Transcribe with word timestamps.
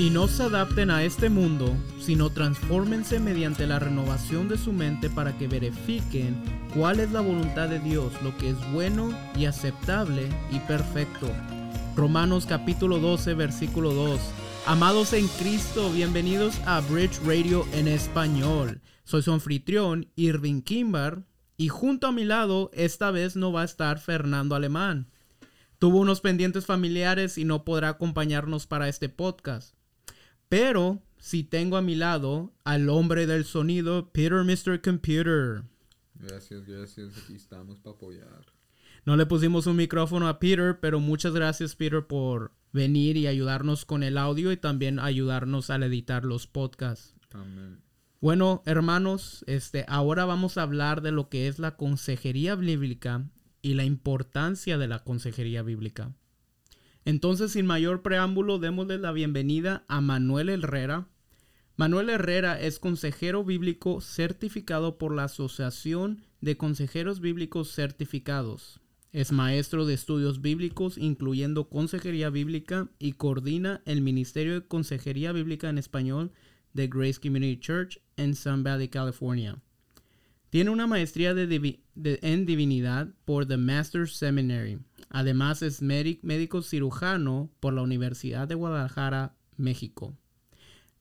Y 0.00 0.08
no 0.08 0.28
se 0.28 0.44
adapten 0.44 0.90
a 0.90 1.04
este 1.04 1.28
mundo, 1.28 1.76
sino 2.00 2.30
transfórmense 2.30 3.20
mediante 3.20 3.66
la 3.66 3.78
renovación 3.78 4.48
de 4.48 4.56
su 4.56 4.72
mente 4.72 5.10
para 5.10 5.36
que 5.36 5.46
verifiquen 5.46 6.42
cuál 6.72 7.00
es 7.00 7.12
la 7.12 7.20
voluntad 7.20 7.68
de 7.68 7.80
Dios, 7.80 8.10
lo 8.22 8.34
que 8.38 8.48
es 8.48 8.72
bueno 8.72 9.14
y 9.36 9.44
aceptable 9.44 10.26
y 10.50 10.58
perfecto. 10.60 11.30
Romanos 11.96 12.46
capítulo 12.46 12.98
12, 12.98 13.34
versículo 13.34 13.92
2. 13.92 14.18
Amados 14.64 15.12
en 15.12 15.28
Cristo, 15.28 15.92
bienvenidos 15.92 16.58
a 16.64 16.80
Bridge 16.80 17.20
Radio 17.26 17.66
en 17.74 17.86
español. 17.86 18.80
Soy 19.04 19.20
su 19.20 19.34
anfitrión, 19.34 20.08
Irving 20.16 20.62
Kimbar, 20.62 21.24
y 21.58 21.68
junto 21.68 22.06
a 22.06 22.12
mi 22.12 22.24
lado, 22.24 22.70
esta 22.72 23.10
vez 23.10 23.36
no 23.36 23.52
va 23.52 23.60
a 23.60 23.66
estar 23.66 24.00
Fernando 24.00 24.54
Alemán. 24.54 25.10
Tuvo 25.78 25.98
unos 25.98 26.22
pendientes 26.22 26.64
familiares 26.64 27.36
y 27.36 27.44
no 27.44 27.66
podrá 27.66 27.90
acompañarnos 27.90 28.66
para 28.66 28.88
este 28.88 29.10
podcast. 29.10 29.74
Pero 30.50 31.00
si 31.16 31.44
tengo 31.44 31.76
a 31.76 31.80
mi 31.80 31.94
lado 31.94 32.52
al 32.64 32.88
hombre 32.88 33.28
del 33.28 33.44
sonido, 33.44 34.10
Peter 34.10 34.42
Mr. 34.42 34.82
Computer. 34.82 35.62
Gracias, 36.16 36.66
gracias. 36.66 37.16
Aquí 37.16 37.36
estamos 37.36 37.78
para 37.78 37.94
apoyar. 37.94 38.46
No 39.06 39.16
le 39.16 39.26
pusimos 39.26 39.68
un 39.68 39.76
micrófono 39.76 40.26
a 40.26 40.40
Peter, 40.40 40.80
pero 40.80 40.98
muchas 40.98 41.34
gracias 41.34 41.76
Peter 41.76 42.04
por 42.04 42.50
venir 42.72 43.16
y 43.16 43.28
ayudarnos 43.28 43.84
con 43.84 44.02
el 44.02 44.18
audio 44.18 44.50
y 44.50 44.56
también 44.56 44.98
ayudarnos 44.98 45.70
al 45.70 45.84
editar 45.84 46.24
los 46.24 46.48
podcasts. 46.48 47.14
Amén. 47.30 47.80
Bueno, 48.20 48.64
hermanos, 48.66 49.44
este, 49.46 49.84
ahora 49.86 50.24
vamos 50.24 50.58
a 50.58 50.62
hablar 50.62 51.00
de 51.00 51.12
lo 51.12 51.28
que 51.28 51.46
es 51.46 51.60
la 51.60 51.76
consejería 51.76 52.56
bíblica 52.56 53.24
y 53.62 53.74
la 53.74 53.84
importancia 53.84 54.78
de 54.78 54.88
la 54.88 55.04
consejería 55.04 55.62
bíblica. 55.62 56.12
Entonces, 57.04 57.52
sin 57.52 57.66
mayor 57.66 58.02
preámbulo, 58.02 58.58
démosle 58.58 58.98
la 58.98 59.12
bienvenida 59.12 59.84
a 59.88 60.00
Manuel 60.00 60.48
Herrera. 60.48 61.08
Manuel 61.76 62.10
Herrera 62.10 62.60
es 62.60 62.78
consejero 62.78 63.42
bíblico 63.42 64.00
certificado 64.00 64.98
por 64.98 65.14
la 65.14 65.24
Asociación 65.24 66.22
de 66.40 66.56
Consejeros 66.56 67.20
Bíblicos 67.20 67.72
Certificados. 67.72 68.80
Es 69.12 69.32
maestro 69.32 69.86
de 69.86 69.94
estudios 69.94 70.40
bíblicos, 70.40 70.98
incluyendo 70.98 71.68
consejería 71.68 72.30
bíblica, 72.30 72.90
y 72.98 73.12
coordina 73.12 73.82
el 73.86 74.02
Ministerio 74.02 74.54
de 74.54 74.66
Consejería 74.66 75.32
Bíblica 75.32 75.68
en 75.68 75.78
Español 75.78 76.32
de 76.74 76.86
Grace 76.86 77.18
Community 77.18 77.58
Church 77.58 78.00
en 78.16 78.36
Sun 78.36 78.62
Valley, 78.62 78.88
California. 78.88 79.60
Tiene 80.50 80.70
una 80.70 80.86
maestría 80.86 81.30
en 81.30 82.46
divinidad 82.46 83.08
por 83.24 83.46
The 83.46 83.56
Master's 83.56 84.16
Seminary. 84.16 84.78
Además 85.10 85.60
es 85.62 85.82
médico 85.82 86.62
cirujano 86.62 87.50
por 87.60 87.74
la 87.74 87.82
Universidad 87.82 88.48
de 88.48 88.54
Guadalajara, 88.54 89.34
México. 89.56 90.16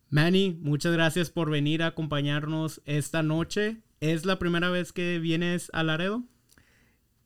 Manny, 0.09 0.57
muchas 0.61 0.93
gracias 0.93 1.29
por 1.29 1.51
venir 1.51 1.83
a 1.83 1.87
acompañarnos 1.87 2.81
esta 2.85 3.21
noche. 3.21 3.77
¿Es 3.99 4.25
la 4.25 4.39
primera 4.39 4.71
vez 4.71 4.91
que 4.91 5.19
vienes 5.19 5.69
a 5.73 5.83
Laredo? 5.83 6.23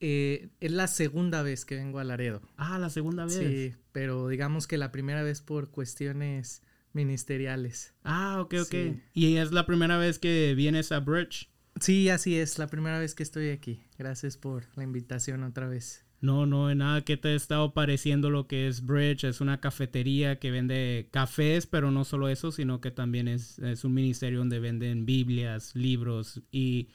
Eh, 0.01 0.49
es 0.59 0.71
la 0.73 0.87
segunda 0.87 1.41
vez 1.41 1.63
que 1.63 1.75
vengo 1.75 1.99
a 1.99 2.03
Laredo. 2.03 2.41
Ah, 2.57 2.77
la 2.77 2.89
segunda 2.89 3.23
vez. 3.23 3.35
Sí, 3.35 3.73
pero 3.93 4.27
digamos 4.27 4.67
que 4.67 4.77
la 4.77 4.91
primera 4.91 5.23
vez 5.23 5.41
por 5.41 5.71
cuestiones 5.71 6.61
ministeriales. 6.91 7.93
Ah, 8.03 8.41
ok, 8.41 8.55
ok. 8.63 8.75
¿Y 9.13 9.37
es 9.37 9.53
la 9.53 9.65
primera 9.65 9.97
vez 9.97 10.19
que 10.19 10.53
vienes 10.55 10.91
a 10.91 10.99
Bridge? 10.99 11.49
Sí, 11.79 12.09
así 12.09 12.37
es, 12.37 12.59
la 12.59 12.67
primera 12.67 12.99
vez 12.99 13.15
que 13.15 13.23
estoy 13.23 13.51
aquí. 13.51 13.81
Gracias 13.97 14.35
por 14.35 14.65
la 14.75 14.83
invitación 14.83 15.43
otra 15.43 15.67
vez. 15.67 16.03
No, 16.23 16.45
no, 16.45 16.71
en 16.71 16.77
nada 16.77 17.01
que 17.01 17.17
te 17.17 17.27
ha 17.27 17.35
estado 17.35 17.73
pareciendo 17.73 18.29
lo 18.29 18.47
que 18.47 18.69
es 18.69 18.85
Bridge. 18.85 19.25
Es 19.25 19.41
una 19.41 19.59
cafetería 19.59 20.39
que 20.39 20.51
vende 20.51 21.09
cafés, 21.11 21.67
pero 21.67 21.91
no 21.91 22.05
solo 22.05 22.29
eso, 22.29 22.53
sino 22.53 22.79
que 22.79 22.91
también 22.91 23.27
es, 23.27 23.59
es 23.59 23.83
un 23.83 23.93
ministerio 23.93 24.39
donde 24.39 24.61
venden 24.61 25.05
Biblias, 25.05 25.75
libros. 25.75 26.41
Y 26.49 26.87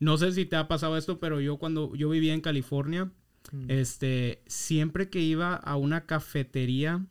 no 0.00 0.16
sé 0.16 0.32
si 0.32 0.46
te 0.46 0.56
ha 0.56 0.68
pasado 0.68 0.96
esto, 0.96 1.20
pero 1.20 1.38
yo 1.38 1.58
cuando 1.58 1.94
yo 1.94 2.08
vivía 2.08 2.32
en 2.32 2.40
California, 2.40 3.10
mm. 3.52 3.66
este, 3.68 4.42
siempre 4.46 5.10
que 5.10 5.20
iba 5.20 5.54
a 5.54 5.76
una 5.76 6.06
cafetería 6.06 7.04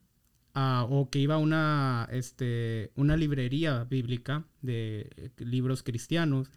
o 0.55 1.09
que 1.11 1.19
iba 1.19 1.35
a 1.35 1.37
una, 1.37 2.09
este, 2.11 2.91
una 2.95 3.15
librería 3.17 3.83
bíblica 3.83 4.45
de 4.63 5.31
libros 5.37 5.83
cristianos, 5.83 6.49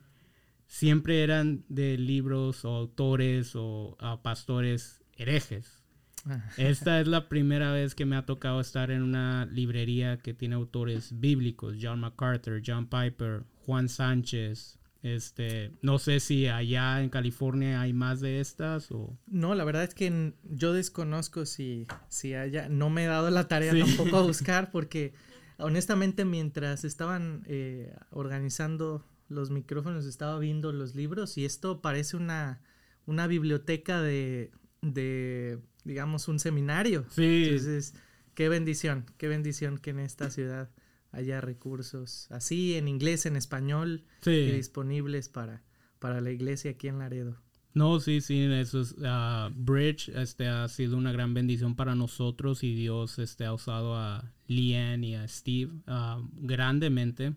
siempre 0.66 1.22
eran 1.22 1.64
de 1.68 1.98
libros 1.98 2.64
o 2.64 2.70
autores 2.70 3.52
o 3.54 3.96
pastores 4.22 5.02
herejes. 5.16 5.82
Ah. 6.26 6.42
Esta 6.56 7.00
es 7.00 7.06
la 7.06 7.28
primera 7.28 7.72
vez 7.72 7.94
que 7.94 8.06
me 8.06 8.16
ha 8.16 8.24
tocado 8.24 8.60
estar 8.60 8.90
en 8.90 9.02
una 9.02 9.46
librería 9.46 10.18
que 10.18 10.32
tiene 10.32 10.54
autores 10.54 11.20
bíblicos, 11.20 11.76
John 11.80 12.00
MacArthur, 12.00 12.62
John 12.64 12.86
Piper, 12.86 13.44
Juan 13.66 13.88
Sánchez, 13.88 14.78
este, 15.04 15.70
no 15.82 15.98
sé 15.98 16.18
si 16.18 16.48
allá 16.48 17.02
en 17.02 17.10
California 17.10 17.82
hay 17.82 17.92
más 17.92 18.20
de 18.20 18.40
estas 18.40 18.90
o... 18.90 19.18
No, 19.26 19.54
la 19.54 19.64
verdad 19.64 19.84
es 19.84 19.94
que 19.94 20.32
yo 20.44 20.72
desconozco 20.72 21.44
si, 21.44 21.86
si 22.08 22.32
haya... 22.32 22.70
No 22.70 22.88
me 22.88 23.04
he 23.04 23.06
dado 23.06 23.28
la 23.28 23.46
tarea 23.46 23.74
tampoco 23.78 24.16
a 24.16 24.22
buscar 24.26 24.70
porque 24.70 25.12
honestamente 25.58 26.24
mientras 26.24 26.84
estaban 26.84 27.42
eh, 27.46 27.94
organizando 28.12 29.04
los 29.34 29.50
micrófonos 29.50 30.06
estaba 30.06 30.38
viendo 30.38 30.72
los 30.72 30.94
libros 30.94 31.36
y 31.36 31.44
esto 31.44 31.82
parece 31.82 32.16
una, 32.16 32.60
una 33.06 33.26
biblioteca 33.26 34.00
de, 34.00 34.50
de, 34.80 35.58
digamos, 35.84 36.28
un 36.28 36.38
seminario. 36.38 37.04
Sí. 37.10 37.44
Entonces, 37.44 37.94
qué 38.34 38.48
bendición, 38.48 39.06
qué 39.18 39.28
bendición 39.28 39.78
que 39.78 39.90
en 39.90 40.00
esta 40.00 40.30
ciudad 40.30 40.70
haya 41.10 41.40
recursos 41.40 42.26
así 42.30 42.74
en 42.74 42.88
inglés, 42.88 43.26
en 43.26 43.36
español, 43.36 44.04
disponibles 44.24 45.28
para, 45.28 45.62
para 45.98 46.20
la 46.20 46.30
iglesia 46.30 46.72
aquí 46.72 46.88
en 46.88 46.98
Laredo. 46.98 47.38
No, 47.74 47.98
sí, 47.98 48.20
sí, 48.20 48.44
eso 48.44 48.80
es, 48.80 48.92
uh, 48.92 49.50
Bridge 49.52 50.08
este, 50.10 50.46
ha 50.46 50.68
sido 50.68 50.96
una 50.96 51.10
gran 51.10 51.34
bendición 51.34 51.74
para 51.74 51.96
nosotros 51.96 52.62
y 52.62 52.72
Dios 52.72 53.18
este, 53.18 53.44
ha 53.44 53.52
usado 53.52 53.96
a 53.96 54.32
Leanne 54.46 55.08
y 55.08 55.14
a 55.16 55.26
Steve 55.26 55.72
uh, 55.88 56.24
grandemente 56.34 57.34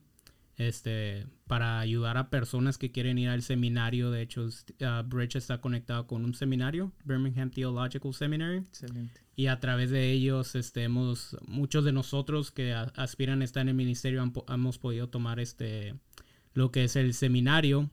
este, 0.58 1.28
para 1.48 1.80
ayudar 1.80 2.18
a 2.18 2.30
personas 2.30 2.78
que 2.78 2.92
quieren 2.92 3.18
ir 3.18 3.30
al 3.30 3.42
seminario. 3.42 4.12
De 4.12 4.22
hecho, 4.22 4.46
uh, 4.46 5.08
Bridge 5.08 5.36
está 5.38 5.62
conectado 5.62 6.08
con 6.08 6.26
un 6.26 6.34
seminario, 6.34 6.92
Birmingham 7.06 7.50
Theological 7.50 8.14
Seminary. 8.14 8.58
Excelente 8.58 9.28
y 9.38 9.48
a 9.48 9.60
través 9.60 9.92
de 9.92 10.12
ellos 10.12 10.56
este, 10.56 10.84
hemos, 10.84 11.38
muchos 11.48 11.86
de 11.86 11.92
nosotros 11.92 12.50
que 12.50 12.74
aspiran 12.74 13.42
a 13.42 13.46
estar 13.46 13.62
en 13.62 13.70
el 13.70 13.76
ministerio 13.76 14.34
hemos 14.50 14.80
podido 14.80 15.10
tomar 15.10 15.40
este, 15.40 15.94
lo 16.56 16.72
que 16.72 16.86
es 16.86 16.96
el 16.96 17.14
seminario. 17.14 17.92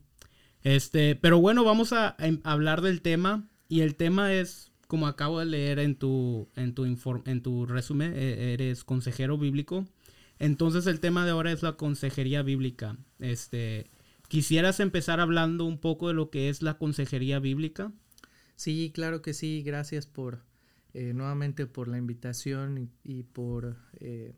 Este, 0.62 1.16
pero 1.16 1.38
bueno, 1.38 1.62
vamos 1.62 1.92
a, 1.92 2.16
em, 2.18 2.40
hablar 2.44 2.80
del 2.80 3.02
tema 3.02 3.46
y 3.68 3.80
el 3.80 3.94
tema 3.94 4.32
es, 4.32 4.72
como 4.88 5.06
acabo 5.06 5.38
de 5.38 5.44
leer 5.44 5.80
en 5.80 5.96
tu, 5.96 6.48
en 6.56 6.74
tu, 6.74 6.86
en 6.86 7.42
tu 7.42 7.66
resumen, 7.66 8.14
e, 8.16 8.54
eres 8.54 8.82
consejero 8.82 9.36
bíblico. 9.36 9.86
Entonces 10.38 10.86
el 10.86 11.00
tema 11.00 11.24
de 11.24 11.30
ahora 11.30 11.52
es 11.52 11.62
la 11.62 11.76
consejería 11.76 12.42
bíblica. 12.42 12.96
Este, 13.18 13.90
¿Quisieras 14.28 14.80
empezar 14.80 15.20
hablando 15.20 15.64
un 15.64 15.78
poco 15.78 16.08
de 16.08 16.14
lo 16.14 16.30
que 16.30 16.48
es 16.48 16.62
la 16.62 16.78
consejería 16.78 17.38
bíblica? 17.38 17.92
Sí, 18.56 18.90
claro 18.94 19.22
que 19.22 19.34
sí. 19.34 19.62
Gracias 19.62 20.06
por, 20.06 20.42
eh, 20.92 21.12
nuevamente 21.14 21.66
por 21.66 21.88
la 21.88 21.98
invitación 21.98 22.90
y, 23.04 23.22
por 23.24 23.76
eh, 24.00 24.34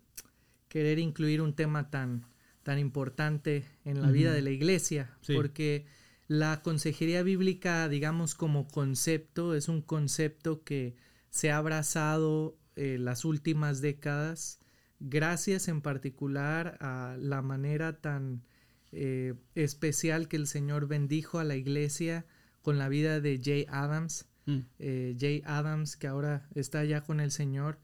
querer 0.69 0.99
incluir 0.99 1.41
un 1.41 1.55
tema 1.55 1.91
tan, 1.91 2.26
tan 2.62 2.79
importante 2.79 3.65
en 3.85 4.03
la 4.03 4.11
vida 4.11 4.32
de 4.32 4.43
la 4.43 4.50
iglesia, 4.50 5.17
porque 5.35 5.87
la 6.29 6.62
consejería 6.62 7.23
bíblica, 7.23 7.88
digamos 7.88 8.35
como 8.35 8.67
concepto, 8.67 9.55
es 9.55 9.69
un 9.69 9.81
concepto 9.81 10.65
que 10.65 10.97
se 11.31 11.50
ha 11.50 11.59
abrazado 11.59 12.59
eh, 12.75 12.99
las 12.99 13.25
últimas 13.25 13.81
décadas, 13.81 14.59
gracias 15.00 15.69
en 15.69 15.81
particular 15.81 16.78
a 16.81 17.16
la 17.19 17.43
manera 17.43 18.00
tan 18.00 18.43
especial 19.54 20.26
que 20.26 20.37
el 20.37 20.46
Señor 20.46 20.87
bendijo 20.87 21.38
a 21.38 21.44
la 21.44 21.56
iglesia 21.56 22.25
con 22.62 22.78
la 22.78 22.88
vida 22.88 23.20
de 23.20 23.38
Jay 23.43 23.66
Adams, 23.69 24.26
Mm. 24.46 24.58
Eh, 24.78 25.16
Jay 25.19 25.43
Adams, 25.44 25.96
que 25.96 26.06
ahora 26.06 26.48
está 26.54 26.84
ya 26.84 27.02
con 27.02 27.20
el 27.20 27.31
Señor, 27.31 27.78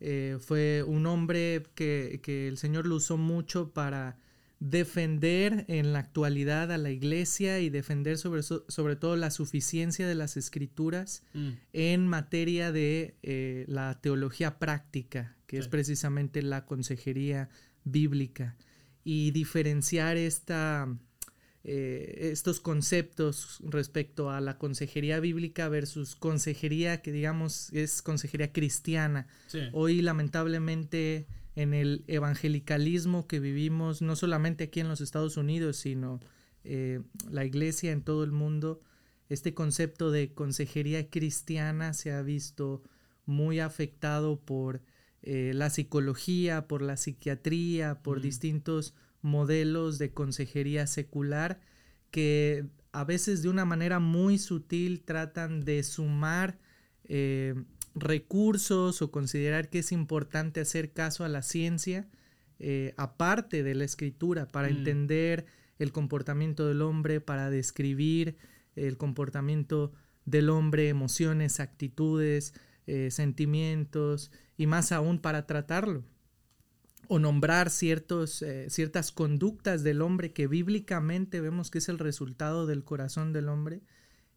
eh, 0.00 0.38
fue 0.40 0.84
un 0.86 1.06
hombre 1.06 1.64
que, 1.74 2.20
el 2.48 2.56
Señor 2.56 2.86
lo 2.86 2.96
usó 2.96 3.16
mucho 3.16 3.72
para 3.72 4.16
defender 4.64 5.66
en 5.68 5.92
la 5.92 5.98
actualidad 5.98 6.72
a 6.72 6.78
la 6.78 6.90
iglesia 6.90 7.60
y 7.60 7.68
defender 7.68 8.16
sobre, 8.16 8.42
sobre 8.42 8.96
todo 8.96 9.14
la 9.14 9.30
suficiencia 9.30 10.08
de 10.08 10.14
las 10.14 10.38
escrituras 10.38 11.22
mm. 11.34 11.50
en 11.74 12.08
materia 12.08 12.72
de 12.72 13.14
eh, 13.22 13.66
la 13.68 14.00
teología 14.00 14.58
práctica, 14.58 15.36
que 15.46 15.58
es 15.58 15.68
precisamente 15.68 16.40
la 16.40 16.64
consejería 16.64 17.50
bíblica, 17.84 18.56
y 19.04 19.32
diferenciar 19.32 20.16
esta 20.16 20.88
eh, 21.64 22.30
estos 22.32 22.60
conceptos 22.60 23.58
respecto 23.64 24.30
a 24.30 24.40
la 24.40 24.56
consejería 24.56 25.20
bíblica 25.20 25.68
versus 25.68 26.16
consejería 26.16 27.02
que 27.02 27.12
digamos 27.12 27.70
es 27.74 28.00
consejería 28.00 28.50
cristiana. 28.50 29.26
Hoy 29.72 30.00
lamentablemente 30.00 31.26
en 31.56 31.74
el 31.74 32.04
evangelicalismo 32.08 33.26
que 33.26 33.40
vivimos, 33.40 34.02
no 34.02 34.16
solamente 34.16 34.64
aquí 34.64 34.80
en 34.80 34.88
los 34.88 35.00
Estados 35.00 35.36
Unidos, 35.36 35.76
sino 35.76 36.20
eh, 36.64 37.00
la 37.30 37.44
iglesia 37.44 37.92
en 37.92 38.02
todo 38.02 38.24
el 38.24 38.32
mundo, 38.32 38.80
este 39.28 39.54
concepto 39.54 40.10
de 40.10 40.32
consejería 40.32 41.08
cristiana 41.08 41.94
se 41.94 42.12
ha 42.12 42.22
visto 42.22 42.82
muy 43.26 43.60
afectado 43.60 44.40
por 44.40 44.82
eh, 45.22 45.52
la 45.54 45.70
psicología, 45.70 46.68
por 46.68 46.82
la 46.82 46.96
psiquiatría, 46.96 48.02
por 48.02 48.20
distintos 48.20 48.94
modelos 49.22 49.98
de 49.98 50.12
consejería 50.12 50.86
secular 50.86 51.60
que 52.10 52.66
a 52.92 53.04
veces 53.04 53.42
de 53.42 53.48
una 53.48 53.64
manera 53.64 53.98
muy 53.98 54.38
sutil 54.38 55.02
tratan 55.02 55.64
de 55.64 55.82
sumar 55.82 56.58
eh, 57.04 57.54
recursos 57.94 59.02
o 59.02 59.10
considerar 59.10 59.68
que 59.70 59.80
es 59.80 59.92
importante 59.92 60.60
hacer 60.60 60.92
caso 60.92 61.24
a 61.24 61.28
la 61.28 61.42
ciencia 61.42 62.08
eh, 62.58 62.94
aparte 62.96 63.62
de 63.62 63.74
la 63.74 63.84
escritura 63.84 64.46
para 64.46 64.68
mm. 64.68 64.76
entender 64.76 65.46
el 65.78 65.92
comportamiento 65.92 66.66
del 66.66 66.82
hombre, 66.82 67.20
para 67.20 67.50
describir 67.50 68.36
el 68.76 68.96
comportamiento 68.96 69.92
del 70.24 70.48
hombre, 70.50 70.88
emociones, 70.88 71.60
actitudes, 71.60 72.54
eh, 72.86 73.10
sentimientos 73.10 74.30
y 74.56 74.66
más 74.66 74.92
aún 74.92 75.18
para 75.18 75.46
tratarlo 75.46 76.04
o 77.08 77.18
nombrar 77.18 77.70
ciertos, 77.70 78.40
eh, 78.42 78.70
ciertas 78.70 79.12
conductas 79.12 79.82
del 79.82 80.00
hombre 80.00 80.32
que 80.32 80.46
bíblicamente 80.46 81.40
vemos 81.40 81.70
que 81.70 81.78
es 81.78 81.88
el 81.88 81.98
resultado 81.98 82.66
del 82.66 82.84
corazón 82.84 83.32
del 83.32 83.48
hombre, 83.48 83.82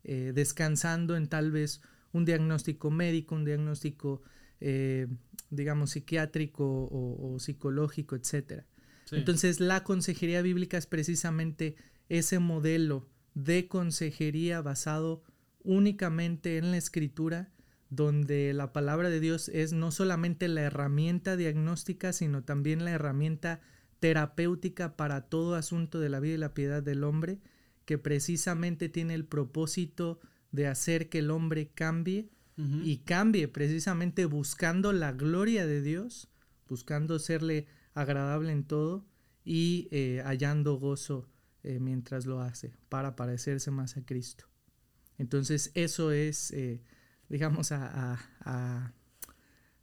descansando 0.04 1.18
en 1.18 1.28
tal 1.28 1.52
vez 1.52 1.82
un 2.14 2.26
diagnóstico 2.26 2.92
médico, 2.92 3.36
un 3.36 3.46
diagnóstico, 3.46 4.22
eh, 4.60 5.08
digamos, 5.50 5.92
psiquiátrico 5.92 6.66
o, 6.66 7.38
psicológico, 7.40 8.16
etc. 8.16 8.64
Entonces, 9.12 9.60
la 9.60 9.84
consejería 9.84 10.42
bíblica 10.42 10.78
es 10.78 10.86
precisamente 10.86 11.76
ese 12.10 12.40
modelo 12.40 13.08
de 13.34 13.68
consejería 13.68 14.62
basado 14.62 15.24
únicamente 15.64 16.58
en 16.58 16.72
la 16.72 16.78
escritura, 16.78 17.52
donde 17.90 18.54
la 18.54 18.74
palabra 18.74 19.10
de 19.10 19.20
Dios 19.20 19.50
es 19.50 19.74
no 19.74 19.92
solamente 19.92 20.48
la 20.48 20.62
herramienta 20.62 21.38
diagnóstica, 21.38 22.12
sino 22.14 22.44
también 22.44 22.84
la 22.84 22.92
herramienta 22.92 23.62
terapéutica 24.00 24.96
para 24.96 25.22
todo 25.22 25.56
asunto 25.56 26.00
de 26.00 26.10
la 26.10 26.20
vida 26.20 26.36
y 26.36 26.38
la 26.38 26.54
piedad 26.54 26.84
del 26.84 27.04
hombre, 27.04 27.40
que 27.86 27.98
precisamente 27.98 28.90
tiene 28.90 29.14
el 29.14 29.26
propósito 29.26 30.20
de 30.58 30.66
hacer 30.66 31.08
que 31.08 31.20
el 31.20 31.30
hombre 31.30 31.70
cambie 31.74 32.30
y 32.84 32.98
cambie 33.06 33.48
precisamente 33.48 34.26
buscando 34.26 34.92
la 34.92 35.12
gloria 35.12 35.68
de 35.68 35.84
Dios, 35.84 36.28
buscando 36.68 37.20
serle 37.20 37.68
agradable 37.94 38.52
en 38.52 38.64
todo 38.64 39.06
y 39.46 39.88
eh, 39.92 40.24
hallando 40.26 40.80
gozo 40.80 41.30
eh, 41.62 41.78
mientras 41.80 42.26
lo 42.26 42.42
hace 42.42 42.74
para 42.90 43.16
parecerse 43.16 43.70
más 43.70 43.96
a 43.98 44.04
Cristo. 44.04 44.46
Entonces 45.20 45.70
eso 45.76 46.12
es, 46.12 46.50
eh, 46.50 46.82
digamos, 47.30 47.72
a, 47.72 48.18
a, 48.44 48.94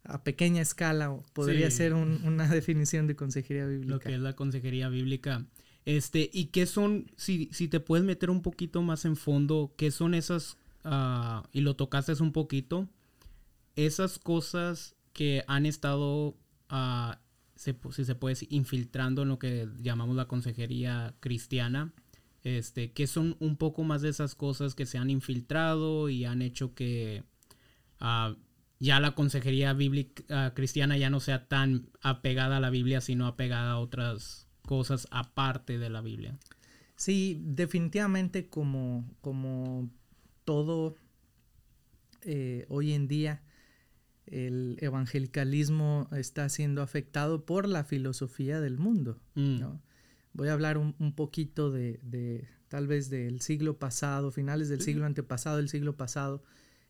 a, 0.02 0.24
pequeña 0.24 0.60
escala, 0.60 1.16
podría 1.32 1.70
ser 1.70 1.94
una 1.94 2.48
definición 2.52 3.06
de 3.06 3.14
consejería 3.14 3.66
bíblica. 3.66 3.92
Lo 3.92 4.00
que 4.00 4.14
es 4.14 4.20
la 4.20 4.34
consejería 4.34 4.88
bíblica. 4.88 5.46
Este, 5.84 6.28
¿y 6.32 6.46
qué 6.46 6.66
son, 6.66 7.12
si, 7.16 7.50
si 7.52 7.68
te 7.68 7.78
puedes 7.78 8.04
meter 8.04 8.30
un 8.30 8.42
poquito 8.42 8.82
más 8.82 9.04
en 9.04 9.14
fondo, 9.14 9.74
qué 9.76 9.92
son 9.92 10.14
esas 10.14 10.58
Ah, 10.84 11.42
y 11.50 11.62
lo 11.62 11.76
tocaste 11.76 12.12
un 12.22 12.32
poquito, 12.32 12.88
esas 13.74 14.18
cosas 14.18 14.96
que 15.14 15.42
han 15.46 15.64
estado, 15.64 16.36
uh, 16.70 17.12
si 17.56 18.04
se 18.04 18.14
puede 18.14 18.32
decir, 18.32 18.48
infiltrando 18.50 19.22
en 19.22 19.28
lo 19.28 19.38
que 19.38 19.66
llamamos 19.78 20.14
la 20.14 20.28
consejería 20.28 21.14
cristiana, 21.20 21.94
este, 22.42 22.92
que 22.92 23.06
son 23.06 23.36
un 23.40 23.56
poco 23.56 23.82
más 23.82 24.02
de 24.02 24.10
esas 24.10 24.34
cosas 24.34 24.74
que 24.74 24.84
se 24.84 24.98
han 24.98 25.08
infiltrado 25.08 26.10
y 26.10 26.26
han 26.26 26.42
hecho 26.42 26.74
que 26.74 27.24
uh, 28.02 28.36
ya 28.78 29.00
la 29.00 29.14
consejería 29.14 29.72
bíblica 29.72 30.52
cristiana 30.52 30.98
ya 30.98 31.08
no 31.08 31.20
sea 31.20 31.48
tan 31.48 31.88
apegada 32.02 32.58
a 32.58 32.60
la 32.60 32.68
Biblia, 32.68 33.00
sino 33.00 33.26
apegada 33.26 33.72
a 33.72 33.78
otras 33.78 34.48
cosas 34.66 35.08
aparte 35.10 35.78
de 35.78 35.88
la 35.88 36.02
Biblia. 36.02 36.38
Sí, 36.96 37.40
definitivamente 37.42 38.50
como, 38.50 39.08
como 39.22 39.90
todo 40.44 40.96
eh, 42.22 42.64
hoy 42.68 42.92
en 42.92 43.08
día 43.08 43.42
el 44.26 44.78
evangelicalismo 44.80 46.08
está 46.12 46.48
siendo 46.48 46.82
afectado 46.82 47.44
por 47.44 47.68
la 47.68 47.84
filosofía 47.84 48.60
del 48.60 48.78
mundo. 48.78 49.20
Mm. 49.34 49.62
Voy 50.32 50.48
a 50.48 50.54
hablar 50.54 50.78
un, 50.78 51.14
poquito 51.14 51.70
de, 51.70 52.48
tal 52.68 52.86
vez 52.86 53.10
del 53.10 53.40
siglo 53.40 53.78
pasado, 53.78 54.32
finales 54.32 54.68
del 54.68 54.80
siglo 54.80 55.04
antepasado, 55.04 55.58
el 55.58 55.68
siglo 55.68 55.96
pasado, 55.96 56.42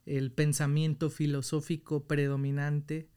el 0.06 0.30
pensamiento 0.30 1.10
filosófico 1.10 2.06
predominante, 2.06 3.08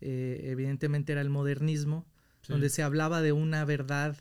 eh, 0.00 0.40
evidentemente 0.44 1.12
era 1.12 1.20
el 1.20 1.30
modernismo, 1.30 2.06
donde 2.48 2.68
se 2.68 2.82
hablaba 2.82 3.22
de 3.22 3.32
una 3.32 3.64
verdad 3.64 4.16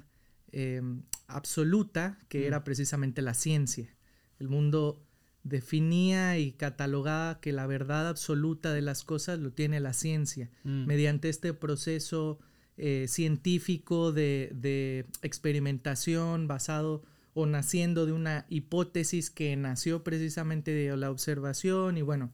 em, 0.51 1.03
absoluta 1.27 2.19
que 2.27 2.41
mm. 2.41 2.43
era 2.43 2.63
precisamente 2.63 3.21
la 3.21 3.33
ciencia. 3.33 3.95
El 4.39 4.49
mundo 4.49 5.04
definía 5.45 6.39
y 6.39 6.51
catalogaba 6.51 7.39
que 7.39 7.53
la 7.53 7.67
verdad 7.67 8.09
absoluta 8.09 8.73
de 8.73 8.81
las 8.81 9.03
cosas 9.03 9.39
lo 9.39 9.53
tiene 9.53 9.79
la 9.79 9.93
ciencia, 9.93 10.49
mm. 10.63 10.85
mediante 10.85 11.29
este 11.29 11.53
proceso 11.53 12.39
eh, 12.77 13.05
científico 13.07 14.11
de, 14.11 15.05
experimentación 15.21 16.47
basado 16.47 17.03
o 17.35 17.45
naciendo 17.45 18.07
de 18.07 18.11
una 18.11 18.47
hipótesis 18.49 19.29
que 19.29 19.55
nació 19.55 20.03
precisamente 20.03 20.71
de 20.71 20.97
la 20.97 21.11
observación 21.11 21.97
y 21.97 22.01
bueno, 22.01 22.33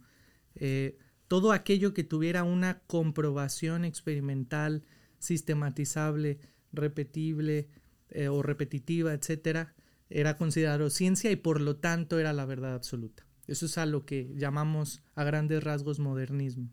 eh, 0.55 0.97
todo 1.27 1.51
aquello 1.51 1.93
que 1.93 2.05
tuviera 2.05 2.43
una 2.43 2.79
comprobación 2.87 3.83
experimental, 3.83 4.83
sistematizable, 5.19 6.39
repetible 6.71 7.67
eh, 8.09 8.29
o 8.29 8.41
repetitiva, 8.41 9.13
etcétera, 9.13 9.73
era 10.11 10.37
considerado 10.37 10.89
ciencia 10.89 11.31
y 11.31 11.35
por 11.35 11.61
lo 11.61 11.77
tanto 11.77 12.19
era 12.19 12.33
la 12.33 12.45
verdad 12.45 12.75
absoluta. 12.75 13.25
Eso 13.47 13.65
es 13.65 13.77
a 13.77 13.85
lo 13.85 14.05
que 14.05 14.31
llamamos 14.35 15.03
a 15.15 15.23
grandes 15.23 15.63
rasgos 15.63 15.99
modernismo. 15.99 16.69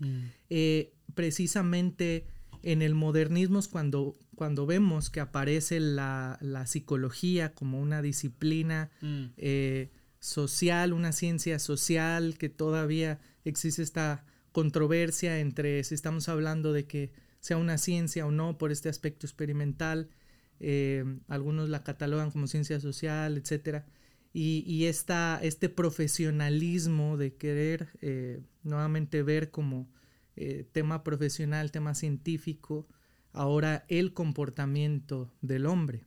Mm. 0.00 0.20
Eh, 0.50 0.94
precisamente 1.14 2.26
en 2.62 2.82
el 2.82 2.94
modernismo 2.94 3.58
es 3.58 3.68
cuando, 3.68 4.16
cuando 4.34 4.66
vemos 4.66 5.10
que 5.10 5.20
aparece 5.20 5.80
la, 5.80 6.38
psicología 6.66 7.54
como 7.54 7.80
una 7.80 8.02
disciplina 8.02 8.90
mm. 9.00 9.24
eh, 9.36 9.90
social, 10.18 10.92
una 10.92 11.12
ciencia 11.12 11.58
social, 11.58 12.36
que 12.38 12.48
todavía 12.48 13.20
existe 13.44 13.82
esta 13.82 14.24
controversia 14.52 15.38
entre 15.38 15.84
si 15.84 15.94
estamos 15.94 16.28
hablando 16.28 16.72
de 16.72 16.86
que 16.86 17.12
sea 17.40 17.56
una 17.56 17.78
ciencia 17.78 18.26
o 18.26 18.30
no 18.30 18.58
por 18.58 18.72
este 18.72 18.88
aspecto 18.88 19.26
experimental 19.26 20.08
eh, 20.60 21.04
algunos 21.28 21.68
la 21.68 21.84
catalogan 21.84 22.30
como 22.30 22.46
ciencia 22.46 22.80
social, 22.80 23.36
etc. 23.36 23.84
Y, 24.32 24.84
este 24.84 25.68
profesionalismo 25.68 27.16
de 27.16 27.34
querer 27.34 27.88
eh, 28.00 28.40
nuevamente 28.62 29.22
ver 29.22 29.50
como 29.50 29.88
eh, 30.36 30.66
tema 30.70 31.02
profesional, 31.02 31.72
tema 31.72 31.94
científico, 31.94 32.86
ahora 33.32 33.84
el 33.88 34.12
comportamiento 34.12 35.32
del 35.40 35.66
hombre. 35.66 36.04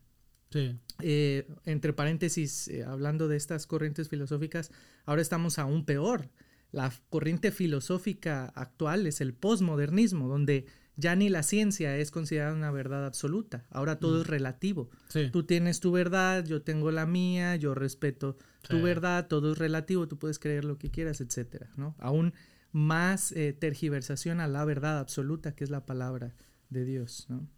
entre 1.65 1.93
paréntesis, 1.93 2.69
hablando 2.85 3.29
de 3.29 3.37
estas 3.37 3.67
corrientes 3.67 4.09
filosóficas, 4.09 4.71
ahora 5.05 5.21
estamos 5.21 5.59
aún 5.59 5.85
peor. 5.85 6.29
La 6.71 6.91
corriente 7.09 7.51
filosófica 7.51 8.45
actual 8.55 9.07
es 9.07 9.21
el 9.21 9.33
postmodernismo, 9.33 10.27
donde 10.27 10.65
ya 10.95 11.15
ni 11.15 11.29
la 11.29 11.43
ciencia 11.43 11.97
es 11.97 12.11
considerada 12.11 12.53
una 12.53 12.71
verdad 12.71 13.05
absoluta. 13.05 13.65
Ahora 13.69 13.99
todo 13.99 14.19
mm. 14.19 14.21
es 14.21 14.27
relativo. 14.27 14.89
Tú 15.31 15.43
tienes 15.43 15.79
tu 15.79 15.91
verdad, 15.91 16.45
yo 16.45 16.61
tengo 16.61 16.91
la 16.91 17.05
mía, 17.05 17.55
yo 17.55 17.73
respeto 17.73 18.37
tu 18.67 18.81
verdad, 18.81 19.27
todo 19.27 19.51
es 19.53 19.57
relativo, 19.57 20.07
tú 20.07 20.17
puedes 20.17 20.39
creer 20.39 20.63
lo 20.63 20.77
que 20.77 20.91
quieras, 20.91 21.19
etcétera, 21.21 21.71
¿no? 21.75 21.95
Aún 21.99 22.33
más 22.71 23.31
eh, 23.33 23.53
tergiversación 23.53 24.39
a 24.39 24.47
la 24.47 24.63
verdad 24.63 24.99
absoluta 24.99 25.55
que 25.55 25.63
es 25.63 25.69
la 25.69 25.85
palabra 25.85 26.35
de 26.69 26.85
Dios, 26.85 27.25
¿no? 27.29 27.49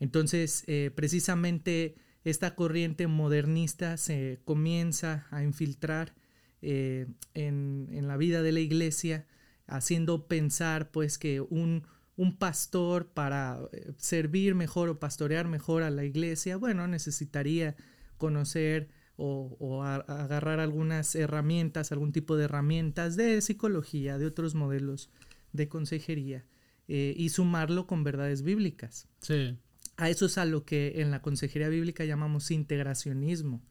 Entonces, 0.00 0.64
eh, 0.66 0.90
precisamente 0.94 1.94
esta 2.24 2.54
corriente 2.54 3.06
modernista 3.06 3.96
se 3.96 4.40
comienza 4.44 5.26
a 5.30 5.42
infiltrar 5.42 6.14
eh, 6.62 7.06
en, 7.34 7.88
en 7.92 8.08
la 8.08 8.16
vida 8.16 8.42
de 8.42 8.52
la 8.52 8.60
iglesia, 8.60 9.26
haciendo 9.66 10.26
pensar 10.26 10.90
pues 10.90 11.18
que 11.18 11.40
un 11.40 11.84
un 12.20 12.36
pastor 12.36 13.06
para 13.06 13.58
eh, 13.72 13.92
servir 13.96 14.54
mejor 14.54 14.90
o 14.90 15.00
pastorear 15.00 15.48
mejor 15.48 15.82
a 15.82 15.88
la 15.88 16.04
iglesia, 16.04 16.58
bueno, 16.58 16.86
necesitaría 16.86 17.76
conocer 18.18 18.90
o, 19.16 19.82
agarrar 19.84 20.60
algunas 20.60 21.14
herramientas, 21.14 21.92
algún 21.92 22.12
tipo 22.12 22.36
de 22.36 22.44
herramientas 22.44 23.16
de 23.16 23.40
psicología, 23.40 24.18
de 24.18 24.26
otros 24.26 24.54
modelos 24.54 25.10
de 25.52 25.68
consejería. 25.70 26.44
eh, 26.88 27.14
y 27.16 27.28
sumarlo 27.30 27.86
con 27.86 28.04
verdades 28.04 28.42
bíblicas. 28.42 29.08
Sí. 29.20 29.56
A 29.96 30.10
eso 30.10 30.26
es 30.26 30.36
a 30.38 30.44
lo 30.44 30.64
que 30.64 31.00
en 31.00 31.10
la 31.10 31.22
consejería 31.22 31.68
bíblica 31.70 32.04
llamamos 32.04 32.50
integracionismo, 32.50 33.62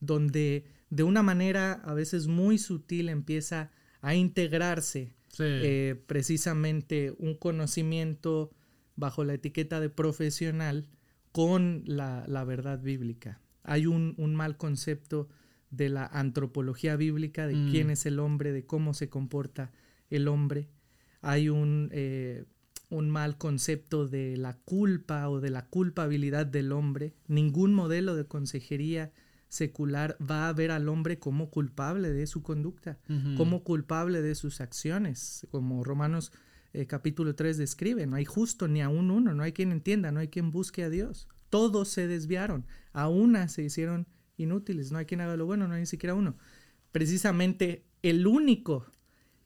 donde 0.00 0.64
de 0.90 1.02
una 1.02 1.22
manera 1.22 1.72
a 1.72 1.94
veces 1.94 2.26
muy 2.26 2.58
sutil 2.58 3.08
empieza 3.08 3.70
a 4.00 4.14
integrarse 4.14 5.12
Sí. 5.28 5.44
eh, 5.46 6.02
precisamente 6.06 7.14
un 7.18 7.34
conocimiento 7.34 8.50
bajo 8.96 9.24
la 9.24 9.34
etiqueta 9.34 9.78
de 9.80 9.90
profesional 9.90 10.88
con 11.32 11.82
la, 11.86 12.24
la 12.26 12.44
verdad 12.44 12.80
bíblica. 12.80 13.40
Hay 13.62 13.86
un, 13.86 14.14
un 14.16 14.34
mal 14.34 14.56
concepto 14.56 15.28
de 15.70 15.90
la 15.90 16.06
antropología 16.06 16.96
bíblica, 16.96 17.46
de 17.46 17.54
Mm. 17.54 17.70
quién 17.70 17.90
es 17.90 18.06
el 18.06 18.18
hombre, 18.20 18.52
de 18.52 18.64
cómo 18.64 18.94
se 18.94 19.10
comporta 19.10 19.70
el 20.08 20.26
hombre. 20.28 20.68
Hay 21.20 21.50
un, 21.50 21.90
eh, 21.92 22.44
un 22.88 23.10
mal 23.10 23.36
concepto 23.36 24.08
de 24.08 24.36
la 24.38 24.56
culpa 24.56 25.28
o 25.28 25.40
de 25.40 25.50
la 25.50 25.66
culpabilidad 25.66 26.46
del 26.46 26.72
hombre. 26.72 27.12
Ningún 27.26 27.74
modelo 27.74 28.14
de 28.16 28.24
consejería 28.24 29.12
secular 29.48 30.16
va 30.20 30.48
a 30.48 30.52
ver 30.52 30.70
al 30.70 30.88
hombre 30.88 31.18
como 31.18 31.50
culpable 31.50 32.10
de 32.10 32.26
su 32.26 32.42
conducta 32.42 32.98
como 33.36 33.64
culpable 33.64 34.20
de 34.22 34.34
sus 34.34 34.60
acciones, 34.60 35.46
como 35.50 35.82
Romanos 35.82 36.32
eh, 36.74 36.86
capítulo 36.86 37.34
3 37.34 37.56
describe, 37.56 38.06
no 38.06 38.16
hay 38.16 38.26
justo 38.26 38.68
ni 38.68 38.82
aún 38.82 39.10
uno, 39.10 39.34
no 39.34 39.42
hay 39.42 39.52
quien 39.52 39.72
entienda, 39.72 40.12
no 40.12 40.20
hay 40.20 40.28
quien 40.28 40.50
busque 40.50 40.84
a 40.84 40.90
Dios. 40.90 41.28
Todos 41.48 41.88
se 41.88 42.06
desviaron, 42.06 42.66
a 42.92 43.08
una 43.08 43.48
se 43.48 43.62
hicieron 43.62 44.06
inútiles, 44.36 44.92
no 44.92 44.98
hay 44.98 45.06
quien 45.06 45.22
haga 45.22 45.36
lo 45.36 45.46
bueno, 45.46 45.66
no 45.66 45.74
hay 45.74 45.80
ni 45.80 45.86
siquiera 45.86 46.14
uno. 46.14 46.36
Precisamente 46.92 47.86
el 48.02 48.26
único 48.26 48.86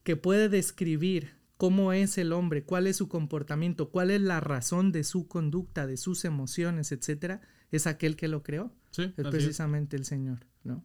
que 0.02 0.16
puede 0.16 0.48
describir 0.48 1.36
cómo 1.56 1.92
es 1.92 2.18
el 2.18 2.32
hombre, 2.32 2.64
cuál 2.64 2.88
es 2.88 2.96
su 2.96 3.08
comportamiento, 3.08 3.90
cuál 3.90 4.10
es 4.10 4.20
la 4.20 4.40
razón 4.40 4.90
de 4.90 5.04
su 5.04 5.28
conducta, 5.28 5.86
de 5.86 5.96
sus 5.96 6.24
emociones, 6.24 6.90
etcétera, 6.90 7.40
es 7.70 7.86
aquel 7.86 8.16
que 8.16 8.26
lo 8.26 8.42
creó 8.42 8.74
Sí, 8.92 9.02
es 9.02 9.18
así 9.18 9.22
es. 9.22 9.30
precisamente 9.30 9.96
el 9.96 10.04
Señor, 10.04 10.46
¿no? 10.62 10.84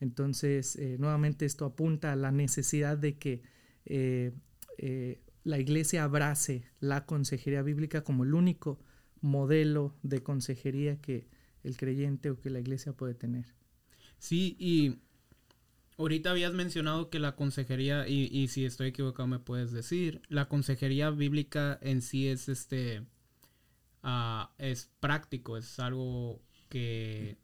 Entonces, 0.00 0.76
eh, 0.76 0.96
nuevamente 0.98 1.44
esto 1.44 1.64
apunta 1.64 2.12
a 2.12 2.16
la 2.16 2.30
necesidad 2.30 2.96
de 2.96 3.18
que 3.18 3.42
eh, 3.84 4.32
eh, 4.78 5.20
la 5.44 5.58
iglesia 5.58 6.04
abrace 6.04 6.64
la 6.80 7.04
consejería 7.04 7.62
bíblica 7.62 8.04
como 8.04 8.24
el 8.24 8.34
único 8.34 8.78
modelo 9.20 9.96
de 10.02 10.22
consejería 10.22 11.00
que 11.00 11.28
el 11.64 11.76
creyente 11.76 12.30
o 12.30 12.40
que 12.40 12.50
la 12.50 12.60
iglesia 12.60 12.92
puede 12.92 13.14
tener. 13.14 13.46
Sí, 14.18 14.56
y 14.58 15.00
ahorita 15.96 16.30
habías 16.30 16.54
mencionado 16.54 17.10
que 17.10 17.18
la 17.18 17.34
consejería, 17.34 18.06
y, 18.06 18.28
y 18.32 18.48
si 18.48 18.64
estoy 18.64 18.88
equivocado 18.88 19.26
me 19.26 19.40
puedes 19.40 19.72
decir, 19.72 20.22
la 20.28 20.48
consejería 20.48 21.10
bíblica 21.10 21.78
en 21.82 22.02
sí 22.02 22.28
es 22.28 22.48
este, 22.48 23.04
ah, 24.04 24.54
es 24.58 24.90
práctico, 25.00 25.56
es 25.56 25.80
algo 25.80 26.40
que 26.68 27.38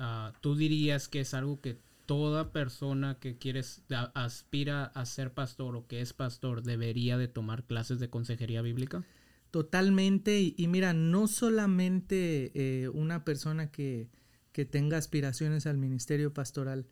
ah, 0.00 0.32
tú 0.40 0.56
dirías 0.56 1.06
que 1.06 1.20
es 1.20 1.34
algo 1.34 1.60
que 1.60 1.78
toda 2.06 2.50
persona 2.50 3.18
que 3.20 3.38
quieres, 3.38 3.84
aspira 4.14 4.86
a 4.86 5.06
ser 5.06 5.32
pastor 5.32 5.76
o 5.76 5.86
que 5.86 6.00
es 6.00 6.12
pastor 6.12 6.64
debería 6.64 7.16
de 7.16 7.28
tomar 7.28 7.62
clases 7.62 8.00
de 8.00 8.10
consejería 8.10 8.62
bíblica. 8.62 9.04
Totalmente, 9.52 10.40
y, 10.40 10.54
y 10.56 10.66
mira, 10.66 10.92
no 10.92 11.28
solamente 11.28 12.50
eh, 12.54 12.88
una 12.88 13.24
persona 13.24 13.70
que, 13.70 14.08
que 14.50 14.64
tenga 14.64 14.96
aspiraciones 14.96 15.66
al 15.66 15.78
ministerio 15.78 16.34
pastoral, 16.34 16.86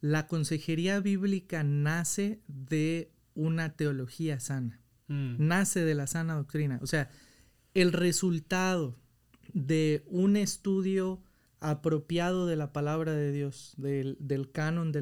la 0.00 0.26
consejería 0.26 0.98
bíblica 1.00 1.62
nace 1.62 2.40
de 2.48 3.12
una 3.34 3.76
teología 3.76 4.40
sana. 4.40 4.80
Mm, 5.08 5.36
nace 5.38 5.84
de 5.84 5.94
la 5.94 6.06
sana 6.06 6.34
doctrina. 6.34 6.80
O 6.82 6.86
sea, 6.86 7.10
el 7.74 7.92
resultado 7.92 8.96
de 9.52 10.02
un 10.06 10.36
estudio 10.36 11.22
apropiado 11.60 12.46
de 12.46 12.56
la 12.56 12.72
palabra 12.72 13.12
de 13.12 13.32
Dios, 13.32 13.74
del, 13.76 14.16
del 14.20 14.50
canon 14.52 14.92
de, 14.92 15.00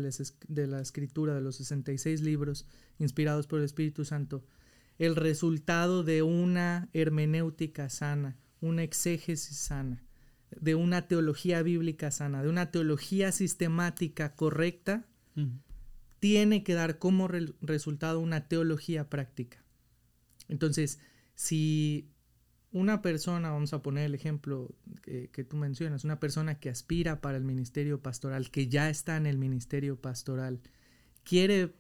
de 0.49 0.66
la 0.66 0.80
escritura, 0.80 1.34
de 1.34 1.40
los 1.40 1.56
66 1.56 2.20
libros 2.20 2.66
inspirados 2.99 3.46
por 3.46 3.58
el 3.58 3.64
Espíritu 3.64 4.04
Santo, 4.04 4.44
el 4.99 5.16
resultado 5.16 6.04
de 6.04 6.23
una 6.23 6.88
hermenéutica 6.92 7.88
sana, 7.88 8.37
una 8.61 8.82
exégesis 8.84 9.56
sana, 9.56 10.04
de 10.61 10.76
una 10.76 11.08
teología 11.08 11.62
bíblica 11.62 12.11
sana, 12.12 12.42
de 12.42 12.49
una 12.49 12.70
teología 12.70 13.32
sistemática 13.32 14.37
correcta, 14.37 15.04
tiene 16.20 16.62
que 16.62 16.75
dar 16.75 16.99
como 16.99 17.26
re- 17.28 17.52
resultado 17.61 18.20
una 18.20 18.46
teología 18.49 19.11
práctica. 19.11 19.62
Entonces, 20.49 21.00
si 21.34 22.08
una 22.75 23.02
persona, 23.02 23.52
vamos 23.52 23.73
a 23.73 23.83
poner 23.83 24.07
el 24.07 24.16
ejemplo 24.16 24.75
que, 25.00 25.31
que 25.31 25.45
tú 25.45 25.57
mencionas, 25.57 26.02
una 26.02 26.19
persona 26.19 26.59
que 26.59 26.69
aspira 26.69 27.21
para 27.21 27.38
el 27.38 27.45
ministerio 27.45 28.02
pastoral, 28.02 28.50
que 28.50 28.66
ya 28.66 28.90
está 28.90 29.16
en 29.16 29.26
el 29.26 29.38
ministerio 29.38 29.97
pastoral, 29.97 30.61
quiere 31.23 31.73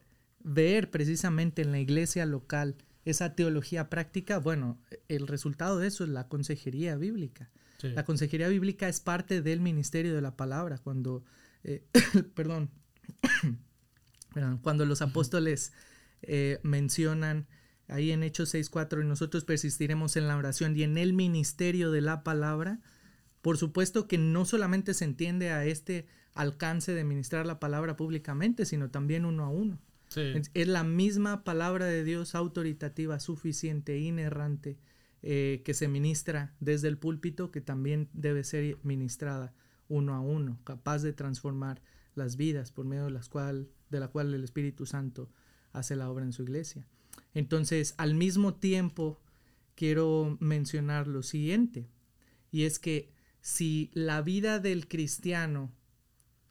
ver 0.44 0.92
precisamente 0.92 1.62
en 1.62 1.72
la 1.72 1.80
iglesia 1.80 2.26
local 2.26 2.76
esa 3.04 3.34
teología 3.34 3.90
práctica, 3.90 4.38
bueno, 4.38 4.78
el 5.08 5.26
resultado 5.26 5.78
de 5.78 5.88
eso 5.88 6.04
es 6.04 6.10
la 6.10 6.28
consejería 6.28 6.96
bíblica. 6.96 7.50
sí. 7.78 7.88
La 7.88 8.04
consejería 8.04 8.46
bíblica 8.46 8.88
es 8.88 9.00
parte 9.00 9.42
del 9.42 9.60
ministerio 9.60 10.14
de 10.14 10.22
la 10.22 10.36
palabra. 10.36 10.78
Cuando, 10.78 11.24
eh, 11.64 11.84
perdón, 12.34 12.70
perdón, 14.32 14.58
cuando 14.58 14.86
los 14.86 15.02
apóstoles 15.02 15.72
eh, 16.22 16.60
mencionan 16.62 17.48
ahí 17.88 18.10
en 18.10 18.22
Hechos 18.22 18.54
6.4 18.54 19.02
y 19.02 19.06
nosotros 19.06 19.44
persistiremos 19.44 20.16
en 20.16 20.28
la 20.28 20.36
oración 20.36 20.76
y 20.76 20.82
en 20.82 20.98
el 20.98 21.12
ministerio 21.12 21.90
de 21.90 22.00
la 22.00 22.22
palabra, 22.22 22.80
por 23.42 23.58
supuesto 23.58 24.08
que 24.08 24.18
no 24.18 24.44
solamente 24.44 24.94
se 24.94 25.04
entiende 25.04 25.50
a 25.50 25.64
este 25.64 26.06
alcance 26.34 26.94
de 26.94 27.04
ministrar 27.04 27.46
la 27.46 27.60
palabra 27.60 27.96
públicamente, 27.96 28.64
sino 28.64 28.90
también 28.90 29.24
uno 29.24 29.44
a 29.44 29.48
uno. 29.48 29.78
Sí. 30.08 30.20
Es, 30.20 30.50
es 30.54 30.68
la 30.68 30.84
misma 30.84 31.44
palabra 31.44 31.86
de 31.86 32.04
Dios 32.04 32.34
autoritativa, 32.34 33.20
suficiente, 33.20 33.98
inerrante, 33.98 34.78
eh, 35.26 35.62
que 35.64 35.72
se 35.72 35.88
ministra 35.88 36.54
desde 36.60 36.86
el 36.88 36.98
púlpito, 36.98 37.50
que 37.50 37.62
también 37.62 38.10
debe 38.12 38.44
ser 38.44 38.76
ministrada 38.82 39.54
uno 39.88 40.12
a 40.12 40.20
uno, 40.20 40.60
capaz 40.64 40.98
de 41.02 41.14
transformar 41.14 41.80
las 42.14 42.36
vidas 42.36 42.72
por 42.72 42.84
medio 42.84 43.06
de, 43.06 43.10
las 43.10 43.30
cual, 43.30 43.70
de 43.88 44.00
la 44.00 44.08
cual 44.08 44.34
el 44.34 44.44
Espíritu 44.44 44.84
Santo 44.84 45.30
hace 45.72 45.96
la 45.96 46.10
obra 46.10 46.26
en 46.26 46.34
su 46.34 46.42
iglesia. 46.42 46.86
Entonces, 47.34 47.94
al 47.98 48.14
mismo 48.14 48.54
tiempo, 48.54 49.20
quiero 49.74 50.36
mencionar 50.40 51.06
lo 51.08 51.22
siguiente, 51.22 51.88
y 52.50 52.62
es 52.62 52.78
que 52.78 53.12
si 53.40 53.90
la 53.92 54.22
vida 54.22 54.60
del 54.60 54.88
cristiano, 54.88 55.72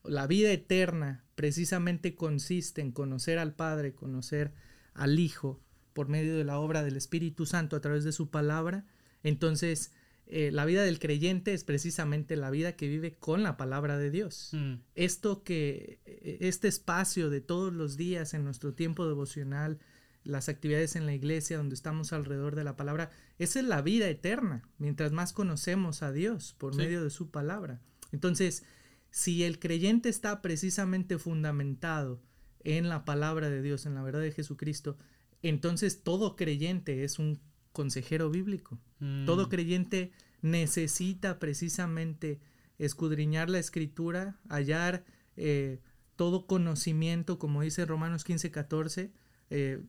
la 0.04 0.28
vida 0.28 0.52
eterna, 0.52 1.24
precisamente 1.36 2.14
consiste 2.14 2.82
en 2.82 2.92
conocer 2.92 3.40
al 3.40 3.56
Padre, 3.56 3.96
conocer 3.96 4.54
al 4.94 5.18
Hijo, 5.20 5.64
por 5.94 6.10
medio 6.10 6.36
de 6.36 6.44
la 6.44 6.60
obra 6.60 6.84
del 6.84 6.98
Espíritu 6.98 7.46
Santo 7.46 7.76
a 7.76 7.82
través 7.82 8.04
de 8.04 8.12
su 8.12 8.30
palabra, 8.30 8.86
entonces 9.24 9.94
eh, 10.26 10.52
la 10.52 10.66
vida 10.66 10.84
del 10.84 11.00
creyente 11.00 11.54
es 11.54 11.64
precisamente 11.64 12.36
la 12.36 12.50
vida 12.50 12.76
que 12.76 12.88
vive 12.88 13.14
con 13.14 13.44
la 13.44 13.58
palabra 13.58 13.98
de 13.98 14.10
Dios. 14.10 14.50
Mm, 14.54 14.76
Esto 14.96 15.44
que, 15.44 16.00
eh, 16.06 16.38
este 16.42 16.68
espacio 16.68 17.30
de 17.30 17.42
todos 17.42 17.74
los 17.74 17.98
días 17.98 18.34
en 18.34 18.44
nuestro 18.44 18.74
tiempo 18.74 19.08
devocional, 19.08 19.80
las 20.24 20.50
actividades 20.50 20.96
en 20.96 21.06
la 21.06 21.14
iglesia 21.14 21.58
donde 21.58 21.76
estamos 21.76 22.14
alrededor 22.14 22.56
de 22.56 22.64
la 22.64 22.76
palabra, 22.78 23.10
esa 23.40 23.60
es 23.60 23.66
la 23.66 23.82
vida 23.82 24.08
eterna, 24.08 24.64
mientras 24.78 25.12
más 25.12 25.34
conocemos 25.34 26.02
a 26.04 26.12
Dios 26.12 26.56
por 26.58 26.74
Sí. 26.74 26.80
medio 26.80 27.04
de 27.04 27.10
su 27.10 27.30
palabra. 27.30 27.82
Entonces, 28.12 28.64
si 29.12 29.44
el 29.44 29.60
creyente 29.60 30.10
está 30.10 30.42
precisamente 30.42 31.18
fundamentado 31.18 32.22
en 32.64 32.88
la 32.90 33.04
palabra 33.06 33.50
de 33.50 33.62
Dios, 33.62 33.86
en 33.86 33.96
la 33.96 34.02
verdad 34.04 34.22
de 34.22 34.32
Jesucristo, 34.32 34.98
entonces 35.42 36.04
todo 36.04 36.36
creyente 36.36 37.04
es 37.04 37.20
un 37.20 37.40
consejero 37.74 38.30
bíblico. 38.30 38.80
mm, 39.00 39.26
Todo 39.26 39.50
creyente 39.50 40.12
necesita 40.42 41.40
precisamente 41.40 42.40
escudriñar 42.78 43.50
la 43.50 43.60
escritura, 43.60 44.38
hallar 44.50 45.04
eh, 45.36 45.80
todo 46.16 46.46
conocimiento, 46.46 47.40
como 47.40 47.62
dice 47.64 47.86
Romanos 47.86 48.24
15, 48.24 48.52
14, 48.52 49.12
eh, 49.54 49.80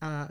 a- 0.00 0.30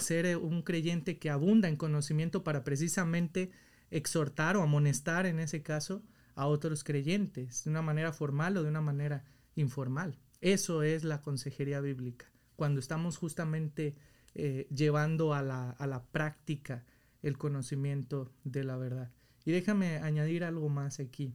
ser 0.00 0.26
eh, 0.26 0.36
un 0.36 0.62
creyente 0.62 1.18
que 1.18 1.30
abunda 1.30 1.68
en 1.68 1.76
conocimiento 1.76 2.42
para 2.42 2.64
precisamente 2.64 3.50
exhortar 3.90 4.56
o 4.56 4.62
amonestar 4.62 5.24
en 5.26 5.38
ese 5.38 5.62
caso 5.62 6.02
a 6.34 6.46
otros 6.46 6.82
creyentes, 6.82 7.62
de 7.64 7.70
una 7.70 7.82
manera 7.82 8.12
formal 8.12 8.56
o 8.56 8.62
de 8.62 8.68
una 8.68 8.80
manera 8.80 9.22
informal. 9.54 10.18
Eso 10.40 10.82
es 10.82 11.04
la 11.04 11.22
consejería 11.22 11.80
bíblica, 11.80 12.26
cuando 12.56 12.80
estamos 12.80 13.16
justamente 13.16 13.94
eh, 14.34 14.66
llevando 14.74 15.32
a 15.32 15.42
la, 15.42 15.70
a 15.70 15.86
la 15.86 16.02
práctica 16.02 16.84
el 17.22 17.38
conocimiento 17.38 18.32
de 18.42 18.64
la 18.64 18.76
verdad. 18.76 19.10
Y 19.44 19.52
déjame 19.52 19.98
añadir 19.98 20.42
algo 20.42 20.68
más 20.68 20.98
aquí, 20.98 21.34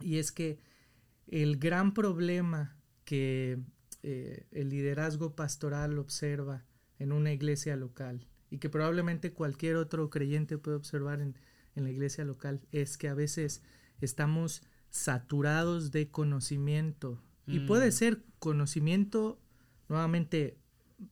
y 0.00 0.18
es 0.18 0.30
que 0.30 0.58
el 1.26 1.56
gran 1.56 1.92
problema 1.94 2.76
que 3.04 3.58
eh, 4.08 4.46
el 4.52 4.68
liderazgo 4.68 5.34
pastoral 5.34 5.98
observa 5.98 6.64
en 7.00 7.10
una 7.10 7.32
iglesia 7.32 7.74
local 7.74 8.28
y 8.50 8.58
que 8.58 8.70
probablemente 8.70 9.32
cualquier 9.32 9.74
otro 9.74 10.10
creyente 10.10 10.58
puede 10.58 10.76
observar 10.76 11.20
en, 11.20 11.34
en 11.74 11.82
la 11.82 11.90
iglesia 11.90 12.24
local 12.24 12.60
es 12.70 12.96
que 12.96 13.08
a 13.08 13.14
veces 13.14 13.62
estamos 14.00 14.62
saturados 14.90 15.90
de 15.90 16.08
conocimiento 16.08 17.20
y 17.48 17.58
puede 17.66 17.88
Mm. 17.88 17.92
ser 17.92 18.22
conocimiento 18.38 19.40
nuevamente 19.88 20.56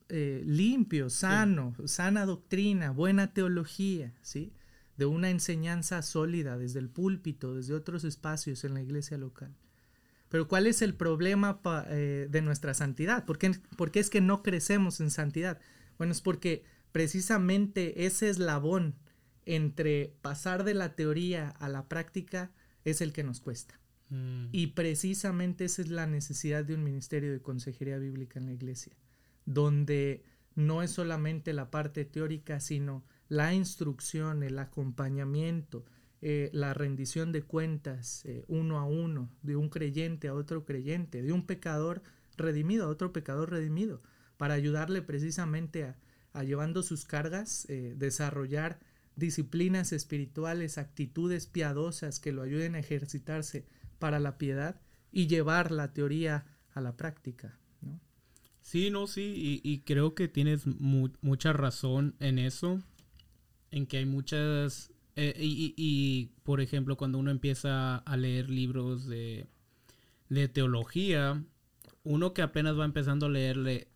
eh, 0.08 0.42
limpio, 0.46 1.10
sano, 1.10 1.74
sana 1.86 2.24
doctrina, 2.26 2.92
buena 2.92 3.34
teología, 3.34 4.14
¿sí? 4.22 4.52
De 4.96 5.04
una 5.04 5.30
enseñanza 5.30 6.00
sólida 6.02 6.56
desde 6.56 6.78
el 6.78 6.88
púlpito, 6.88 7.54
desde 7.56 7.74
otros 7.74 8.04
espacios 8.04 8.64
en 8.64 8.74
la 8.74 8.82
iglesia 8.82 9.18
local. 9.18 9.54
Pero 10.34 10.48
¿cuál 10.48 10.66
es 10.66 10.82
el 10.82 10.96
problema 10.96 11.62
pa- 11.62 11.86
eh, 11.88 12.26
de 12.28 12.42
nuestra 12.42 12.74
santidad? 12.74 13.24
¿Por 13.24 13.38
qué, 13.38 13.52
por 13.76 13.92
qué 13.92 14.00
es 14.00 14.10
que 14.10 14.20
no 14.20 14.42
crecemos 14.42 14.98
en 14.98 15.12
santidad? 15.12 15.60
Bueno, 15.96 16.10
es 16.10 16.20
porque 16.20 16.64
precisamente 16.90 18.04
ese 18.04 18.30
eslabón 18.30 18.96
entre 19.46 20.12
pasar 20.22 20.64
de 20.64 20.74
la 20.74 20.96
teoría 20.96 21.50
a 21.50 21.68
la 21.68 21.88
práctica 21.88 22.50
es 22.84 23.00
el 23.00 23.12
que 23.12 23.22
nos 23.22 23.38
cuesta. 23.38 23.78
Mm. 24.08 24.46
Y 24.50 24.66
precisamente 24.74 25.66
esa 25.66 25.82
es 25.82 25.88
la 25.88 26.08
necesidad 26.08 26.64
de 26.64 26.74
un 26.74 26.82
ministerio 26.82 27.30
de 27.30 27.40
consejería 27.40 27.98
bíblica 27.98 28.40
en 28.40 28.46
la 28.46 28.54
iglesia, 28.54 28.96
donde 29.46 30.24
no 30.56 30.82
es 30.82 30.90
solamente 30.90 31.52
la 31.52 31.70
parte 31.70 32.04
teórica, 32.04 32.58
sino 32.58 33.04
la 33.28 33.54
instrucción, 33.54 34.42
el 34.42 34.58
acompañamiento, 34.58 35.84
eh, 36.26 36.48
la 36.52 36.72
rendición 36.72 37.32
de 37.32 37.42
cuentas 37.42 38.24
eh, 38.24 38.44
uno 38.48 38.78
a 38.78 38.84
uno, 38.86 39.30
de 39.42 39.56
un 39.56 39.68
creyente 39.68 40.28
a 40.28 40.34
otro 40.34 40.64
creyente, 40.64 41.22
de 41.22 41.32
un 41.32 41.44
pecador 41.46 42.02
redimido 42.36 42.86
a 42.86 42.88
otro 42.88 43.12
pecador 43.12 43.50
redimido, 43.50 44.02
para 44.38 44.54
ayudarle 44.54 45.02
precisamente 45.02 45.84
a, 45.84 46.42
llevando 46.42 46.82
sus 46.82 47.04
cargas, 47.04 47.66
eh, 47.68 47.94
desarrollar 47.96 48.80
disciplinas 49.16 49.92
espirituales, 49.92 50.78
actitudes 50.78 51.46
piadosas 51.46 52.18
que 52.20 52.32
lo 52.32 52.42
ayuden 52.42 52.74
a 52.74 52.80
ejercitarse 52.80 53.66
para 53.98 54.18
la 54.18 54.38
piedad 54.38 54.80
y 55.12 55.26
llevar 55.28 55.70
la 55.70 55.92
teoría 55.92 56.46
a 56.72 56.80
la 56.80 56.96
práctica. 56.96 57.58
Sí, 58.62 58.90
no, 58.90 59.06
sí, 59.06 59.60
y, 59.62 59.70
y 59.70 59.80
creo 59.80 60.14
que 60.14 60.26
tienes 60.26 60.66
mu- 60.66 61.12
mucha 61.20 61.52
razón 61.52 62.14
en 62.18 62.38
eso, 62.38 62.82
en 63.70 63.86
que 63.86 63.98
hay 63.98 64.06
muchas, 64.06 64.90
eh, 65.16 65.35
y, 65.38 65.47
y- 65.47 65.75
y, 65.76 66.26
por 66.42 66.61
ejemplo, 66.61 66.97
cuando 66.97 67.18
uno 67.18 67.30
empieza 67.30 67.97
a 67.99 68.16
leer 68.16 68.50
libros 68.50 69.06
de, 69.06 69.47
de 70.28 70.49
teología, 70.49 71.42
uno 72.02 72.35
que 72.35 72.42
apenas 72.42 72.78
va 72.78 72.85
empezando 72.85 73.26
a 73.26 73.30
leerle, 73.30 73.88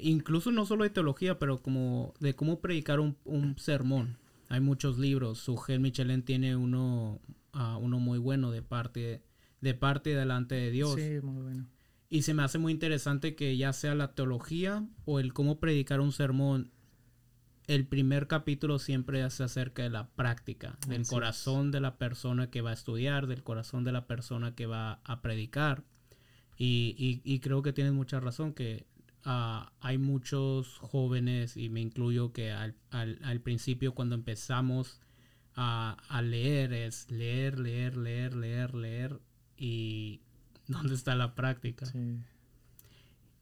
incluso 0.00 0.50
no 0.52 0.66
solo 0.66 0.84
de 0.84 0.90
teología, 0.90 1.38
pero 1.38 1.58
como 1.58 2.14
de 2.20 2.34
cómo 2.34 2.60
predicar 2.60 3.00
un, 3.00 3.16
un 3.24 3.58
sermón. 3.58 4.18
Hay 4.48 4.60
muchos 4.60 4.98
libros, 4.98 5.38
Sugel 5.38 5.80
Michelin 5.80 6.22
tiene 6.22 6.54
uno, 6.56 7.20
ah, 7.52 7.76
uno 7.80 7.98
muy 7.98 8.18
bueno 8.18 8.50
de 8.52 8.62
parte, 8.62 9.22
de 9.60 9.74
parte 9.74 10.10
delante 10.14 10.54
de 10.54 10.70
Dios. 10.70 10.94
Sí, 10.94 11.18
muy 11.22 11.42
bueno. 11.42 11.66
Y 12.08 12.22
se 12.22 12.32
me 12.34 12.44
hace 12.44 12.58
muy 12.58 12.72
interesante 12.72 13.34
que 13.34 13.56
ya 13.56 13.72
sea 13.72 13.96
la 13.96 14.14
teología 14.14 14.86
o 15.04 15.18
el 15.18 15.32
cómo 15.32 15.58
predicar 15.58 16.00
un 16.00 16.12
sermón, 16.12 16.70
el 17.66 17.86
primer 17.86 18.26
capítulo 18.28 18.78
siempre 18.78 19.28
se 19.30 19.42
acerca 19.44 19.82
de 19.82 19.90
la 19.90 20.08
práctica, 20.08 20.78
del 20.86 21.02
Así 21.02 21.02
es. 21.02 21.10
corazón 21.10 21.70
de 21.72 21.80
la 21.80 21.96
persona 21.98 22.48
que 22.50 22.60
va 22.62 22.70
a 22.70 22.74
estudiar, 22.74 23.26
del 23.26 23.42
corazón 23.42 23.82
de 23.84 23.92
la 23.92 24.06
persona 24.06 24.54
que 24.54 24.66
va 24.66 25.00
a 25.04 25.20
predicar. 25.22 25.82
Y, 26.58 26.94
y- 26.98 27.20
y 27.34 27.40
creo 27.40 27.62
que 27.62 27.72
tienes 27.72 27.92
mucha 27.92 28.20
razón, 28.20 28.52
que 28.54 28.86
ah, 29.24 29.72
hay 29.80 29.98
muchos 29.98 30.78
jóvenes, 30.78 31.56
y 31.56 31.68
me 31.68 31.80
incluyo, 31.80 32.32
que 32.32 32.52
al, 32.52 32.76
al- 32.90 33.18
al 33.24 33.40
principio 33.40 33.94
cuando 33.94 34.14
empezamos 34.14 35.00
a, 35.54 35.96
a 36.08 36.22
leer 36.22 36.72
es 36.72 37.10
leer, 37.10 37.58
leer, 37.58 37.96
leer, 37.96 38.34
leer, 38.34 38.74
leer, 38.74 39.20
y 39.56 40.20
¿dónde 40.68 40.94
está 40.94 41.14
la 41.16 41.34
práctica? 41.34 41.86
Sí. 41.86 42.18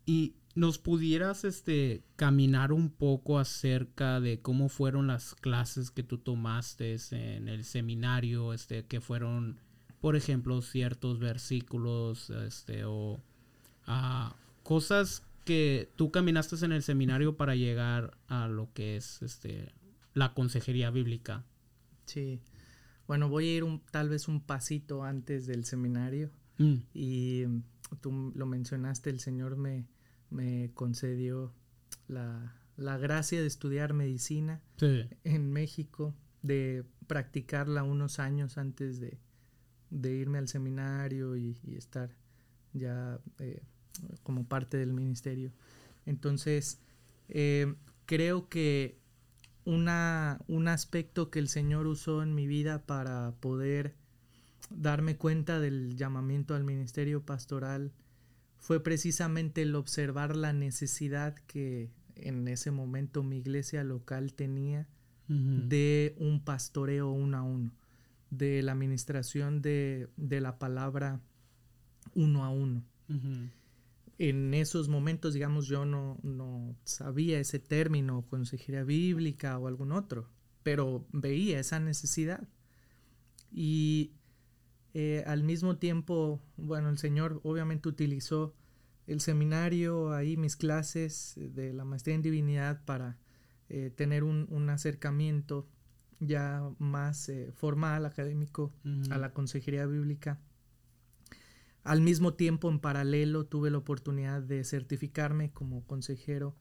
Y 0.06 0.34
nos 0.54 0.78
pudieras 0.78 1.44
este 1.44 2.02
caminar 2.16 2.72
un 2.72 2.90
poco 2.90 3.38
acerca 3.38 4.20
de 4.20 4.40
cómo 4.40 4.68
fueron 4.68 5.08
las 5.08 5.34
clases 5.34 5.90
que 5.90 6.02
tú 6.02 6.18
tomaste 6.18 6.96
en 7.10 7.48
el 7.48 7.64
seminario, 7.64 8.52
este, 8.52 8.84
que 8.84 9.00
fueron, 9.00 9.58
por 10.00 10.16
ejemplo, 10.16 10.62
ciertos 10.62 11.18
versículos, 11.18 12.30
este, 12.30 12.84
o 12.84 13.20
ah, 13.86 14.36
cosas 14.62 15.22
que 15.44 15.90
tú 15.96 16.10
caminaste 16.10 16.64
en 16.64 16.72
el 16.72 16.82
seminario 16.82 17.36
para 17.36 17.54
llegar 17.54 18.16
a 18.28 18.48
lo 18.48 18.72
que 18.72 18.96
es 18.96 19.22
este 19.22 19.72
la 20.14 20.32
consejería 20.32 20.90
bíblica. 20.90 21.44
Sí. 22.04 22.40
Bueno, 23.06 23.28
voy 23.28 23.48
a 23.48 23.56
ir 23.56 23.64
un, 23.64 23.80
tal 23.90 24.08
vez 24.08 24.28
un 24.28 24.40
pasito 24.40 25.02
antes 25.02 25.46
del 25.46 25.64
seminario. 25.64 26.30
Mm, 26.58 26.74
Y 26.94 27.44
mm, 27.46 27.62
tú 28.00 28.32
lo 28.34 28.46
mencionaste, 28.46 29.10
el 29.10 29.20
Señor 29.20 29.56
me, 29.56 29.84
me 30.34 30.70
concedió 30.74 31.52
la, 32.08 32.56
la 32.76 32.98
gracia 32.98 33.40
de 33.40 33.46
estudiar 33.46 33.94
medicina 33.94 34.60
sí. 34.76 35.08
en 35.22 35.52
México, 35.52 36.14
de 36.42 36.84
practicarla 37.06 37.82
unos 37.84 38.18
años 38.18 38.58
antes 38.58 39.00
de, 39.00 39.18
de 39.90 40.12
irme 40.14 40.38
al 40.38 40.48
seminario 40.48 41.36
y, 41.36 41.56
y 41.62 41.76
estar 41.76 42.10
ya 42.72 43.18
eh, 43.38 43.62
como 44.22 44.46
parte 44.46 44.76
del 44.76 44.92
ministerio. 44.92 45.52
Entonces, 46.04 46.80
eh, 47.28 47.74
creo 48.04 48.48
que 48.48 48.98
una, 49.64 50.40
un 50.48 50.68
aspecto 50.68 51.30
que 51.30 51.38
el 51.38 51.48
Señor 51.48 51.86
usó 51.86 52.22
en 52.22 52.34
mi 52.34 52.46
vida 52.46 52.84
para 52.84 53.34
poder 53.40 53.94
darme 54.70 55.16
cuenta 55.16 55.60
del 55.60 55.96
llamamiento 55.96 56.54
al 56.54 56.64
ministerio 56.64 57.24
pastoral 57.24 57.92
fue 58.64 58.82
precisamente 58.82 59.60
el 59.60 59.74
observar 59.74 60.36
la 60.36 60.54
necesidad 60.54 61.34
que 61.46 61.90
en 62.16 62.48
ese 62.48 62.70
momento 62.70 63.22
mi 63.22 63.36
iglesia 63.36 63.84
local 63.84 64.32
tenía 64.32 64.88
de 65.28 66.14
un 66.16 66.42
pastoreo 66.42 67.10
uno 67.10 67.36
a 67.36 67.42
uno, 67.42 67.72
de 68.30 68.62
la 68.62 68.72
administración 68.72 69.60
de, 69.60 70.08
de 70.16 70.40
la 70.40 70.58
palabra 70.58 71.20
uno 72.14 72.42
a 72.42 72.48
uno. 72.48 72.82
En 74.16 74.54
esos 74.54 74.88
momentos, 74.88 75.34
digamos, 75.34 75.66
yo 75.66 75.84
no, 75.84 76.16
no 76.22 76.74
sabía 76.84 77.40
ese 77.40 77.58
término, 77.58 78.22
consejería 78.30 78.82
bíblica 78.82 79.58
o 79.58 79.68
algún 79.68 79.92
otro, 79.92 80.30
pero 80.62 81.06
veía 81.12 81.60
esa 81.60 81.80
necesidad. 81.80 82.48
Y 83.52 84.12
eh, 84.94 85.24
al 85.26 85.42
mismo 85.42 85.76
tiempo, 85.76 86.40
bueno, 86.56 86.88
el 86.88 86.98
Señor 86.98 87.40
obviamente 87.42 87.88
utilizó 87.88 88.54
el 89.08 89.20
seminario, 89.20 90.12
ahí 90.12 90.36
mis 90.36 90.54
clases 90.54 91.34
de 91.36 91.72
la 91.72 91.84
maestría 91.84 92.14
en 92.14 92.22
divinidad 92.22 92.84
para 92.84 93.18
eh, 93.68 93.90
tener 93.94 94.22
un, 94.22 94.46
un 94.50 94.70
acercamiento 94.70 95.68
ya 96.20 96.62
más 96.78 97.28
eh, 97.28 97.50
formal, 97.52 98.06
académico, 98.06 98.72
a 99.10 99.18
la 99.18 99.32
consejería 99.32 99.84
bíblica. 99.84 100.40
Al 101.82 102.00
mismo 102.00 102.34
tiempo, 102.34 102.70
en 102.70 102.78
paralelo, 102.78 103.46
tuve 103.46 103.70
la 103.70 103.78
oportunidad 103.78 104.42
de 104.42 104.62
certificarme 104.62 105.50
como 105.50 105.84
consejero 105.86 106.54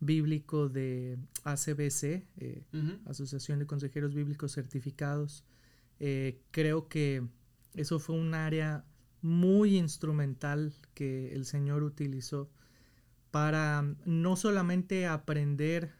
bíblico 0.00 0.68
de 0.68 1.18
ACBC, 1.44 2.26
eh. 2.36 2.64
Asociación 3.06 3.60
de 3.60 3.66
Consejeros 3.66 4.12
Bíblicos 4.12 4.52
Certificados. 4.52 5.44
Creo 6.50 6.88
que 6.88 7.26
eso 7.76 7.98
fue 7.98 8.16
un 8.16 8.34
área 8.34 8.84
muy 9.22 9.76
instrumental 9.76 10.74
que 10.94 11.32
el 11.34 11.44
Señor 11.44 11.82
utilizó 11.82 12.50
para 13.30 13.82
mm, 13.82 13.96
no 14.04 14.36
solamente 14.36 15.06
aprender 15.06 15.92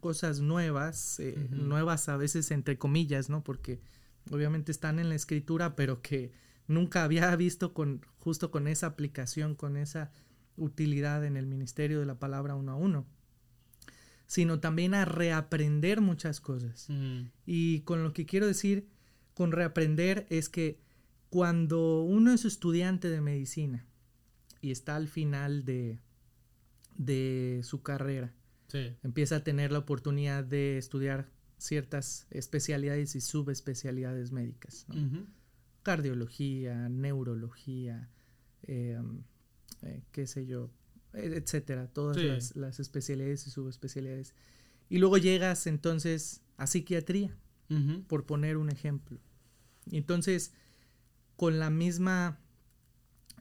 cosas 0.00 0.40
nuevas, 0.40 1.18
eh, 1.20 1.48
nuevas 1.50 2.08
a 2.08 2.16
veces 2.16 2.50
entre 2.50 2.78
comillas, 2.78 3.28
¿no? 3.30 3.42
Porque 3.42 3.80
obviamente 4.30 4.72
están 4.72 4.98
en 4.98 5.08
la 5.08 5.14
escritura, 5.14 5.76
pero 5.76 6.02
que 6.02 6.32
nunca 6.66 7.04
había 7.04 7.34
visto 7.36 7.74
con 7.74 8.00
justo 8.18 8.50
con 8.50 8.68
esa 8.68 8.88
aplicación, 8.88 9.54
con 9.54 9.76
esa 9.76 10.10
utilidad 10.56 11.24
en 11.24 11.36
el 11.36 11.46
ministerio 11.46 12.00
de 12.00 12.06
la 12.06 12.18
palabra 12.18 12.54
uno 12.54 12.72
a 12.72 12.76
uno, 12.76 13.06
sino 14.26 14.60
también 14.60 14.94
a 14.94 15.04
reaprender 15.04 16.00
muchas 16.00 16.40
cosas. 16.40 16.88
Ujú. 16.90 17.28
Y 17.46 17.80
con 17.80 18.02
lo 18.02 18.12
que 18.12 18.26
quiero 18.26 18.46
decir 18.46 18.88
con 19.34 19.52
reaprender 19.52 20.26
es 20.30 20.48
que 20.48 20.80
cuando 21.30 22.02
uno 22.02 22.32
es 22.32 22.44
estudiante 22.44 23.08
de 23.10 23.20
medicina 23.20 23.86
y 24.60 24.70
está 24.70 24.96
al 24.96 25.08
final 25.08 25.64
de, 25.64 26.00
de 26.96 27.60
su 27.64 27.82
carrera, 27.82 28.34
Sí. 28.68 28.94
empieza 29.02 29.36
a 29.36 29.44
tener 29.44 29.72
la 29.72 29.78
oportunidad 29.78 30.44
de 30.44 30.76
estudiar 30.78 31.30
ciertas 31.56 32.26
especialidades 32.30 33.14
y 33.14 33.20
subespecialidades 33.22 34.30
médicas. 34.30 34.86
Cardiología, 35.82 36.88
neurología, 36.88 38.10
eh, 38.64 39.00
eh, 39.82 40.02
qué 40.12 40.26
sé 40.26 40.46
yo, 40.46 40.70
etcétera, 41.14 41.86
todas 41.88 42.16
Sí. 42.18 42.24
las, 42.24 42.56
las 42.56 42.80
especialidades 42.80 43.46
y 43.46 43.50
subespecialidades. 43.50 44.34
Y 44.90 44.98
luego 44.98 45.16
llegas 45.18 45.66
entonces 45.66 46.42
a 46.56 46.66
psiquiatría, 46.66 47.34
por 48.06 48.24
poner 48.26 48.56
un 48.56 48.70
ejemplo. 48.70 49.18
Entonces, 49.90 50.52
con 51.38 51.58
la 51.60 51.70
misma 51.70 52.40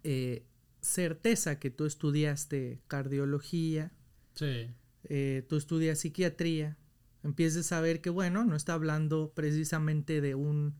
eh, 0.04 0.46
certeza 0.82 1.60
que 1.60 1.72
tú 1.72 1.86
estudiaste 1.86 2.80
cardiología, 2.88 3.92
Sí. 4.36 4.68
eh, 5.06 5.44
tú 5.50 5.58
estudias 5.58 5.98
psiquiatría, 6.00 6.78
empiezas 7.24 7.72
a 7.72 7.82
ver 7.82 8.00
que, 8.02 8.12
bueno, 8.12 8.46
no 8.46 8.56
está 8.56 8.74
hablando 8.74 9.32
precisamente 9.34 10.22
de 10.22 10.36
un, 10.36 10.76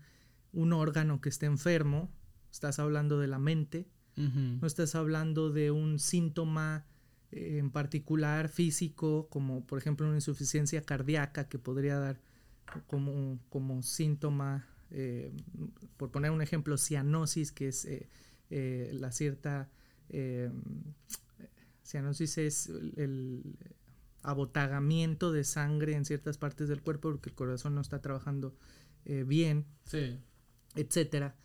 un 0.54 0.74
órgano 0.74 1.20
que 1.20 1.30
esté 1.30 1.48
enfermo, 1.48 2.12
estás 2.52 2.78
hablando 2.78 3.20
de 3.20 3.28
la 3.28 3.40
mente, 3.40 3.88
no 4.16 4.66
estás 4.68 4.94
hablando 4.94 5.50
de 5.52 5.72
un 5.72 5.98
síntoma 6.00 6.86
eh, 7.32 7.58
en 7.58 7.72
particular 7.72 8.48
físico, 8.48 9.28
como 9.32 9.66
por 9.66 9.80
ejemplo 9.80 10.06
una 10.06 10.16
insuficiencia 10.18 10.82
cardíaca 10.84 11.48
que 11.50 11.58
podría 11.60 11.98
dar 11.98 12.20
como, 12.86 13.40
como 13.50 13.82
síntoma, 13.82 14.68
eh, 14.92 15.32
por 15.98 16.12
poner 16.12 16.32
un 16.32 16.42
ejemplo, 16.42 16.78
cianosis, 16.78 17.52
que 17.52 17.70
es 17.70 17.86
eh, 17.86 18.10
eh, 18.50 18.92
la 18.94 19.12
cierta... 19.12 19.70
cianosis 21.84 22.38
es 22.38 22.68
el, 22.98 23.58
abotagamiento 24.24 25.32
de 25.32 25.44
sangre 25.44 25.94
en 25.94 26.04
ciertas 26.04 26.38
partes 26.38 26.68
del 26.68 26.82
cuerpo 26.82 27.12
porque 27.12 27.30
el 27.30 27.36
corazón 27.36 27.76
no 27.76 27.82
está 27.82 28.02
trabajando 28.02 28.56
bien 29.06 29.66
Sí. 29.86 30.20
etcétera. 30.76 31.36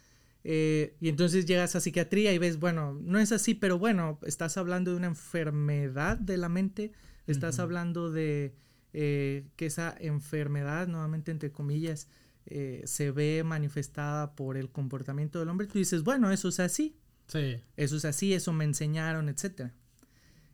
Eh, 0.45 0.97
y 1.01 1.09
entonces 1.09 1.47
llegas 1.47 1.77
a 1.77 1.81
psiquiatría 1.81 2.33
y 2.33 2.39
ves, 2.39 2.59
bueno, 2.59 2.99
no 3.03 3.19
es 3.19 3.33
así, 3.33 3.55
pero 3.55 3.79
bueno, 3.79 4.19
estás 4.27 4.57
hablando 4.57 4.91
de 4.91 4.97
una 4.97 5.07
enfermedad 5.07 6.19
de 6.19 6.37
la 6.37 6.49
mente, 6.49 6.93
estás 7.27 7.61
hablando 7.61 8.11
de 8.11 8.55
eh, 8.93 9.47
que 9.57 9.67
esa 9.67 9.95
enfermedad, 10.01 10.89
nuevamente 10.89 11.31
entre 11.31 11.53
comillas, 11.53 12.09
eh, 12.47 12.83
se 12.87 13.11
ve 13.11 13.43
manifestada 13.45 14.35
por 14.35 14.57
el 14.57 14.71
comportamiento 14.71 15.39
del 15.39 15.49
hombre. 15.49 15.67
Tú 15.67 15.79
dices, 15.79 16.03
bueno, 16.03 16.31
eso 16.33 16.49
es 16.49 16.61
así, 16.61 16.97
Sí. 17.29 17.57
eso 17.77 17.97
es 17.97 18.05
así, 18.05 18.33
eso 18.35 18.53
me 18.53 18.65
enseñaron, 18.65 19.29
etcétera. 19.29 19.73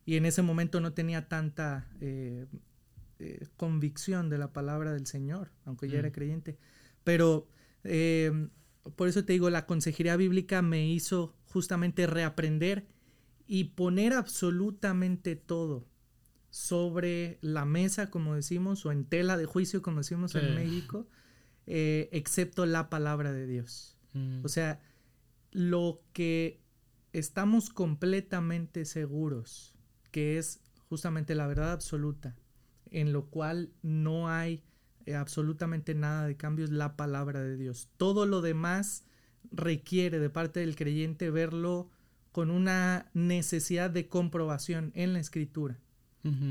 Y 0.04 0.16
en 0.16 0.26
ese 0.26 0.42
momento 0.42 0.80
no 0.80 0.92
tenía 0.92 1.28
tanta 1.28 1.88
eh, 2.00 2.46
eh, 3.18 3.46
convicción 3.56 4.30
de 4.30 4.38
la 4.38 4.52
palabra 4.52 4.92
del 4.92 5.06
Señor, 5.06 5.50
aunque 5.64 5.88
ya 5.88 5.96
Mm. 5.96 5.98
era 5.98 6.12
creyente. 6.12 6.58
Pero 7.04 7.48
por 8.96 9.08
eso 9.08 9.24
te 9.24 9.32
digo, 9.32 9.50
la 9.50 9.66
consejería 9.66 10.16
bíblica 10.16 10.62
me 10.62 10.86
hizo 10.88 11.34
justamente 11.46 12.06
reaprender 12.06 12.86
y 13.46 13.64
poner 13.64 14.12
absolutamente 14.12 15.36
todo 15.36 15.86
sobre 16.50 17.38
la 17.40 17.64
mesa, 17.64 18.10
como 18.10 18.34
decimos, 18.34 18.84
o 18.86 18.92
en 18.92 19.04
tela 19.04 19.36
de 19.36 19.46
juicio, 19.46 19.82
como 19.82 19.98
decimos 19.98 20.32
Sí. 20.32 20.38
en 20.38 20.54
México, 20.54 21.06
eh, 21.70 22.08
excepto 22.12 22.64
la 22.64 22.88
palabra 22.88 23.32
de 23.32 23.46
Dios. 23.46 23.98
Mm. 24.14 24.40
O 24.42 24.48
sea, 24.48 24.80
lo 25.52 26.02
que 26.14 26.62
estamos 27.12 27.68
completamente 27.68 28.86
seguros 28.86 29.74
que 30.10 30.38
es 30.38 30.62
justamente 30.88 31.34
la 31.34 31.46
verdad 31.46 31.72
absoluta, 31.72 32.34
en 32.90 33.12
lo 33.12 33.26
cual 33.26 33.70
no 33.82 34.30
hay 34.30 34.64
eh, 35.04 35.14
absolutamente 35.14 35.94
nada 35.94 36.26
de 36.26 36.38
cambio, 36.38 36.64
es 36.64 36.70
la 36.70 36.96
palabra 36.96 37.42
de 37.42 37.58
Dios. 37.58 37.90
Todo 37.98 38.24
lo 38.24 38.40
demás 38.40 39.04
requiere 39.50 40.18
de 40.18 40.30
parte 40.30 40.60
del 40.60 40.74
creyente 40.74 41.30
verlo 41.30 41.90
con 42.32 42.50
una 42.50 43.10
necesidad 43.12 43.90
de 43.90 44.08
comprobación 44.08 44.92
en 44.94 45.12
la 45.12 45.20
escritura. 45.20 45.78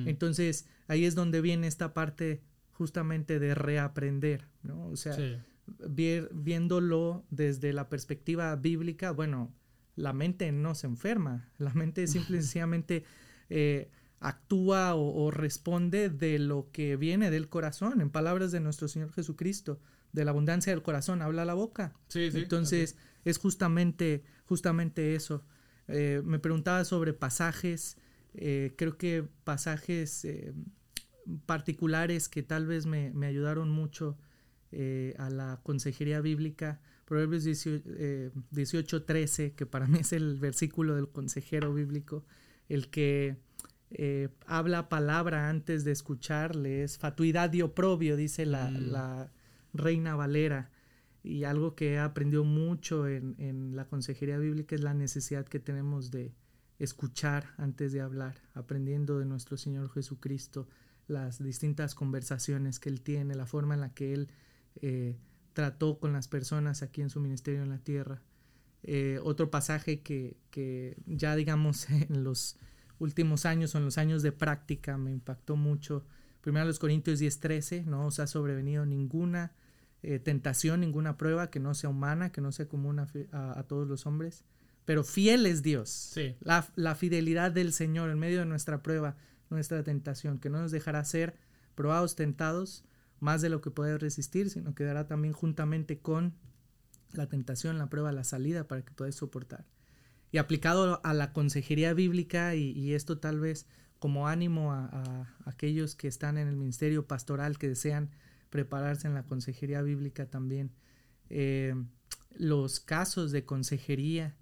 Entonces, 0.05 0.65
ahí 0.87 1.05
es 1.05 1.13
donde 1.13 1.39
viene 1.39 1.67
esta 1.67 1.93
parte 1.93 2.41
justamente 2.77 3.39
de 3.39 3.55
reaprender, 3.55 4.45
¿no? 4.63 4.87
O 4.89 4.95
sea, 4.95 5.13
Sí. 5.13 5.37
viéndolo 6.31 7.25
desde 7.29 7.73
la 7.73 7.89
perspectiva 7.89 8.55
bíblica, 8.55 9.11
bueno, 9.11 9.51
la 9.95 10.13
mente 10.13 10.51
no 10.51 10.75
se 10.75 10.87
enferma, 10.87 11.49
la 11.57 11.73
mente 11.73 12.05
simple 12.35 12.37
y 12.37 12.41
sencillamente 12.41 13.03
eh, 13.49 13.89
actúa 14.19 14.95
o, 14.95 15.25
o 15.25 15.31
responde 15.31 16.09
de 16.09 16.39
lo 16.39 16.69
que 16.71 16.95
viene 16.97 17.31
del 17.31 17.49
corazón, 17.49 18.01
en 18.01 18.09
palabras 18.09 18.51
de 18.51 18.59
nuestro 18.59 18.87
Señor 18.87 19.11
Jesucristo, 19.13 19.79
de 20.13 20.25
la 20.25 20.31
abundancia 20.31 20.71
del 20.73 20.81
corazón 20.83 21.21
habla 21.21 21.45
la 21.45 21.53
boca. 21.53 21.93
Sí, 22.07 22.31
sí. 22.31 22.39
Entonces, 22.39 22.95
es 23.25 23.37
justamente, 23.37 24.23
justamente 24.45 25.15
eso. 25.15 25.43
Eh, 25.87 26.21
me 26.23 26.39
preguntaba 26.39 26.83
sobre 26.85 27.13
pasajes, 27.13 27.97
eh, 28.33 28.73
creo 28.77 28.97
que 28.97 29.27
pasajes 29.43 30.25
eh, 30.25 30.53
particulares 31.45 32.29
que 32.29 32.43
tal 32.43 32.65
vez 32.67 32.85
me, 32.85 33.11
me 33.13 33.27
ayudaron 33.27 33.69
mucho 33.69 34.17
eh, 34.71 35.15
a 35.17 35.29
la 35.29 35.59
consejería 35.63 36.21
bíblica. 36.21 36.81
Proverbios 37.05 37.43
18, 37.43 37.83
eh, 37.97 38.31
18:13, 38.51 39.55
que 39.55 39.65
para 39.65 39.87
mí 39.87 39.99
es 39.99 40.13
el 40.13 40.37
versículo 40.39 40.95
del 40.95 41.09
consejero 41.09 41.73
bíblico, 41.73 42.25
el 42.69 42.89
que 42.89 43.37
eh, 43.91 44.29
habla 44.45 44.89
palabra 44.89 45.49
antes 45.49 45.83
de 45.85 45.91
escucharle, 45.91 46.83
es 46.83 46.97
fatuidad 46.97 47.51
y 47.53 47.61
oprobio, 47.61 48.17
dice 48.17 48.45
la, 48.45 48.69
Mm. 48.69 48.91
la 48.91 49.31
Reina 49.73 50.15
Valera. 50.15 50.71
Y 51.23 51.43
algo 51.43 51.75
que 51.75 51.93
he 51.93 51.99
aprendido 51.99 52.43
mucho 52.45 53.07
en, 53.07 53.35
en 53.37 53.75
la 53.75 53.85
consejería 53.85 54.37
bíblica 54.37 54.75
es 54.75 54.81
la 54.81 54.93
necesidad 54.93 55.45
que 55.45 55.59
tenemos 55.59 56.09
de 56.09 56.33
escuchar 56.79 57.53
antes 57.57 57.91
de 57.91 58.01
hablar, 58.01 58.35
aprendiendo 58.53 59.19
de 59.19 59.25
nuestro 59.25 59.57
Señor 59.57 59.89
Jesucristo 59.89 60.67
las 61.07 61.41
distintas 61.41 61.95
conversaciones 61.95 62.79
que 62.79 62.89
Él 62.89 63.01
tiene, 63.01 63.35
la 63.35 63.45
forma 63.45 63.73
en 63.73 63.81
la 63.81 63.93
que 63.93 64.13
Él 64.13 64.29
eh, 64.81 65.17
trató 65.53 65.99
con 65.99 66.13
las 66.13 66.27
personas 66.27 66.83
aquí 66.83 67.01
en 67.01 67.09
su 67.09 67.19
ministerio 67.19 67.63
en 67.63 67.69
la 67.69 67.79
tierra. 67.79 68.21
Eh, 68.83 69.19
otro 69.23 69.49
pasaje 69.49 70.01
que, 70.01 70.37
que 70.51 70.97
ya 71.05 71.35
digamos 71.35 71.89
en 71.89 72.23
los 72.23 72.57
últimos 72.99 73.45
años 73.45 73.73
o 73.75 73.77
en 73.77 73.85
los 73.85 73.97
años 73.97 74.21
de 74.21 74.31
práctica 74.31 74.97
me 74.97 75.11
impactó 75.11 75.55
mucho. 75.55 76.05
Primero 76.41 76.65
los 76.65 76.79
Corintios 76.79 77.19
10:13, 77.19 77.85
no 77.85 78.05
os 78.05 78.19
ha 78.19 78.27
sobrevenido 78.27 78.85
ninguna 78.85 79.53
eh, 80.03 80.19
tentación, 80.19 80.81
ninguna 80.81 81.17
prueba 81.17 81.49
que 81.49 81.59
no 81.59 81.73
sea 81.73 81.89
humana, 81.89 82.31
que 82.31 82.41
no 82.41 82.51
sea 82.51 82.67
común 82.67 82.99
a, 82.99 83.07
a 83.31 83.63
todos 83.63 83.87
los 83.87 84.05
hombres, 84.05 84.45
pero 84.85 85.03
fiel 85.03 85.45
es 85.45 85.63
Dios. 85.63 85.89
Sí. 85.89 86.35
La, 86.39 86.65
la 86.75 86.95
fidelidad 86.95 87.51
del 87.51 87.73
Señor 87.73 88.09
en 88.09 88.19
medio 88.19 88.39
de 88.39 88.45
nuestra 88.45 88.81
prueba, 88.81 89.17
nuestra 89.49 89.83
tentación, 89.83 90.39
que 90.39 90.49
no 90.49 90.59
nos 90.59 90.71
dejará 90.71 91.03
ser 91.05 91.35
probados, 91.75 92.15
tentados, 92.15 92.85
más 93.19 93.41
de 93.41 93.49
lo 93.49 93.61
que 93.61 93.71
poder 93.71 94.01
resistir, 94.01 94.49
sino 94.49 94.75
que 94.75 94.83
dará 94.83 95.07
también 95.07 95.33
juntamente 95.33 95.99
con 95.99 96.35
la 97.13 97.27
tentación, 97.27 97.77
la 97.77 97.89
prueba, 97.89 98.11
la 98.11 98.23
salida 98.23 98.67
para 98.67 98.83
que 98.83 98.93
podáis 98.93 99.15
soportar. 99.15 99.65
Y 100.31 100.37
aplicado 100.37 100.99
a 101.03 101.13
la 101.13 101.33
consejería 101.33 101.93
bíblica, 101.93 102.55
y, 102.55 102.93
esto 102.93 103.17
tal 103.17 103.39
vez 103.39 103.65
como 103.99 104.27
ánimo 104.27 104.73
a, 104.73 104.85
a 104.85 105.35
aquellos 105.45 105.95
que 105.95 106.07
están 106.07 106.37
en 106.37 106.47
el 106.47 106.55
ministerio 106.55 107.07
pastoral, 107.07 107.57
que 107.57 107.69
desean 107.69 108.11
prepararse 108.49 109.07
en 109.07 109.13
la 109.13 109.23
consejería 109.23 109.81
bíblica 109.81 110.27
también, 110.27 110.71
eh, 111.29 111.73
los 112.35 112.79
casos 112.79 113.31
de 113.31 113.45
consejería 113.45 114.35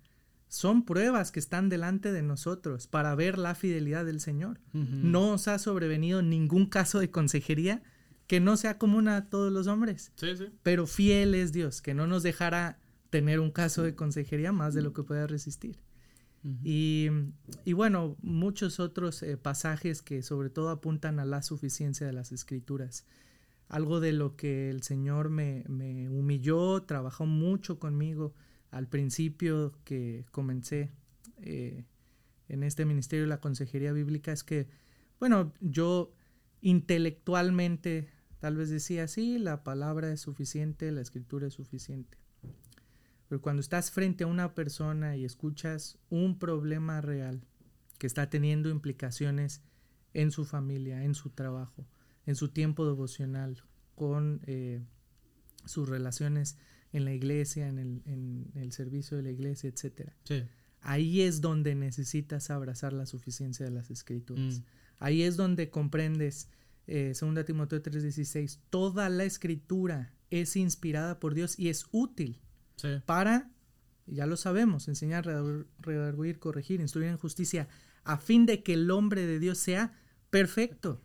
son 0.48 0.86
pruebas 0.86 1.32
que 1.32 1.40
están 1.40 1.70
delante 1.70 2.12
de 2.12 2.22
nosotros 2.22 2.88
para 2.88 3.14
ver 3.16 3.38
la 3.38 3.56
fidelidad 3.56 4.06
del 4.06 4.20
Señor. 4.22 4.60
No 4.74 5.32
os 5.32 5.48
ha 5.48 5.60
sobrevenido 5.60 6.22
ningún 6.22 6.66
caso 6.68 7.00
de 7.00 7.10
consejería 7.12 7.82
que 8.28 8.40
no 8.40 8.56
sea 8.58 8.78
común 8.78 9.08
a 9.08 9.30
todos 9.30 9.52
los 9.52 9.68
hombres 9.68 10.12
Sí, 10.16 10.36
sí. 10.36 10.46
pero 10.64 10.88
fiel 10.88 11.36
es 11.36 11.52
Dios, 11.54 11.82
que 11.82 11.94
no 11.94 12.08
nos 12.08 12.24
dejará 12.24 12.80
tener 13.12 13.40
un 13.40 13.52
caso 13.52 13.84
de 13.84 13.96
consejería 13.96 14.52
más 14.52 14.74
de 14.74 14.82
lo 14.82 14.94
que 14.94 15.04
pueda 15.04 15.28
resistir. 15.28 15.80
Y, 16.64 17.08
y 17.64 17.74
bueno, 17.74 18.18
muchos 18.22 18.80
otros 18.80 19.24
eh, 19.24 19.36
pasajes 19.36 20.04
que 20.04 20.22
sobre 20.22 20.52
todo 20.52 20.70
apuntan 20.70 21.20
a 21.20 21.26
la 21.26 21.42
suficiencia 21.42 22.06
de 22.06 22.14
las 22.14 22.32
escrituras. 22.32 23.04
Algo 23.68 24.00
de 24.00 24.14
lo 24.14 24.36
que 24.36 24.70
el 24.70 24.84
Señor 24.84 25.30
me, 25.30 25.64
me 25.68 26.08
humilló, 26.08 26.84
trabajó 26.84 27.26
mucho 27.26 27.80
conmigo 27.80 28.36
al 28.76 28.90
principio 28.90 29.72
que 29.86 30.26
comencé 30.32 30.92
eh, 31.38 31.86
en 32.50 32.62
este 32.62 32.84
ministerio 32.84 33.24
de 33.24 33.30
la 33.30 33.40
consejería 33.40 33.94
bíblica 33.94 34.34
es 34.34 34.44
que, 34.44 34.68
bueno, 35.18 35.54
yo 35.62 36.14
intelectualmente 36.60 38.10
tal 38.40 38.58
vez 38.58 38.70
decía, 38.70 39.08
sí, 39.08 39.38
la 39.40 39.64
palabra 39.64 40.12
es 40.12 40.20
suficiente, 40.20 40.92
la 40.92 41.00
escritura 41.00 41.48
es 41.48 41.54
suficiente. 41.54 42.18
Pero 43.30 43.42
cuando 43.42 43.62
estás 43.62 43.92
frente 43.92 44.26
a 44.26 44.28
una 44.28 44.54
persona 44.56 45.16
y 45.16 45.24
escuchas 45.24 45.98
un 46.10 46.38
problema 46.38 47.00
real 47.00 47.48
que 47.98 48.08
está 48.08 48.30
teniendo 48.30 48.70
implicaciones 48.70 49.62
en 50.14 50.32
su 50.32 50.44
familia, 50.44 51.06
en 51.06 51.16
su 51.16 51.30
trabajo, 51.30 51.88
en 52.26 52.36
su 52.36 52.50
tiempo 52.50 52.86
devocional, 52.86 53.64
con 53.96 54.42
eh, 54.48 54.84
sus 55.64 55.88
relaciones 55.88 56.58
en 56.96 57.06
la 57.06 57.14
iglesia, 57.14 57.68
en 57.68 57.80
el, 57.80 58.02
en 58.06 58.52
el 58.56 58.72
servicio 58.72 59.18
de 59.18 59.24
la 59.24 59.32
iglesia. 59.32 59.72
Sí. 59.76 60.44
Ahí 60.82 61.22
es 61.22 61.42
donde 61.42 61.76
necesitas 61.76 62.50
abrazar 62.50 62.94
la 62.94 63.06
suficiencia 63.06 63.66
de 63.66 63.72
las 63.72 63.90
escrituras. 63.92 64.60
Mm. 64.60 64.64
Ahí 65.00 65.24
es 65.24 65.36
donde 65.36 65.70
comprendes 65.70 66.48
eh, 66.88 67.14
2 67.20 67.46
Timoteo 67.46 67.82
3:16, 67.82 68.60
toda 68.70 69.10
la 69.10 69.24
escritura 69.24 70.14
es 70.30 70.56
inspirada 70.56 71.20
por 71.20 71.34
Dios 71.34 71.58
y 71.60 71.70
es 71.70 71.86
útil 71.92 72.40
Sí. 72.78 72.90
para, 73.06 73.50
ya 74.06 74.26
lo 74.26 74.38
sabemos, 74.38 74.88
enseñar, 74.88 75.26
redargu- 75.26 75.66
redarguir, 75.80 76.40
corregir, 76.40 76.82
instruir 76.82 77.08
en 77.10 77.18
justicia, 77.18 77.68
a 78.04 78.18
fin 78.18 78.46
de 78.46 78.62
que 78.64 78.74
el 78.74 78.92
hombre 78.92 79.26
de 79.26 79.40
Dios 79.40 79.58
sea 79.58 79.94
perfecto, 80.30 81.02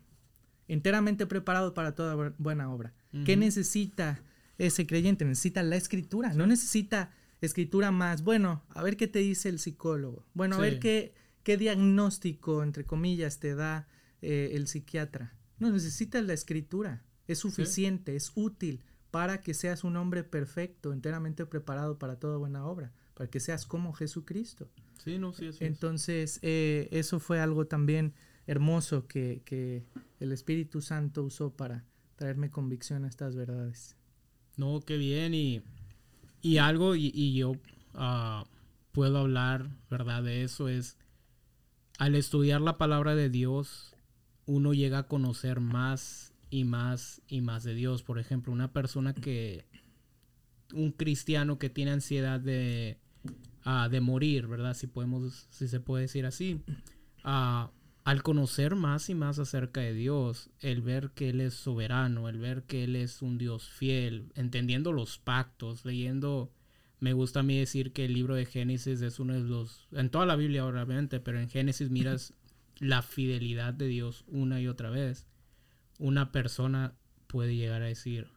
enteramente 0.67 1.25
preparado 1.25 1.73
para 1.73 1.95
toda 1.95 2.15
bu- 2.15 2.35
buena 2.37 2.71
obra. 2.71 2.93
¿Qué 3.25 3.35
necesita 3.35 4.21
ese 4.67 4.85
creyente? 4.85 5.25
Necesita 5.25 5.63
la 5.63 5.75
escritura, 5.75 6.33
no 6.33 6.45
necesita 6.45 7.11
escritura 7.41 7.91
más. 7.91 8.23
Bueno, 8.23 8.63
a 8.69 8.83
ver 8.83 8.97
qué 8.97 9.07
te 9.07 9.19
dice 9.19 9.49
el 9.49 9.59
psicólogo. 9.59 10.25
Bueno, 10.33 10.55
a 10.55 10.59
ver 10.59 10.79
qué, 10.79 11.13
qué 11.43 11.57
diagnóstico, 11.57 12.63
entre 12.63 12.85
comillas, 12.85 13.39
te 13.39 13.55
da 13.55 13.87
eh, 14.21 14.51
el 14.53 14.67
psiquiatra. 14.67 15.33
No, 15.59 15.71
necesitas 15.71 16.23
la 16.23 16.33
escritura. 16.33 17.03
Es 17.27 17.39
suficiente, 17.39 18.15
es 18.15 18.31
útil 18.35 18.83
para 19.09 19.41
que 19.41 19.53
seas 19.53 19.83
un 19.83 19.95
hombre 19.97 20.23
perfecto, 20.23 20.93
enteramente 20.93 21.45
preparado 21.45 21.97
para 21.97 22.17
toda 22.17 22.37
buena 22.37 22.65
obra, 22.65 22.91
para 23.13 23.29
que 23.29 23.39
seas 23.39 23.65
como 23.65 23.93
Jesucristo. 23.93 24.69
Sí, 25.03 25.17
no, 25.17 25.33
sí, 25.33 25.47
así 25.47 25.57
es. 25.57 25.61
Entonces, 25.61 26.39
eh, 26.41 26.87
eso 26.91 27.19
fue 27.19 27.39
algo 27.39 27.67
también 27.67 28.13
hermoso 28.47 29.07
que, 29.07 29.41
que 29.45 29.85
el 30.19 30.31
Espíritu 30.31 30.81
Santo 30.81 31.23
usó 31.23 31.55
para 31.55 31.85
traerme 32.15 32.49
convicción 32.49 33.05
a 33.05 33.07
estas 33.07 33.35
verdades. 33.35 33.95
No, 34.61 34.79
qué 34.79 34.95
bien. 34.95 35.33
Y, 35.33 35.63
y 36.43 36.59
algo, 36.59 36.95
y, 36.95 37.33
yo 37.33 37.53
ah, 37.95 38.45
puedo 38.91 39.17
hablar, 39.17 39.71
¿verdad? 39.89 40.21
De 40.21 40.43
eso 40.43 40.69
es, 40.69 40.97
al 41.97 42.13
estudiar 42.13 42.61
la 42.61 42.77
palabra 42.77 43.15
de 43.15 43.31
Dios, 43.31 43.95
uno 44.45 44.75
llega 44.75 44.99
a 44.99 45.07
conocer 45.07 45.61
más 45.61 46.35
y 46.51 46.63
más 46.63 47.23
y 47.27 47.41
más 47.41 47.63
de 47.63 47.73
Dios. 47.73 48.03
Por 48.03 48.19
ejemplo, 48.19 48.53
una 48.53 48.71
persona 48.71 49.15
que, 49.15 49.65
un 50.75 50.91
cristiano 50.91 51.57
que 51.57 51.71
tiene 51.71 51.89
ansiedad 51.89 52.39
de, 52.39 52.99
ah, 53.63 53.89
de 53.89 53.99
morir, 53.99 54.45
¿verdad? 54.45 54.75
Si 54.75 54.85
podemos, 54.85 55.47
si 55.49 55.67
se 55.67 55.79
puede 55.79 56.03
decir 56.03 56.27
así. 56.27 56.61
Ah, 57.23 57.71
al 58.03 58.23
conocer 58.23 58.75
más 58.75 59.09
y 59.09 59.15
más 59.15 59.37
acerca 59.39 59.81
de 59.81 59.93
Dios, 59.93 60.49
el 60.59 60.81
ver 60.81 61.11
que 61.11 61.29
Él 61.29 61.41
es 61.41 61.53
soberano, 61.53 62.27
el 62.29 62.39
ver 62.39 62.63
que 62.63 62.83
Él 62.85 62.95
es 62.95 63.21
un 63.21 63.37
Dios 63.37 63.69
fiel, 63.69 64.31
entendiendo 64.35 64.91
los 64.91 65.19
pactos, 65.19 65.85
leyendo, 65.85 66.51
me 66.99 67.13
gusta 67.13 67.41
a 67.41 67.43
mí 67.43 67.57
decir 67.57 67.93
que 67.93 68.05
el 68.05 68.13
libro 68.13 68.35
de 68.35 68.45
Génesis 68.45 69.01
es 69.01 69.19
uno 69.19 69.33
de 69.33 69.41
los, 69.41 69.87
en 69.91 70.09
toda 70.09 70.25
la 70.25 70.35
Biblia 70.35 70.65
obviamente, 70.65 71.19
pero 71.19 71.39
en 71.39 71.49
Génesis 71.49 71.89
miras 71.91 72.33
la 72.79 73.01
fidelidad 73.03 73.73
de 73.73 73.87
Dios 73.87 74.23
una 74.27 74.59
y 74.59 74.67
otra 74.67 74.89
vez. 74.89 75.27
Una 75.99 76.31
persona 76.31 76.95
puede 77.27 77.55
llegar 77.55 77.83
a 77.83 77.85
decir, 77.85 78.27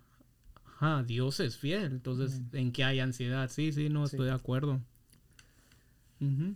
ah, 0.81 1.03
Dios 1.07 1.41
es 1.41 1.57
fiel, 1.57 1.85
entonces. 1.85 2.43
¿en 2.53 2.71
qué 2.73 2.85
hay 2.85 3.01
ansiedad? 3.01 3.51
Sí, 3.51 3.73
sí, 3.73 3.89
no, 3.89 4.07
Sí. 4.07 4.17
estoy 4.17 4.27
de 4.27 4.35
acuerdo. 4.35 4.83
Ujú. 6.21 6.55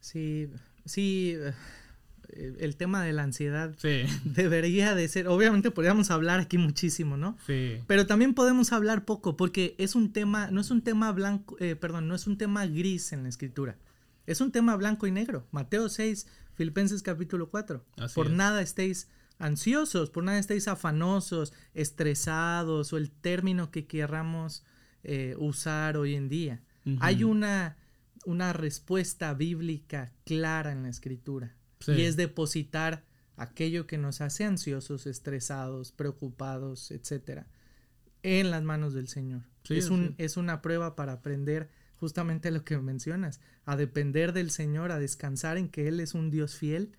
Sí, 0.00 0.48
sí, 0.84 1.36
el 2.32 2.76
tema 2.76 3.02
de 3.04 3.12
la 3.12 3.22
ansiedad 3.22 3.74
Sí, 3.78 4.02
debería 4.24 4.94
de 4.94 5.08
ser, 5.08 5.28
obviamente 5.28 5.70
podríamos 5.70 6.10
hablar 6.10 6.40
aquí 6.40 6.58
muchísimo, 6.58 7.16
¿no? 7.16 7.36
sí. 7.46 7.78
Pero 7.86 8.06
también 8.06 8.34
podemos 8.34 8.72
hablar 8.72 9.04
poco 9.04 9.36
porque 9.36 9.74
es 9.78 9.94
un 9.94 10.12
tema, 10.12 10.50
no 10.50 10.60
es 10.60 10.70
un 10.70 10.82
tema 10.82 11.10
blanco, 11.12 11.56
eh, 11.60 11.76
perdón, 11.76 12.08
no 12.08 12.14
es 12.14 12.26
un 12.26 12.38
tema 12.38 12.66
gris 12.66 13.12
en 13.12 13.22
la 13.22 13.28
escritura. 13.28 13.76
Es 14.26 14.40
un 14.40 14.52
tema 14.52 14.76
blanco 14.76 15.06
y 15.06 15.10
negro. 15.10 15.46
Mateo 15.52 15.88
6, 15.88 16.26
Filipenses 16.54 17.02
capítulo 17.02 17.48
4. 17.48 17.82
Así 17.96 18.14
por 18.14 18.26
es. 18.26 18.32
nada 18.32 18.60
estéis 18.60 19.08
ansiosos, 19.38 20.10
por 20.10 20.24
nada 20.24 20.38
estéis 20.38 20.68
afanosos, 20.68 21.54
estresados 21.72 22.92
o 22.92 22.98
el 22.98 23.10
término 23.10 23.70
que 23.70 23.86
querramos 23.86 24.64
eh, 25.02 25.34
usar 25.38 25.96
hoy 25.96 26.14
en 26.14 26.28
día. 26.28 26.60
Hay 27.00 27.22
una, 27.22 27.76
una 28.24 28.54
respuesta 28.54 29.34
bíblica 29.34 30.12
clara 30.24 30.72
en 30.72 30.82
la 30.82 30.88
escritura 30.88 31.57
Sí. 31.80 31.92
y 31.92 32.02
es 32.02 32.16
depositar 32.16 33.04
aquello 33.36 33.86
que 33.86 33.98
nos 33.98 34.20
hace 34.20 34.44
ansiosos, 34.44 35.06
estresados, 35.06 35.92
preocupados, 35.92 36.90
etcétera, 36.90 37.46
en 38.22 38.50
las 38.50 38.62
manos 38.64 38.94
del 38.94 39.08
Señor. 39.08 39.42
Sí, 39.62 39.78
es, 39.78 39.90
un, 39.90 40.08
sí. 40.08 40.14
es 40.18 40.36
una 40.36 40.60
prueba 40.60 40.96
para 40.96 41.12
aprender 41.12 41.70
justamente 41.96 42.50
lo 42.50 42.64
que 42.64 42.78
mencionas, 42.78 43.40
a 43.64 43.76
depender 43.76 44.32
del 44.32 44.50
Señor, 44.50 44.92
a 44.92 44.98
descansar 44.98 45.56
en 45.56 45.68
que 45.68 45.88
Él 45.88 46.00
es 46.00 46.14
un 46.14 46.30
Dios 46.30 46.56
fiel 46.56 46.92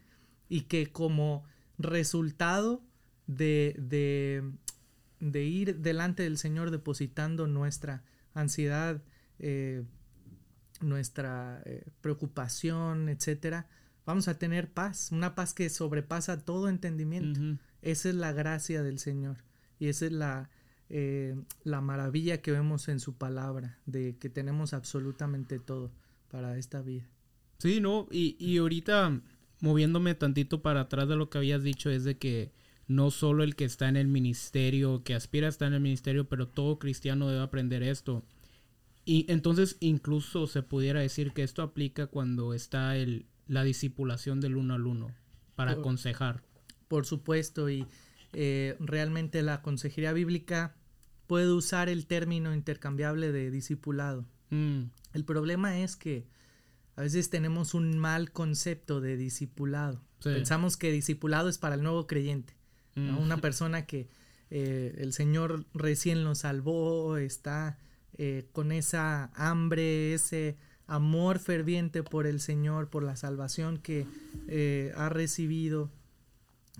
y 0.49 0.61
que 0.61 0.91
como 0.91 1.43
resultado 1.77 2.83
de, 3.27 3.75
de, 3.77 4.43
de 5.19 5.43
ir 5.43 5.77
delante 5.77 6.23
del 6.23 6.37
Señor 6.37 6.71
depositando 6.71 7.47
nuestra 7.47 8.03
ansiedad, 8.33 9.01
eh, 9.39 9.83
nuestra 10.81 11.61
eh, 11.65 11.85
preocupación, 12.01 13.09
etcétera, 13.09 13.67
vamos 14.09 14.27
a 14.27 14.39
tener 14.39 14.71
paz, 14.71 15.11
una 15.11 15.35
paz 15.35 15.53
que 15.53 15.69
sobrepasa 15.69 16.43
todo 16.43 16.67
entendimiento. 16.67 17.39
Esa 17.83 18.09
es 18.09 18.15
la 18.15 18.33
gracia 18.33 18.81
del 18.81 18.97
Señor 18.97 19.37
y 19.77 19.85
esa 19.85 20.07
es 20.07 20.11
la, 20.11 20.49
eh, 20.89 21.35
la 21.63 21.79
maravilla 21.79 22.41
que 22.41 22.51
vemos 22.51 22.89
en 22.89 22.99
su 22.99 23.13
palabra, 23.13 23.77
de 23.85 24.17
que 24.17 24.27
tenemos 24.27 24.73
absolutamente 24.73 25.59
todo 25.59 25.91
para 26.31 26.57
esta 26.57 26.81
vida. 26.81 27.07
Sí, 27.59 27.81
no, 27.81 28.07
y, 28.09 28.35
y 28.39 28.57
ahorita 28.57 29.21
moviéndome 29.59 30.15
tantito 30.15 30.63
para 30.63 30.81
atrás 30.81 31.07
de 31.07 31.15
lo 31.15 31.29
que 31.29 31.37
habías 31.37 31.61
dicho 31.61 31.91
es 31.91 32.03
de 32.03 32.17
que 32.17 32.51
no 32.87 33.11
solo 33.11 33.43
el 33.43 33.55
que 33.55 33.65
está 33.65 33.89
en 33.89 33.95
el 33.95 34.07
ministerio, 34.07 35.03
que 35.03 35.13
aspira 35.13 35.45
a 35.45 35.51
estar 35.51 35.67
en 35.67 35.75
el 35.75 35.81
ministerio, 35.81 36.27
pero 36.27 36.47
todo 36.47 36.79
cristiano 36.79 37.27
debe 37.27 37.43
aprender 37.43 37.83
esto. 37.83 38.23
Y 39.05 39.31
entonces 39.31 39.77
incluso 39.81 40.47
se 40.47 40.63
pudiera 40.63 40.99
decir 40.99 41.31
que 41.31 41.43
esto 41.43 41.61
aplica 41.61 42.07
cuando 42.07 42.55
está 42.55 42.97
el, 42.97 43.27
la 43.49 43.63
discipulación 43.63 44.39
del 44.39 44.55
uno 44.55 44.75
al 44.75 44.85
uno 44.87 45.11
para 45.55 45.73
Por- 45.73 45.81
aconsejar. 45.81 46.41
Por 46.87 47.05
supuesto, 47.05 47.69
y 47.69 47.85
eh, 48.31 48.77
realmente 48.79 49.41
la 49.41 49.61
consejería 49.61 50.13
bíblica 50.13 50.75
puede 51.27 51.51
usar 51.51 51.89
el 51.89 52.05
término 52.07 52.53
intercambiable 52.53 53.31
de 53.33 53.51
discipulado. 53.51 54.25
Mm, 54.51 54.83
El 55.13 55.25
problema 55.25 55.79
es 55.79 55.95
que 55.97 56.25
a 56.95 57.01
veces 57.01 57.29
tenemos 57.29 57.73
un 57.73 57.97
mal 57.99 58.31
concepto 58.31 59.01
de 59.01 59.17
discipulado. 59.17 60.01
Sí. 60.19 60.29
Pensamos 60.29 60.77
que 60.77 60.91
discipulado 60.91 61.49
es 61.49 61.57
para 61.57 61.75
el 61.75 61.83
nuevo 61.83 62.07
creyente. 62.07 62.55
¿no? 62.95 63.13
mm, 63.13 63.17
Una 63.23 63.37
persona 63.41 63.85
que 63.85 64.07
eh, 64.51 64.95
el 64.97 65.13
Señor 65.13 65.65
recién 65.73 66.23
lo 66.23 66.33
salvó, 66.35 67.17
está 67.17 67.77
eh, 68.17 68.47
con 68.51 68.71
esa 68.71 69.31
hambre, 69.35 70.13
ese 70.15 70.57
amor 70.89 71.39
ferviente 71.39 72.03
por 72.03 72.27
el 72.27 72.39
Señor, 72.39 72.89
por 72.89 73.03
la 73.03 73.15
salvación 73.15 73.77
que 73.77 74.05
eh, 74.47 74.91
ha 74.95 75.09
recibido, 75.09 75.89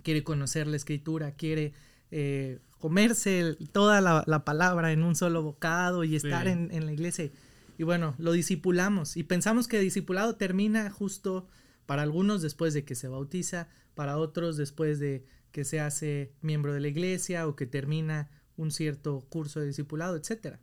quiere 0.02 0.22
conocer 0.24 0.66
la 0.66 0.76
escritura, 0.76 1.32
quiere 1.32 1.72
eh, 2.10 2.58
comerse 2.78 3.38
el- 3.40 3.68
toda 3.70 4.00
la, 4.00 4.24
la 4.26 4.44
palabra 4.44 4.92
en 4.92 5.02
un 5.02 5.14
solo 5.14 5.42
bocado 5.42 6.04
y 6.04 6.16
estar 6.16 6.46
Sí. 6.46 6.52
en, 6.52 6.70
en 6.72 6.86
la 6.86 6.92
iglesia. 6.92 7.30
Y 7.78 7.82
bueno, 7.84 8.14
lo 8.18 8.32
discipulamos 8.32 9.16
y 9.16 9.22
pensamos 9.22 9.66
que 9.68 9.78
discipulado 9.80 10.36
termina 10.36 10.90
justo 10.90 11.46
para 11.86 12.02
algunos 12.02 12.42
después 12.42 12.74
de 12.74 12.84
que 12.84 12.94
se 12.94 13.08
bautiza, 13.08 13.68
para 13.94 14.18
otros 14.18 14.56
después 14.56 14.98
de 14.98 15.24
que 15.52 15.64
se 15.64 15.80
hace 15.80 16.32
miembro 16.42 16.72
de 16.74 16.80
la 16.80 16.88
iglesia 16.88 17.46
o 17.48 17.56
que 17.56 17.66
termina 17.66 18.28
un 18.56 18.70
cierto 18.70 19.20
curso 19.28 19.60
de 19.60 19.66
discipulado, 19.68 20.16
etcétera. 20.16 20.60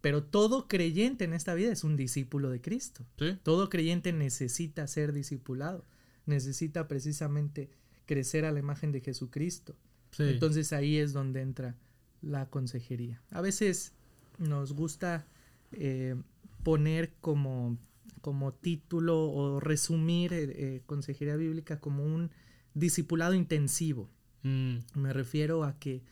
Pero 0.00 0.22
todo 0.22 0.68
creyente 0.68 1.24
en 1.24 1.32
esta 1.32 1.54
vida 1.54 1.72
es 1.72 1.82
un 1.84 1.96
discípulo 1.96 2.50
de 2.50 2.60
Cristo. 2.60 3.04
sí, 3.18 3.36
Todo 3.42 3.68
creyente 3.68 4.12
necesita 4.12 4.86
ser 4.86 5.12
discipulado, 5.12 5.84
necesita 6.26 6.86
precisamente 6.88 7.70
crecer 8.06 8.44
a 8.44 8.52
la 8.52 8.60
imagen 8.60 8.92
de 8.92 9.00
Jesucristo. 9.00 9.74
sí. 10.12 10.22
Entonces 10.24 10.72
ahí 10.72 10.96
es 10.98 11.12
donde 11.12 11.40
entra 11.40 11.76
la 12.22 12.46
consejería. 12.48 13.20
A 13.30 13.40
veces 13.40 13.92
nos 14.38 14.72
gusta 14.72 15.26
eh, 15.72 16.14
poner 16.62 17.12
como, 17.20 17.76
como 18.20 18.52
título 18.54 19.28
o 19.30 19.58
resumir 19.60 20.32
eh, 20.32 20.44
eh, 20.76 20.82
consejería 20.86 21.36
bíblica 21.36 21.80
como 21.80 22.04
un 22.04 22.30
discipulado 22.74 23.34
intensivo. 23.34 24.08
Mm, 24.44 24.76
Me 24.94 25.12
refiero 25.12 25.64
a 25.64 25.78
que 25.78 26.02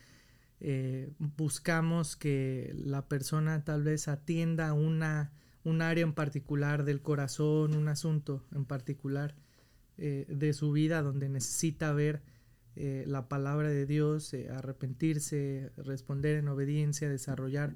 eh, 0.59 1.11
buscamos 1.19 2.15
que 2.15 2.73
la 2.75 3.07
persona 3.07 3.63
tal 3.63 3.83
vez 3.83 4.07
atienda 4.07 4.73
una, 4.73 5.31
un 5.63 5.81
área 5.81 6.03
en 6.03 6.13
particular 6.13 6.83
del 6.83 7.01
corazón, 7.01 7.75
un 7.75 7.87
asunto 7.87 8.45
en 8.53 8.65
particular 8.65 9.35
eh, 9.97 10.25
de 10.29 10.53
su 10.53 10.71
vida 10.71 11.01
donde 11.01 11.27
necesita 11.27 11.91
ver 11.91 12.21
eh, 12.79 13.05
la 13.07 13.27
palabra 13.27 13.69
de 13.69 13.87
Dios, 13.87 14.31
eh, 14.35 14.49
arrepentirse, 14.51 15.71
responder 15.77 16.35
en 16.37 16.47
obediencia, 16.47 17.09
desarrollar 17.09 17.73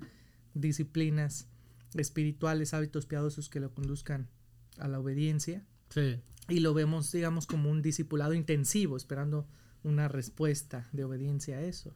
disciplinas 0.54 1.48
espirituales, 1.96 2.76
hábitos 2.76 3.08
piadosos 3.08 3.50
que 3.50 3.60
lo 3.60 3.74
conduzcan 3.74 4.30
a 4.78 4.88
la 4.88 5.00
obediencia 5.00 5.64
sí, 5.90 6.20
y 6.50 6.60
lo 6.60 6.76
vemos, 6.76 7.12
digamos, 7.12 7.48
como 7.48 7.72
un 7.72 7.82
discipulado 7.82 8.36
intensivo, 8.36 8.96
esperando 8.96 9.48
una 9.82 10.08
respuesta 10.08 10.88
de 10.92 11.04
obediencia 11.04 11.58
a 11.58 11.62
eso. 11.64 11.96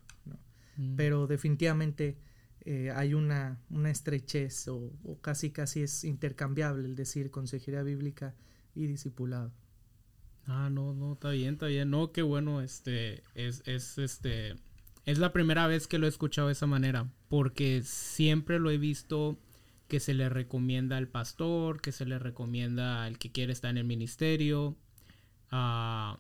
Mm. 0.78 0.96
Pero 0.96 1.28
definitivamente 1.28 2.18
eh, 2.62 2.92
hay 2.96 3.14
una, 3.14 3.60
una 3.70 3.92
estrechez 3.92 4.68
o, 4.68 4.92
o 5.04 5.20
casi 5.22 5.52
casi 5.52 5.82
es 5.82 6.04
intercambiable 6.04 6.86
el 6.86 6.96
decir 6.96 7.32
consejería 7.32 7.84
bíblica 7.84 8.36
y 8.74 8.88
discipulado. 8.88 9.52
Ah, 10.48 10.70
no, 10.70 10.94
no, 10.94 11.14
está 11.14 11.32
bien, 11.32 11.54
está 11.54 11.68
bien. 11.68 11.90
No, 11.90 12.12
qué 12.12 12.22
bueno, 12.22 12.62
este, 12.62 13.24
es, 13.34 13.64
es, 13.66 13.98
este, 13.98 14.56
es 15.06 15.18
la 15.18 15.34
primera 15.34 15.68
vez 15.68 15.88
que 15.88 15.98
lo 15.98 16.06
he 16.06 16.10
escuchado 16.10 16.48
de 16.48 16.54
esa 16.54 16.68
manera, 16.68 17.10
porque 17.30 17.82
siempre 17.84 18.60
lo 18.60 18.70
he 18.70 18.78
visto 18.78 19.40
que 19.88 20.00
se 20.00 20.14
le 20.14 20.30
recomienda 20.30 20.98
al 20.98 21.08
pastor, 21.08 21.82
que 21.82 21.92
se 21.92 22.06
le 22.06 22.20
recomienda 22.20 23.04
al 23.04 23.18
que 23.18 23.32
quiere 23.32 23.54
estar 23.54 23.72
en 23.72 23.78
el 23.78 23.86
ministerio, 23.86 24.76
ah, 25.52 26.20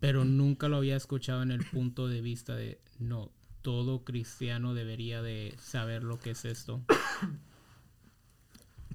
pero 0.00 0.24
nunca 0.24 0.68
lo 0.68 0.76
había 0.76 0.96
escuchado 0.96 1.42
en 1.42 1.50
el 1.50 1.64
punto 1.64 2.08
de 2.08 2.20
vista 2.20 2.54
de, 2.54 2.80
no, 2.98 3.32
todo 3.66 4.04
cristiano 4.04 4.74
debería 4.74 5.22
de 5.22 5.52
saber 5.60 6.04
lo 6.04 6.20
que 6.20 6.30
es 6.30 6.44
esto. 6.44 6.84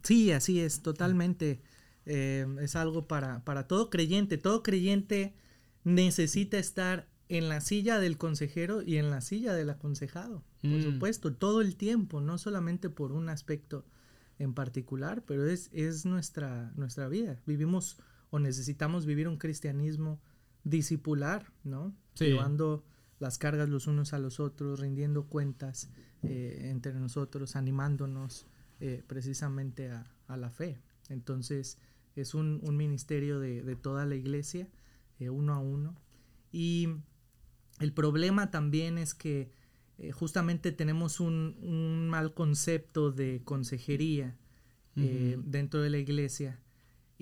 Sí, 0.01 0.31
así 0.31 0.61
es, 0.61 0.81
totalmente. 0.81 1.61
Eh, 2.05 2.45
es 2.61 2.77
algo 2.77 3.05
para, 3.05 3.43
para 3.43 3.67
todo 3.67 3.89
creyente. 3.89 4.37
Todo 4.37 4.63
creyente 4.63 5.33
necesita 5.83 6.57
estar 6.57 7.09
en 7.27 7.49
la 7.49 7.59
silla 7.59 7.99
del 7.99 8.17
consejero 8.17 8.81
y 8.81 8.95
en 8.95 9.09
la 9.09 9.19
silla 9.19 9.53
del 9.53 9.69
aconsejado. 9.69 10.41
Por 10.61 10.71
Mm. 10.71 10.83
supuesto, 10.83 11.33
todo 11.33 11.59
el 11.59 11.75
tiempo, 11.75 12.21
no 12.21 12.37
solamente 12.37 12.89
por 12.89 13.11
un 13.11 13.27
aspecto 13.27 13.85
en 14.39 14.53
particular, 14.53 15.23
pero 15.25 15.45
es, 15.45 15.69
es 15.73 16.05
nuestra, 16.05 16.71
nuestra 16.77 17.09
vida. 17.09 17.41
Vivimos 17.45 17.97
o 18.29 18.39
necesitamos 18.39 19.05
vivir 19.05 19.27
un 19.27 19.37
cristianismo 19.37 20.21
discipular, 20.63 21.51
¿no? 21.65 21.93
Sí. 22.15 22.25
Llevando 22.25 22.85
las 23.21 23.37
cargas 23.37 23.69
los 23.69 23.85
unos 23.85 24.13
a 24.13 24.19
los 24.19 24.39
otros, 24.39 24.79
rindiendo 24.79 25.27
cuentas 25.27 25.91
eh, 26.23 26.69
entre 26.71 26.93
nosotros, 26.93 27.55
animándonos 27.55 28.47
eh, 28.79 29.03
precisamente 29.05 29.91
a, 29.91 30.11
a 30.27 30.37
la 30.37 30.49
fe. 30.49 30.79
Entonces, 31.07 31.77
es 32.15 32.33
un, 32.33 32.59
un 32.63 32.75
ministerio 32.75 33.39
de, 33.39 33.61
de 33.61 33.75
toda 33.75 34.05
la 34.07 34.15
iglesia, 34.15 34.67
eh, 35.19 35.29
uno 35.29 35.53
a 35.53 35.59
uno. 35.59 35.95
Y 36.51 36.89
el 37.79 37.93
problema 37.93 38.49
también 38.49 38.97
es 38.97 39.13
que 39.13 39.51
justamente 40.13 40.71
tenemos 40.71 41.19
un, 41.19 41.57
un 41.61 42.09
mal 42.09 42.33
concepto 42.33 43.11
de 43.11 43.43
consejería 43.45 44.35
dentro 44.95 45.79
de 45.81 45.91
la 45.91 45.99
iglesia. 45.99 46.59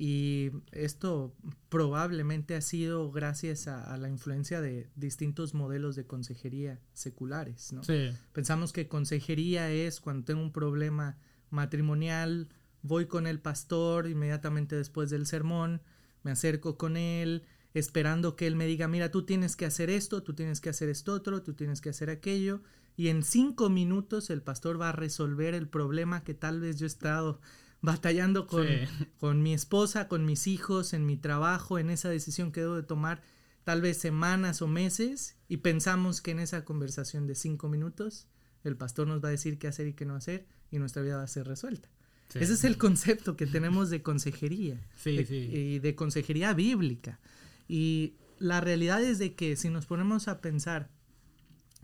Y 0.01 0.51
esto 0.71 1.35
probablemente 1.67 2.55
ha 2.55 2.62
sido 2.62 3.12
gracias 3.12 3.67
a, 3.67 3.93
a 3.93 3.97
la 3.97 4.07
influencia 4.07 4.62
de 4.62 4.89
distintos 4.95 5.53
modelos 5.53 5.97
de 5.97 6.05
consejería 6.05 6.79
seculares, 6.93 7.73
¿no? 7.73 7.83
Sí, 7.83 8.09
Pensamos 8.31 8.71
que 8.71 8.88
consejería 8.88 9.69
es 9.69 9.99
cuando 9.99 10.23
tengo 10.23 10.41
un 10.41 10.53
problema 10.53 11.17
matrimonial, 11.49 12.47
voy 12.81 13.07
con 13.07 13.27
el 13.27 13.41
pastor 13.41 14.07
inmediatamente 14.07 14.77
después 14.77 15.09
del 15.09 15.25
sermón, 15.25 15.81
me 16.23 16.31
acerco 16.31 16.77
con 16.77 16.95
él, 16.95 17.43
esperando 17.73 18.38
que 18.38 18.47
él 18.47 18.55
me 18.55 18.67
diga, 18.67 18.88
mira, 18.88 19.12
tú 19.12 19.25
tienes 19.25 19.57
que 19.57 19.65
hacer 19.65 19.89
esto, 19.89 20.23
tú 20.23 20.33
tienes 20.33 20.62
que 20.62 20.69
hacer 20.69 20.88
esto 20.88 21.12
otro, 21.12 21.43
tú 21.43 21.55
tienes 21.55 21.81
que 21.81 21.89
hacer 21.89 22.09
aquello, 22.09 22.62
y 22.95 23.09
en 23.09 23.21
cinco 23.21 23.69
minutos 23.69 24.29
el 24.29 24.41
pastor 24.43 24.79
va 24.79 24.89
a 24.89 24.93
resolver 24.93 25.55
el 25.55 25.67
problema 25.67 26.23
que 26.23 26.35
tal 26.35 26.62
vez 26.62 26.79
yo 26.79 26.85
he 26.85 26.88
estado 26.88 27.41
batallando 27.81 28.45
con, 28.47 28.67
Sí. 28.67 28.73
con 29.19 29.41
mi 29.41 29.53
esposa, 29.53 30.07
con 30.07 30.25
mis 30.25 30.47
hijos, 30.47 30.93
en 30.93 31.05
mi 31.05 31.17
trabajo, 31.17 31.79
en 31.79 31.89
esa 31.89 32.09
decisión 32.09 32.51
que 32.51 32.61
debo 32.61 32.75
de 32.75 32.83
tomar 32.83 33.21
tal 33.63 33.81
vez 33.81 33.97
semanas 33.97 34.61
o 34.61 34.67
meses 34.67 35.35
y 35.47 35.57
pensamos 35.57 36.21
que 36.21 36.31
en 36.31 36.39
esa 36.39 36.65
conversación 36.65 37.27
de 37.27 37.35
cinco 37.35 37.69
minutos 37.69 38.27
el 38.63 38.75
pastor 38.75 39.07
nos 39.07 39.23
va 39.23 39.29
a 39.29 39.31
decir 39.31 39.57
qué 39.59 39.67
hacer 39.67 39.87
y 39.87 39.93
qué 39.93 40.05
no 40.05 40.15
hacer 40.15 40.45
y 40.71 40.79
nuestra 40.79 41.01
vida 41.01 41.17
va 41.17 41.23
a 41.23 41.27
ser 41.27 41.47
resuelta. 41.47 41.89
sí. 42.29 42.39
Ese 42.39 42.53
es 42.53 42.63
el 42.63 42.77
concepto 42.77 43.35
que 43.37 43.45
tenemos 43.47 43.89
de 43.89 44.01
consejería 44.03 44.79
Sí, 44.95 45.15
de- 45.17 45.25
sí. 45.25 45.35
y 45.35 45.79
de 45.79 45.95
consejería 45.95 46.53
bíblica. 46.53 47.19
Y 47.67 48.15
la 48.39 48.59
realidad 48.61 49.01
es 49.03 49.19
de 49.19 49.33
que 49.35 49.55
si 49.55 49.69
nos 49.69 49.85
ponemos 49.85 50.27
a 50.27 50.41
pensar 50.41 50.89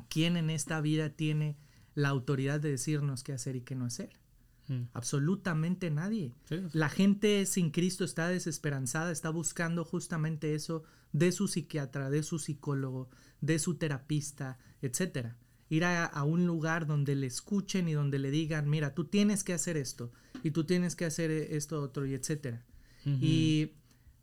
quién 0.09 0.37
en 0.37 0.49
esta 0.49 0.81
vida 0.81 1.09
tiene 1.09 1.57
la 1.93 2.09
autoridad 2.09 2.59
de 2.59 2.71
decirnos 2.71 3.23
qué 3.23 3.33
hacer 3.33 3.55
y 3.55 3.61
qué 3.61 3.75
no 3.75 3.85
hacer, 3.85 4.09
Mm. 4.67 4.89
absolutamente 4.93 5.91
nadie. 5.91 6.33
Sí, 6.49 6.57
La 6.73 6.89
gente 6.89 7.45
sin 7.45 7.69
Cristo 7.71 8.03
está 8.03 8.27
desesperanzada, 8.29 9.11
está 9.11 9.29
buscando 9.29 9.85
justamente 9.85 10.55
eso 10.55 10.83
de 11.11 11.31
su 11.31 11.47
psiquiatra, 11.47 12.09
de 12.09 12.23
su 12.23 12.39
psicólogo, 12.39 13.09
de 13.41 13.59
su 13.59 13.75
terapista, 13.75 14.57
etcétera. 14.81 15.37
Ir 15.69 15.83
a, 15.85 16.05
a 16.05 16.23
un 16.23 16.45
lugar 16.45 16.85
donde 16.87 17.15
le 17.15 17.27
escuchen 17.27 17.87
y 17.87 17.93
donde 17.93 18.19
le 18.19 18.31
digan, 18.31 18.69
mira, 18.69 18.93
tú 18.93 19.05
tienes 19.05 19.43
que 19.43 19.53
hacer 19.53 19.77
esto 19.77 20.11
y 20.43 20.51
tú 20.51 20.63
tienes 20.63 20.95
que 20.95 21.05
hacer 21.05 21.31
esto 21.31 21.81
otro 21.81 22.05
y 22.05 22.13
etcétera. 22.13 22.63
Y 23.05 23.73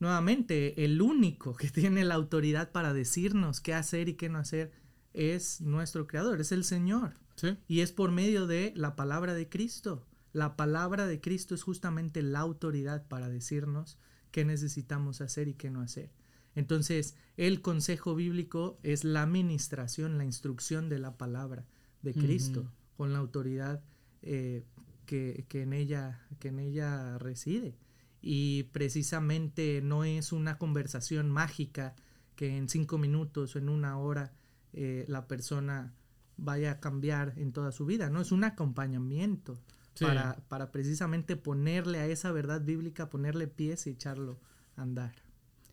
nuevamente, 0.00 0.85
el 0.85 1.00
único 1.00 1.55
que 1.55 1.70
tiene 1.70 2.05
la 2.05 2.14
autoridad 2.14 2.72
para 2.72 2.92
decirnos 2.92 3.61
qué 3.61 3.74
hacer 3.74 4.09
y 4.09 4.14
qué 4.14 4.28
no 4.28 4.38
hacer 4.38 4.72
es 5.14 5.61
nuestro 5.61 6.07
Creador, 6.07 6.40
es 6.40 6.52
el 6.52 6.64
Señor. 6.64 7.14
Sí, 7.37 7.57
Y 7.66 7.81
es 7.81 7.92
por 7.92 8.11
medio 8.12 8.46
de 8.46 8.72
la 8.76 8.94
palabra 8.94 9.35
de 9.35 9.48
Cristo. 9.48 10.07
La 10.33 10.57
palabra 10.57 11.07
de 11.07 11.21
Cristo 11.21 11.55
es 11.55 11.62
justamente 11.62 12.23
la 12.23 12.40
autoridad 12.40 13.07
para 13.07 13.29
decirnos 13.29 13.99
qué 14.31 14.45
necesitamos 14.45 15.21
hacer 15.21 15.49
y 15.49 15.55
qué 15.55 15.71
no 15.71 15.81
hacer. 15.81 16.11
Entonces, 16.55 17.16
el 17.37 17.62
consejo 17.62 18.14
bíblico 18.14 18.79
es 18.83 19.05
la 19.05 19.23
administración, 19.23 20.18
la 20.18 20.25
instrucción 20.25 20.88
de 20.88 20.99
la 20.99 21.16
palabra 21.16 21.66
de 22.03 22.14
Cristo, 22.14 22.71
con 22.97 23.12
la 23.12 23.21
autoridad 23.21 23.83
eh, 24.23 24.64
que, 25.07 25.45
que 25.49 25.62
en 25.62 25.73
ella, 25.73 26.27
que 26.38 26.49
en 26.49 26.59
ella 26.59 27.18
reside. 27.18 27.77
Y 28.21 28.64
precisamente 28.64 29.81
no 29.83 30.05
es 30.05 30.33
una 30.33 30.59
conversación 30.59 31.31
mágica 31.31 31.95
que 32.37 32.57
en 32.57 32.68
cinco 32.68 32.99
minutos 32.99 33.55
o 33.55 33.59
en 33.59 33.68
una 33.68 33.99
hora 33.99 34.33
eh, 34.73 35.05
la 35.09 35.27
persona 35.27 35.95
vaya 36.37 36.73
a 36.73 36.81
cambiar 36.81 37.35
en 37.37 37.53
toda 37.53 37.73
su 37.73 37.87
vida, 37.87 38.11
¿no? 38.11 38.21
Es 38.21 38.33
un 38.33 38.45
acompañamiento 38.45 39.59
Sí. 39.94 40.05
para, 40.05 40.37
para 40.48 40.72
precisamente 40.72 41.37
ponerle 41.37 41.98
a 41.98 42.07
esa 42.07 42.33
verdad 42.33 42.62
bíblica, 42.62 43.11
ponerle 43.11 43.46
pies 43.46 43.87
y 43.87 43.90
echarlo 43.90 44.38
a 44.76 44.83
andar. 44.83 45.14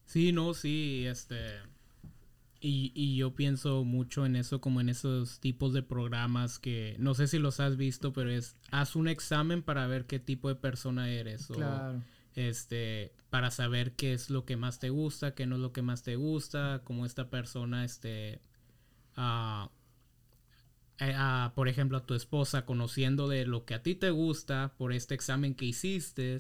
Sí, 0.06 0.32
no, 0.32 0.54
sí, 0.54 1.06
este... 1.08 1.38
Y, 2.62 2.92
y 2.94 3.16
yo 3.16 3.36
pienso 3.36 3.86
mucho 3.86 4.26
en 4.26 4.36
eso, 4.36 4.60
como 4.60 4.82
en 4.82 4.90
esos 4.90 5.40
tipos 5.40 5.72
de 5.72 5.82
programas 5.82 6.60
que 6.60 6.98
no 7.00 7.14
sé 7.14 7.28
si 7.28 7.40
los 7.40 7.62
has 7.62 7.78
visto, 7.78 8.12
pero 8.12 8.30
es 8.30 8.58
haz 8.70 8.98
un 8.98 9.08
examen 9.08 9.64
para 9.64 9.88
ver 9.88 10.06
qué 10.08 10.20
tipo 10.20 10.50
de 10.50 10.56
persona 10.56 11.10
eres. 11.10 11.50
o, 11.50 11.54
Claro. 11.54 12.02
este, 12.36 13.14
para 13.30 13.50
saber 13.52 13.94
qué 13.94 14.12
es 14.14 14.30
lo 14.30 14.44
que 14.44 14.58
más 14.58 14.80
te 14.80 14.90
gusta, 14.90 15.36
qué 15.36 15.46
no 15.46 15.56
es 15.56 15.62
lo 15.62 15.72
que 15.72 15.82
más 15.84 16.04
te 16.04 16.18
gusta, 16.18 16.82
como 16.84 17.06
esta 17.06 17.30
persona, 17.30 17.86
este, 17.86 18.42
ah, 19.16 19.72
eh, 21.00 21.16
por 21.56 21.68
ejemplo, 21.68 21.98
a 21.98 22.06
tu 22.06 22.14
esposa, 22.14 22.66
conociendo 22.66 23.28
de 23.28 23.46
lo 23.46 23.66
que 23.66 23.74
a 23.74 23.84
ti 23.84 23.96
te 23.96 24.10
gusta 24.10 24.74
por 24.78 24.94
este 24.94 25.16
examen 25.16 25.56
que 25.56 25.66
hiciste, 25.66 26.40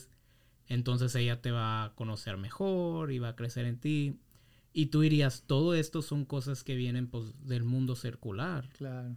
entonces 0.67 1.15
ella 1.15 1.41
te 1.41 1.51
va 1.51 1.85
a 1.85 1.95
conocer 1.95 2.37
mejor 2.37 3.11
y 3.11 3.19
va 3.19 3.29
a 3.29 3.35
crecer 3.35 3.65
en 3.65 3.79
ti. 3.79 4.19
Y 4.71 4.87
tú 4.87 5.01
dirías, 5.01 5.43
todo 5.47 5.73
esto 5.73 6.01
son 6.01 6.25
cosas 6.25 6.63
que 6.63 6.75
vienen 6.75 7.07
pues, 7.07 7.33
del 7.45 7.63
mundo 7.63 7.95
circular. 7.95 8.69
Claro. 8.77 9.15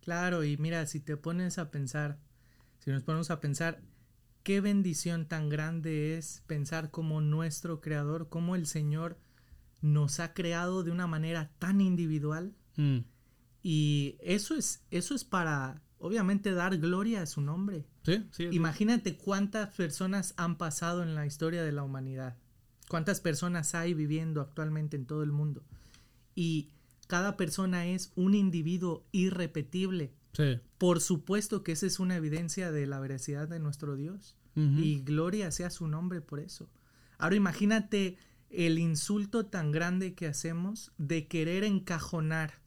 Claro, 0.00 0.44
y 0.44 0.56
mira, 0.56 0.86
si 0.86 1.00
te 1.00 1.16
pones 1.16 1.58
a 1.58 1.70
pensar, 1.70 2.18
si 2.78 2.90
nos 2.90 3.02
ponemos 3.02 3.30
a 3.30 3.40
pensar, 3.40 3.82
qué 4.44 4.60
bendición 4.60 5.26
tan 5.26 5.48
grande 5.48 6.16
es 6.16 6.44
pensar 6.46 6.92
como 6.92 7.20
nuestro 7.20 7.80
creador, 7.80 8.28
como 8.28 8.54
el 8.54 8.66
Señor 8.66 9.18
nos 9.80 10.20
ha 10.20 10.32
creado 10.32 10.84
de 10.84 10.92
una 10.92 11.08
manera 11.08 11.50
tan 11.58 11.80
individual. 11.80 12.54
Mm, 12.76 12.98
Y 13.68 14.16
eso 14.20 14.54
es, 14.54 14.84
eso 14.92 15.16
es 15.16 15.24
para, 15.24 15.82
obviamente, 15.98 16.52
dar 16.52 16.78
gloria 16.78 17.22
a 17.22 17.26
su 17.26 17.40
nombre. 17.40 17.84
Sí, 18.04 18.18
sí. 18.30 18.48
sí. 18.48 18.48
Imagínate 18.52 19.16
cuántas 19.16 19.74
personas 19.74 20.34
han 20.36 20.56
pasado 20.56 21.02
en 21.02 21.16
la 21.16 21.26
historia 21.26 21.64
de 21.64 21.72
la 21.72 21.82
humanidad. 21.82 22.36
Cuántas 22.88 23.20
personas 23.20 23.74
hay 23.74 23.92
viviendo 23.92 24.40
actualmente 24.40 24.96
en 24.96 25.04
todo 25.04 25.24
el 25.24 25.32
mundo. 25.32 25.64
Y 26.36 26.68
cada 27.08 27.36
persona 27.36 27.86
es 27.86 28.12
un 28.14 28.36
individuo 28.36 29.04
irrepetible. 29.10 30.14
Sí. 30.32 30.60
Por 30.78 31.00
supuesto 31.00 31.64
que 31.64 31.72
esa 31.72 31.86
es 31.86 31.98
una 31.98 32.14
evidencia 32.14 32.70
de 32.70 32.86
la 32.86 33.00
veracidad 33.00 33.48
de 33.48 33.58
nuestro 33.58 33.96
Dios. 33.96 34.36
Y 34.54 35.00
gloria 35.00 35.50
sea 35.50 35.70
su 35.70 35.88
nombre 35.88 36.20
por 36.20 36.38
eso. 36.38 36.70
Ahora 37.18 37.34
imagínate 37.34 38.16
el 38.48 38.78
insulto 38.78 39.46
tan 39.46 39.72
grande 39.72 40.14
que 40.14 40.28
hacemos 40.28 40.92
de 40.98 41.26
querer 41.26 41.64
encajonar 41.64 42.64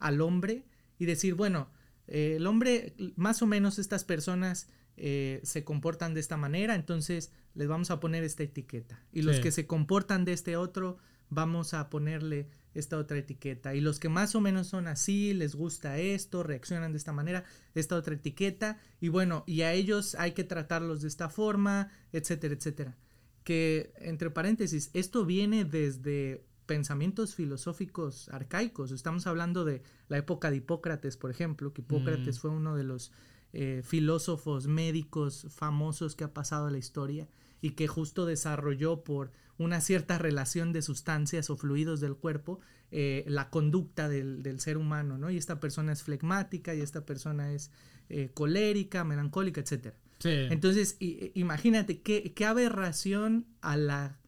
al 0.00 0.20
hombre 0.20 0.64
y 0.98 1.06
decir, 1.06 1.34
bueno, 1.34 1.70
eh, 2.08 2.34
el 2.36 2.46
hombre, 2.46 2.94
más 3.16 3.40
o 3.42 3.46
menos 3.46 3.78
estas 3.78 4.04
personas 4.04 4.68
eh, 4.96 5.40
se 5.44 5.64
comportan 5.64 6.12
de 6.12 6.20
esta 6.20 6.36
manera, 6.36 6.74
entonces 6.74 7.32
les 7.54 7.68
vamos 7.68 7.90
a 7.90 8.00
poner 8.00 8.24
esta 8.24 8.42
etiqueta. 8.42 9.02
Y 9.12 9.22
los 9.22 9.40
que 9.40 9.52
se 9.52 9.66
comportan 9.66 10.24
de 10.24 10.32
este 10.32 10.56
otro, 10.56 10.98
vamos 11.30 11.72
a 11.74 11.88
ponerle 11.88 12.48
esta 12.74 12.98
otra 12.98 13.18
etiqueta. 13.18 13.74
Y 13.74 13.80
los 13.80 13.98
que 13.98 14.08
más 14.08 14.34
o 14.34 14.40
menos 14.40 14.66
son 14.66 14.86
así, 14.88 15.32
les 15.34 15.54
gusta 15.54 15.98
esto, 15.98 16.42
reaccionan 16.42 16.92
de 16.92 16.98
esta 16.98 17.12
manera, 17.12 17.44
esta 17.74 17.96
otra 17.96 18.14
etiqueta. 18.14 18.78
Y 19.00 19.08
bueno, 19.08 19.44
y 19.46 19.62
a 19.62 19.72
ellos 19.72 20.14
hay 20.16 20.32
que 20.32 20.44
tratarlos 20.44 21.02
de 21.02 21.08
esta 21.08 21.28
forma, 21.28 21.90
etcétera, 22.12 22.54
etcétera. 22.54 22.96
Que, 23.44 23.92
entre 23.96 24.30
paréntesis, 24.30 24.90
esto 24.92 25.24
viene 25.24 25.64
desde 25.64 26.44
pensamientos 26.70 27.34
filosóficos 27.34 28.28
arcaicos. 28.28 28.92
Estamos 28.92 29.26
hablando 29.26 29.64
de 29.64 29.82
la 30.06 30.18
época 30.18 30.52
de 30.52 30.58
Hipócrates, 30.58 31.16
por 31.16 31.32
ejemplo, 31.32 31.72
que 31.72 31.80
Hipócrates 31.80 32.36
Mm. 32.36 32.40
fue 32.40 32.50
uno 32.50 32.76
de 32.76 32.84
los 32.84 33.10
eh, 33.52 33.82
filósofos 33.84 34.68
médicos 34.68 35.48
famosos 35.50 36.14
que 36.14 36.22
ha 36.22 36.32
pasado 36.32 36.68
a 36.68 36.70
la 36.70 36.78
historia 36.78 37.26
y 37.60 37.70
que 37.70 37.88
justo 37.88 38.24
desarrolló 38.24 39.02
por 39.02 39.32
una 39.58 39.80
cierta 39.80 40.16
relación 40.16 40.72
de 40.72 40.82
sustancias 40.82 41.50
o 41.50 41.56
fluidos 41.56 41.98
del 42.00 42.14
cuerpo 42.14 42.60
eh, 42.92 43.24
la 43.26 43.50
conducta 43.50 44.08
del, 44.08 44.44
del 44.44 44.60
ser 44.60 44.76
humano, 44.76 45.18
¿no? 45.18 45.28
Y 45.28 45.36
esta 45.38 45.58
persona 45.58 45.90
es 45.92 46.04
flegmática 46.04 46.72
y 46.72 46.82
esta 46.82 47.04
persona 47.04 47.52
es 47.52 47.72
eh, 48.10 48.30
colérica, 48.32 49.02
melancólica. 49.02 49.64
Sí. 49.66 49.80
Entonces, 50.22 50.96
imagínate 51.34 52.00
qué, 52.02 52.32
qué 52.32 52.44
aberración 52.46 53.46
a 53.60 53.76
la, 53.76 54.20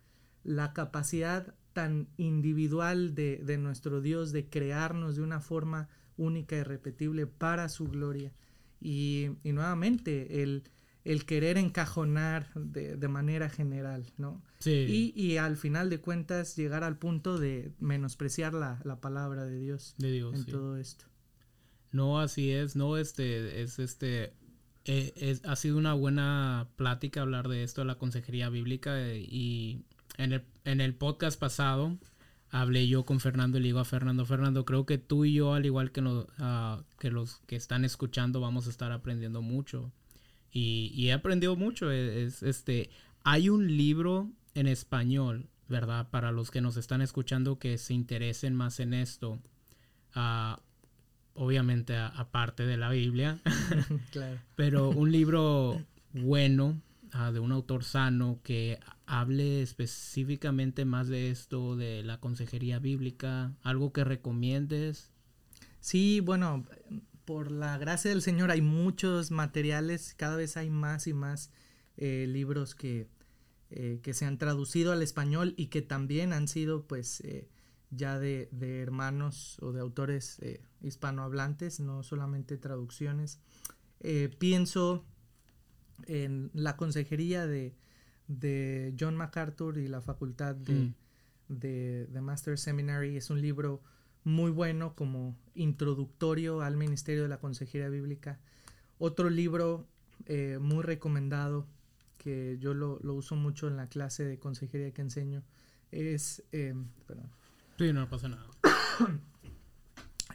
la 0.43 0.73
capacidad 0.73 1.55
tan 1.73 2.09
individual 2.17 3.15
de, 3.15 3.39
de 3.39 3.59
nuestro 3.59 4.01
Dios 4.01 4.33
de 4.33 4.49
crearnos 4.49 5.17
de 5.17 5.23
una 5.23 5.41
forma 5.41 5.89
única 6.17 6.57
y 6.57 6.63
repetible 6.63 7.27
para 7.27 7.69
su 7.69 7.89
gloria. 7.89 8.33
Y, 8.81 9.31
y 9.45 9.53
nuevamente, 9.53 10.43
el, 10.43 10.65
el 11.05 11.25
querer 11.25 11.57
encajonar 11.59 12.49
de, 12.55 12.97
de 12.97 13.09
manera 13.09 13.49
general, 13.49 14.13
¿no? 14.19 14.43
sí. 14.59 15.13
Y, 15.17 15.21
y 15.21 15.37
al 15.39 15.57
final 15.57 15.89
de 15.91 16.01
cuentas 16.01 16.57
llegar 16.57 16.85
al 16.85 16.99
punto 16.99 17.39
de 17.39 17.73
menospreciar 17.81 18.55
la, 18.55 18.81
la 18.85 19.01
palabra 19.01 19.45
de 19.45 19.59
Dios 19.59 19.95
de 19.99 20.13
Dios, 20.13 20.35
en 20.35 20.45
sí. 20.45 20.51
todo 20.51 20.77
esto. 20.77 21.05
No, 21.93 22.21
así 22.21 22.51
es, 22.51 22.75
no, 22.75 22.97
este, 22.97 23.63
es 23.63 23.79
este, 23.79 24.33
eh, 24.85 25.13
es- 25.17 25.45
ha 25.45 25.57
sido 25.57 25.77
una 25.79 25.93
buena 25.95 26.69
plática 26.77 27.21
hablar 27.23 27.49
de 27.49 27.63
esto, 27.65 27.83
de 27.83 27.87
la 27.87 27.99
consejería 27.99 28.49
bíblica, 28.49 28.99
eh, 29.11 29.21
y 29.21 29.85
en 30.19 30.33
el, 30.33 30.45
en 30.65 30.81
el 30.81 30.95
podcast 30.95 31.39
pasado 31.39 31.97
hablé 32.51 32.87
yo 32.87 33.05
con 33.05 33.19
Fernando 33.21 33.57
y 33.59 33.63
le 33.63 33.69
digo 33.69 33.79
a 33.79 33.85
Fernando, 33.85 34.27
Fernando, 34.27 34.65
creo 34.67 34.85
que 34.85 34.99
tú 34.99 35.25
y 35.25 35.33
yo, 35.35 35.55
al 35.55 35.65
igual 35.65 35.91
que, 35.91 36.03
no- 36.03 36.27
ah, 36.39 36.83
que 36.99 37.11
los 37.11 37.39
que 37.47 37.57
están 37.57 37.85
escuchando, 37.85 38.41
vamos 38.41 38.67
a 38.67 38.71
estar 38.71 38.93
aprendiendo 38.93 39.41
mucho. 39.41 39.91
Y, 40.51 40.93
y 40.95 41.09
he 41.09 41.13
aprendido 41.15 41.57
mucho, 41.57 41.91
eh, 41.91 42.25
es, 42.25 42.43
este, 42.43 42.91
hay 43.25 43.49
un 43.49 43.77
libro 43.79 44.29
en 44.55 44.67
español, 44.67 45.49
¿verdad? 45.69 46.11
Para 46.11 46.31
los 46.31 46.51
que 46.51 46.61
nos 46.61 46.77
están 46.77 47.01
escuchando 47.01 47.59
que 47.59 47.79
se 47.79 47.95
interesen 47.95 48.55
más 48.55 48.81
en 48.81 48.93
esto. 48.93 49.39
Ah, 50.15 50.61
obviamente 51.35 51.97
aparte 51.97 52.67
de 52.67 52.77
la 52.77 52.91
Biblia, 52.91 53.41
claro. 54.13 54.39
pero 54.57 54.91
un 54.91 55.11
libro 55.11 55.83
bueno 56.13 56.79
ah, 57.13 57.33
de 57.33 57.41
un 57.41 57.53
autor 57.53 57.85
sano 57.85 58.41
que 58.43 58.79
hable 59.07 59.63
específicamente 59.63 60.85
más 60.85 61.09
de 61.09 61.31
esto, 61.31 61.77
de 61.77 62.03
la 62.03 62.19
consejería 62.21 62.79
bíblica, 62.79 63.55
algo 63.63 63.93
que 63.93 64.05
recomiendes. 64.05 65.11
Sí, 65.81 66.21
bueno, 66.21 66.65
por 67.25 67.51
la 67.51 67.79
gracia 67.79 68.11
del 68.11 68.23
Señor 68.23 68.51
hay 68.51 68.61
muchos 68.61 69.31
materiales, 69.31 70.15
cada 70.15 70.37
vez 70.37 70.57
hay 70.57 70.71
más 70.71 71.07
y 71.07 71.15
más 71.15 71.51
eh, 71.97 72.27
libros 72.29 72.75
que, 72.75 73.09
eh, 73.71 74.01
que 74.03 74.15
se 74.15 74.25
han 74.25 74.39
traducido 74.39 74.93
al 74.93 75.03
español 75.03 75.55
y 75.57 75.67
que 75.67 75.83
también 75.83 76.33
han 76.33 76.49
sido 76.49 76.87
pues 76.87 77.21
eh, 77.21 77.49
ya 77.91 78.19
de, 78.19 78.49
de 78.53 78.81
hermanos 78.81 79.59
o 79.61 79.73
de 79.73 79.81
autores 79.81 80.39
eh, 80.41 80.63
hispanohablantes, 80.83 81.81
no 81.81 82.03
solamente 82.03 82.57
traducciones. 82.57 83.41
Eh, 84.01 84.35
pienso 84.39 85.05
en 86.07 86.51
la 86.55 86.77
consejería 86.77 87.47
de, 87.47 87.75
de 88.29 88.95
John 88.99 89.17
MacArthur 89.17 89.79
y 89.79 89.89
la 89.89 90.01
facultad 90.01 90.55
de, 90.55 90.73
Mm. 90.75 90.95
de, 91.49 92.07
de 92.07 92.21
Master 92.21 92.59
Seminary. 92.59 93.17
Es 93.17 93.31
un 93.31 93.41
libro 93.41 93.83
muy 94.25 94.51
bueno 94.51 94.95
como 94.95 95.37
introductorio 95.55 96.61
al 96.63 96.77
Ministerio 96.77 97.23
de 97.23 97.29
la 97.29 97.39
Consejería 97.39 97.89
Bíblica. 97.89 98.39
Otro 98.99 99.29
libro 99.31 99.87
eh, 100.27 100.59
muy 100.61 100.83
recomendado 100.85 101.67
que 102.19 102.57
yo 102.61 102.73
lo, 102.75 103.01
lo 103.03 103.15
uso 103.15 103.35
mucho 103.35 103.67
en 103.67 103.77
la 103.77 103.89
clase 103.89 104.25
de 104.25 104.39
consejería 104.39 104.93
que 104.93 105.03
enseño 105.03 105.43
es, 105.91 106.43
eh, 106.53 106.75
perdón, 107.07 107.29
Sí, 107.79 107.93
no 107.93 108.09
pasa 108.09 108.29
nada. 108.29 108.47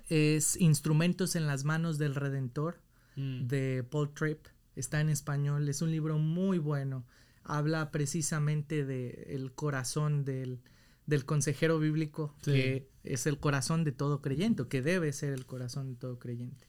es 0.09 0.55
Instrumentos 0.57 1.35
en 1.35 1.47
las 1.47 1.63
manos 1.63 1.97
del 1.97 2.15
Redentor 2.15 2.79
Mm. 3.15 3.47
de 3.47 3.83
Paul 3.89 4.13
Tripp. 4.13 4.45
Está 4.77 5.01
en 5.01 5.09
español. 5.09 5.67
Es 5.69 5.81
un 5.81 5.91
libro 5.91 6.17
muy 6.17 6.57
bueno. 6.59 7.05
Habla 7.43 7.91
precisamente 7.91 8.85
de 8.85 9.25
el 9.29 9.51
corazón 9.53 10.23
del, 10.25 10.59
del 11.05 11.25
consejero 11.25 11.79
bíblico, 11.79 12.35
Sí. 12.41 12.51
que 12.51 12.89
es 13.03 13.25
el 13.27 13.39
corazón 13.39 13.83
de 13.83 13.91
todo 13.91 14.21
creyente, 14.21 14.61
o 14.63 14.69
que 14.69 14.81
debe 14.81 15.11
ser 15.13 15.33
el 15.33 15.45
corazón 15.45 15.89
de 15.89 15.95
todo 15.95 16.19
creyente. 16.19 16.67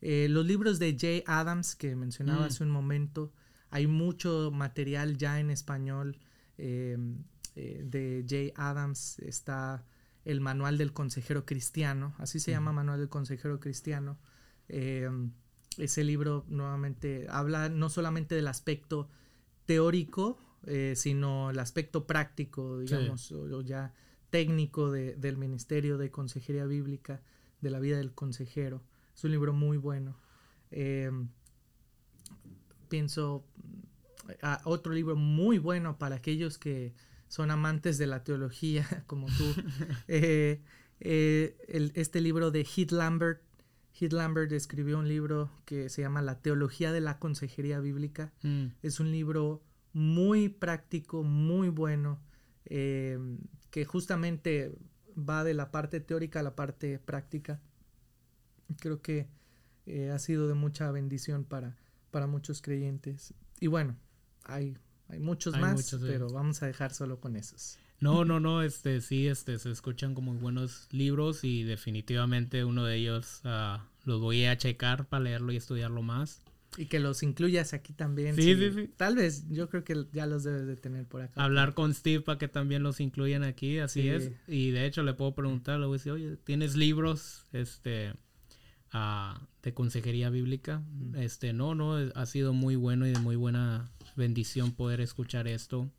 Eh, 0.00 0.28
los 0.28 0.44
libros 0.46 0.78
de 0.78 0.96
Jay 0.98 1.22
Adams 1.26 1.74
que 1.74 1.96
mencionaba 1.96 2.42
Mm. 2.42 2.44
hace 2.48 2.64
un 2.64 2.70
momento, 2.70 3.32
hay 3.70 3.86
mucho 3.86 4.50
material 4.52 5.16
ya 5.16 5.40
en 5.40 5.50
español 5.50 6.18
eh, 6.58 6.96
eh, 7.56 7.82
de 7.84 8.24
Jay 8.28 8.52
Adams. 8.56 9.18
Está 9.20 9.84
el 10.24 10.40
manual 10.40 10.76
del 10.78 10.92
consejero 10.92 11.46
cristiano, 11.46 12.14
así 12.18 12.40
se 12.40 12.50
llama 12.50 12.70
Ujú. 12.72 12.76
manual 12.76 12.98
del 13.00 13.08
consejero 13.08 13.58
cristiano. 13.60 14.18
Ese 15.78 16.04
libro 16.04 16.44
nuevamente 16.48 17.26
habla 17.30 17.68
no 17.68 17.88
solamente 17.88 18.34
del 18.34 18.48
aspecto 18.48 19.08
teórico, 19.64 20.38
eh, 20.66 20.94
sino 20.96 21.50
el 21.50 21.58
aspecto 21.58 22.06
práctico, 22.06 22.80
digamos, 22.80 23.32
o, 23.32 23.42
o 23.42 23.60
ya 23.62 23.94
técnico 24.30 24.90
de- 24.90 25.14
del 25.14 25.36
Ministerio 25.36 25.96
de 25.98 26.10
Consejería 26.10 26.66
Bíblica, 26.66 27.22
de 27.60 27.70
la 27.70 27.78
vida 27.80 27.96
del 27.98 28.12
consejero. 28.12 28.82
Es 29.14 29.24
un 29.24 29.30
libro 29.30 29.52
muy 29.52 29.76
bueno. 29.78 30.16
Eh, 30.70 31.10
pienso 32.88 33.44
a 34.42 34.60
otro 34.64 34.92
libro 34.92 35.16
muy 35.16 35.58
bueno 35.58 35.98
para 35.98 36.16
aquellos 36.16 36.58
que 36.58 36.94
son 37.28 37.50
amantes 37.50 37.98
de 37.98 38.06
la 38.06 38.24
teología, 38.24 38.86
como 39.06 39.26
tú. 39.28 39.54
Eh, 40.08 40.60
eh, 41.00 41.56
el- 41.68 41.92
este 41.94 42.20
libro 42.20 42.50
de 42.50 42.64
Heath 42.64 42.92
Lambert. 42.92 43.42
Heath 43.98 44.12
Lambert 44.12 44.52
escribió 44.52 44.98
un 44.98 45.08
libro 45.08 45.50
que 45.64 45.88
se 45.88 46.02
llama 46.02 46.22
La 46.22 46.40
Teología 46.40 46.92
de 46.92 47.00
la 47.00 47.18
Consejería 47.18 47.80
Bíblica. 47.80 48.32
Mm. 48.42 48.66
Es 48.82 49.00
un 49.00 49.10
libro 49.10 49.62
muy 49.92 50.48
práctico, 50.48 51.24
muy 51.24 51.68
bueno, 51.68 52.20
eh, 52.66 53.18
que 53.70 53.84
justamente 53.84 54.72
va 55.16 55.42
de 55.42 55.54
la 55.54 55.70
parte 55.70 56.00
teórica 56.00 56.40
a 56.40 56.42
la 56.42 56.54
parte 56.54 56.98
práctica. 56.98 57.60
Creo 58.78 59.02
que 59.02 59.28
eh, 59.86 60.10
ha 60.10 60.18
sido 60.18 60.46
de 60.46 60.54
mucha 60.54 60.90
bendición 60.92 61.44
para, 61.44 61.76
para 62.10 62.26
muchos 62.26 62.62
creyentes. 62.62 63.34
Y 63.58 63.66
bueno, 63.66 63.96
hay, 64.44 64.76
hay 65.08 65.18
muchos 65.18 65.54
Hay 65.54 65.60
más, 65.60 65.74
muchos, 65.74 66.02
pero 66.02 66.28
vamos 66.28 66.62
a 66.62 66.66
dejar 66.66 66.92
solo 66.92 67.20
con 67.20 67.34
esos. 67.34 67.78
No, 68.00 68.24
no, 68.24 68.38
no, 68.38 68.62
este 68.62 69.00
sí, 69.00 69.26
este 69.26 69.58
se 69.58 69.70
escuchan 69.70 70.14
como 70.14 70.32
buenos 70.34 70.86
libros 70.92 71.42
y 71.42 71.64
definitivamente 71.64 72.64
uno 72.64 72.84
de 72.84 72.96
ellos 72.96 73.40
ah, 73.44 73.84
los 74.04 74.20
voy 74.20 74.44
a 74.44 74.56
checar 74.56 75.06
para 75.08 75.24
leerlo 75.24 75.52
y 75.52 75.56
estudiarlo 75.56 76.02
más. 76.02 76.42
Y 76.76 76.86
que 76.86 77.00
los 77.00 77.22
incluyas 77.22 77.72
aquí 77.72 77.92
también. 77.92 78.36
Sí, 78.36 78.54
sí, 78.54 78.70
sí. 78.72 78.90
Tal 78.96 79.16
vez, 79.16 79.48
yo 79.48 79.68
creo 79.68 79.82
que 79.82 80.06
ya 80.12 80.26
los 80.26 80.44
debes 80.44 80.66
de 80.66 80.76
tener 80.76 81.06
por 81.06 81.22
acá. 81.22 81.42
Hablar 81.42 81.74
con 81.74 81.92
Steve 81.94 82.20
para 82.22 82.38
que 82.38 82.46
también 82.46 82.82
los 82.82 83.00
incluyan 83.00 83.42
aquí, 83.42 83.78
así 83.78 84.02
Sí. 84.02 84.08
es. 84.10 84.30
Y 84.46 84.70
de 84.70 84.86
hecho 84.86 85.02
le 85.02 85.14
puedo 85.14 85.34
preguntar, 85.34 85.80
le 85.80 85.86
voy 85.86 85.96
a 85.96 85.98
decir, 85.98 86.12
oye, 86.12 86.36
¿tienes 86.36 86.76
libros 86.76 87.46
este 87.52 88.12
ah, 88.92 89.48
de 89.62 89.74
consejería 89.74 90.30
bíblica? 90.30 90.82
Mm. 90.92 91.16
Este, 91.16 91.52
no, 91.52 91.74
no, 91.74 91.94
ha 91.96 92.26
sido 92.26 92.52
muy 92.52 92.76
bueno 92.76 93.06
y 93.08 93.12
de 93.12 93.18
muy 93.18 93.34
buena 93.34 93.90
bendición 94.14 94.72
poder 94.72 95.00
escuchar 95.00 95.48
esto. 95.48 95.90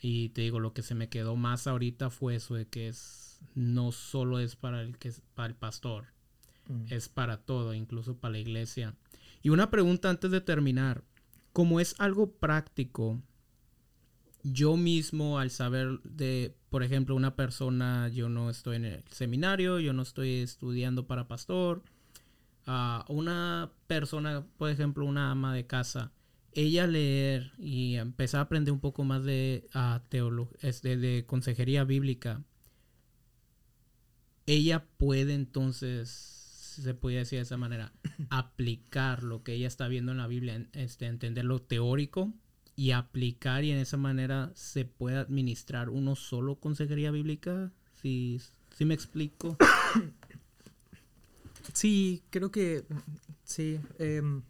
Y 0.00 0.30
te 0.30 0.42
digo, 0.42 0.60
lo 0.60 0.72
que 0.74 0.82
se 0.82 0.94
me 0.94 1.08
quedó 1.08 1.36
más 1.36 1.66
ahorita 1.66 2.10
fue 2.10 2.36
eso 2.36 2.54
de 2.54 2.66
que 2.66 2.88
es 2.88 3.40
no 3.54 3.92
solo 3.92 4.38
es 4.38 4.56
para 4.56 4.82
el 4.82 4.98
que 4.98 5.08
es 5.08 5.22
para 5.34 5.48
el 5.48 5.54
pastor, 5.54 6.14
Mm. 6.68 6.86
es 6.90 7.08
para 7.08 7.38
todo, 7.38 7.74
incluso 7.74 8.16
para 8.16 8.32
la 8.32 8.38
iglesia. 8.38 8.94
Y 9.42 9.50
una 9.50 9.70
pregunta 9.70 10.10
antes 10.10 10.30
de 10.30 10.40
terminar. 10.40 11.04
Como 11.52 11.78
es 11.78 11.94
algo 11.98 12.32
práctico, 12.32 13.20
yo 14.42 14.76
mismo 14.76 15.38
al 15.38 15.50
saber 15.50 16.00
de, 16.02 16.56
por 16.68 16.82
ejemplo, 16.82 17.14
una 17.14 17.36
persona, 17.36 18.08
yo 18.08 18.28
no 18.28 18.50
estoy 18.50 18.76
en 18.76 18.84
el 18.86 19.04
seminario, 19.10 19.78
yo 19.78 19.92
no 19.92 20.02
estoy 20.02 20.40
estudiando 20.40 21.06
para 21.06 21.28
pastor, 21.28 21.82
a 22.66 23.04
una 23.08 23.70
persona, 23.86 24.44
por 24.56 24.70
ejemplo, 24.70 25.04
una 25.04 25.30
ama 25.30 25.54
de 25.54 25.66
casa, 25.66 26.10
ella 26.54 26.86
leer 26.86 27.52
y 27.58 27.96
empezar 27.96 28.38
a 28.38 28.42
aprender 28.44 28.72
un 28.72 28.80
poco 28.80 29.04
más 29.04 29.24
de, 29.24 29.66
este, 30.60 30.96
de 30.96 31.24
consejería 31.26 31.84
bíblica, 31.84 32.42
ella 34.46 34.84
puede 34.98 35.34
entonces, 35.34 36.08
se 36.10 36.94
podría 36.94 37.20
decir 37.20 37.38
de 37.38 37.42
esa 37.42 37.56
manera, 37.56 37.92
aplicar 38.30 39.22
lo 39.22 39.42
que 39.42 39.54
ella 39.54 39.68
está 39.68 39.88
viendo 39.88 40.12
en 40.12 40.18
la 40.18 40.26
Biblia, 40.26 40.66
este, 40.72 41.06
entender 41.06 41.44
lo 41.44 41.60
teórico 41.60 42.32
y 42.76 42.90
aplicar 42.90 43.64
y 43.64 43.70
en 43.70 43.78
esa 43.78 43.96
manera 43.96 44.50
se 44.54 44.84
puede 44.84 45.16
administrar 45.18 45.88
uno 45.90 46.16
solo 46.16 46.56
consejería 46.56 47.10
bíblica, 47.10 47.72
si, 47.94 48.40
si 48.76 48.84
me 48.84 48.94
explico. 48.94 49.56
Sí, 51.72 52.22
creo 52.30 52.50
que 52.50 52.84
sí. 53.42 53.80
Em, 53.98 54.42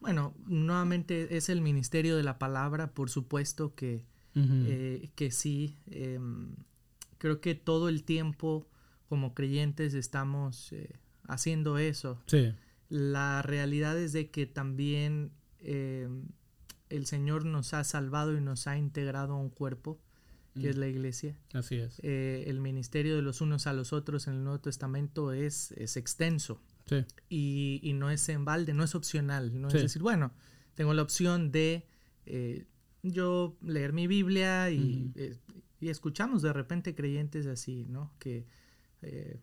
bueno, 0.00 0.34
nuevamente 0.46 1.36
es 1.36 1.48
el 1.48 1.60
ministerio 1.60 2.16
de 2.16 2.22
la 2.22 2.38
palabra, 2.38 2.92
por 2.92 3.10
supuesto 3.10 3.74
que, 3.74 4.04
eh, 4.34 5.10
que 5.16 5.30
sí. 5.30 5.76
Em, 5.86 6.54
creo 7.18 7.40
que 7.40 7.54
todo 7.54 7.88
el 7.88 8.04
tiempo 8.04 8.68
como 9.08 9.34
creyentes 9.34 9.94
estamos 9.94 10.72
eh, 10.72 11.00
haciendo 11.24 11.78
eso. 11.78 12.22
Sí. 12.26 12.52
La 12.88 13.42
realidad 13.42 13.98
es 13.98 14.12
de 14.12 14.30
que 14.30 14.46
también 14.46 15.32
em, 15.60 16.28
el 16.88 17.06
Señor 17.06 17.44
nos 17.44 17.74
ha 17.74 17.84
salvado 17.84 18.36
y 18.36 18.40
nos 18.40 18.66
ha 18.66 18.78
integrado 18.78 19.34
a 19.34 19.36
un 19.36 19.50
cuerpo 19.50 20.00
que 20.60 20.70
es 20.70 20.76
mm. 20.76 20.80
la 20.80 20.88
iglesia. 20.88 21.36
Así 21.52 21.76
es. 21.76 22.00
Eh, 22.02 22.44
el 22.46 22.60
ministerio 22.60 23.16
de 23.16 23.22
los 23.22 23.40
unos 23.40 23.66
a 23.66 23.72
los 23.72 23.92
otros 23.92 24.26
en 24.26 24.34
el 24.34 24.44
Nuevo 24.44 24.60
Testamento 24.60 25.32
es, 25.32 25.72
es 25.72 25.96
extenso. 25.96 26.60
Sí. 26.88 27.04
Y, 27.28 27.80
y, 27.82 27.92
no 27.92 28.10
es 28.10 28.28
en 28.28 28.44
balde, 28.44 28.74
no 28.74 28.84
es 28.84 28.94
opcional. 28.94 29.60
No 29.60 29.68
es 29.68 29.74
decir, 29.74 30.02
bueno, 30.02 30.32
tengo 30.74 30.94
la 30.94 31.02
opción 31.02 31.50
de 31.50 31.86
eh, 32.26 32.66
yo 33.02 33.56
leer 33.62 33.92
mi 33.92 34.06
Biblia 34.06 34.70
y, 34.70 35.12
eh, 35.16 35.36
y, 35.80 35.88
escuchamos 35.88 36.42
de 36.42 36.52
repente 36.52 36.94
creyentes 36.94 37.46
así, 37.46 37.84
¿no? 37.88 38.12
Que 38.18 38.46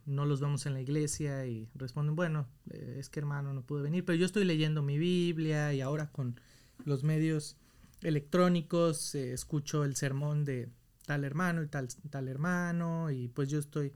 no 0.06 0.26
los 0.26 0.41
vemos 0.41 0.66
en 0.66 0.74
la 0.74 0.82
iglesia 0.82 1.46
y 1.48 1.70
responden, 1.76 2.14
bueno, 2.18 2.46
es 2.70 3.10
que 3.10 3.22
hermano 3.22 3.54
no 3.54 3.62
pude 3.62 3.84
venir, 3.84 4.04
pero 4.04 4.18
yo 4.18 4.26
estoy 4.26 4.43
leyendo 4.43 4.84
mi 4.84 4.98
Biblia 4.98 5.74
y 5.74 5.80
ahora 5.80 6.12
con 6.12 6.38
los 6.84 7.06
medios 7.06 7.56
electrónicos 8.02 9.16
escucho 9.16 9.86
el 9.86 9.96
sermón 9.96 10.43
de 10.43 10.68
tal 11.06 11.24
hermano 11.24 11.64
y 11.64 11.68
tal, 11.68 11.88
tal 12.10 12.28
hermano, 12.28 13.12
y 13.12 13.28
pues 13.30 13.50
yo 13.50 13.60
estoy 13.60 13.93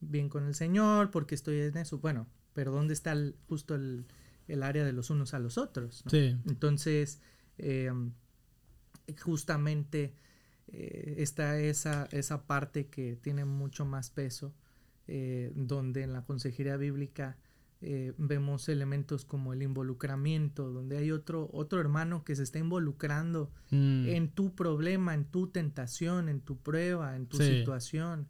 bien 0.00 0.28
con 0.28 0.46
el 0.46 0.54
Señor 0.54 1.10
porque 1.10 1.34
estoy 1.34 1.60
en 1.60 1.76
eso. 1.76 1.98
Bueno, 1.98 2.26
pero 2.54 2.72
¿dónde 2.72 2.94
está 2.94 3.14
justo 3.48 3.74
el, 3.74 4.06
área 4.62 4.84
de 4.84 4.92
los 4.92 5.10
unos 5.10 5.34
a 5.34 5.38
los 5.38 5.58
otros? 5.58 6.04
Entonces, 6.12 7.20
em, 7.58 8.12
justamente 9.22 10.14
eh, 10.68 11.16
está 11.18 11.58
esa, 11.58 12.08
esa 12.10 12.46
parte 12.46 12.86
que 12.86 13.16
tiene 13.16 13.44
mucho 13.44 13.84
más 13.84 14.10
peso, 14.10 14.54
eh, 15.06 15.52
donde 15.54 16.02
en 16.02 16.12
la 16.12 16.24
consejería 16.24 16.76
bíblica 16.76 17.36
eh, 17.86 18.14
vemos 18.16 18.70
elementos 18.70 19.26
como 19.26 19.52
el 19.52 19.62
involucramiento, 19.62 20.70
donde 20.70 20.96
hay 20.96 21.10
otro, 21.10 21.50
otro 21.52 21.80
hermano 21.80 22.24
que 22.24 22.34
se 22.34 22.42
está 22.42 22.58
involucrando 22.58 23.50
mm. 23.70 24.06
en 24.08 24.30
tu 24.30 24.54
problema, 24.54 25.12
en 25.12 25.26
tu 25.26 25.48
tentación, 25.48 26.30
en 26.30 26.40
tu 26.40 26.56
prueba, 26.56 27.14
en 27.14 27.26
tu 27.26 27.36
situación, 27.36 28.26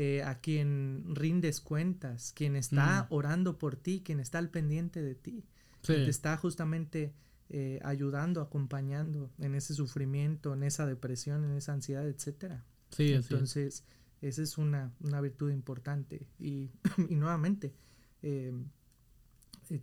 eh, 0.00 0.22
a 0.22 0.38
quien 0.38 1.16
rindes 1.16 1.60
cuentas, 1.60 2.32
quien 2.32 2.54
está 2.54 3.08
mm. 3.10 3.12
orando 3.12 3.58
por 3.58 3.74
ti, 3.74 4.00
quien 4.04 4.20
está 4.20 4.38
al 4.38 4.48
pendiente 4.48 5.02
de 5.02 5.16
ti, 5.16 5.44
quien 5.82 6.04
te 6.04 6.10
está 6.10 6.36
justamente 6.36 7.12
eh, 7.48 7.80
ayudando, 7.82 8.40
acompañando 8.40 9.32
en 9.40 9.56
ese 9.56 9.74
sufrimiento, 9.74 10.54
en 10.54 10.62
esa 10.62 10.86
depresión, 10.86 11.44
en 11.44 11.56
esa 11.56 11.72
ansiedad, 11.72 12.06
etcétera. 12.06 12.64
Entonces, 12.96 13.82
esa 14.22 14.40
es 14.40 14.56
una, 14.56 14.92
una 15.00 15.20
virtud 15.20 15.50
importante. 15.50 16.28
Y, 16.38 16.70
y 17.08 17.16
nuevamente, 17.16 17.74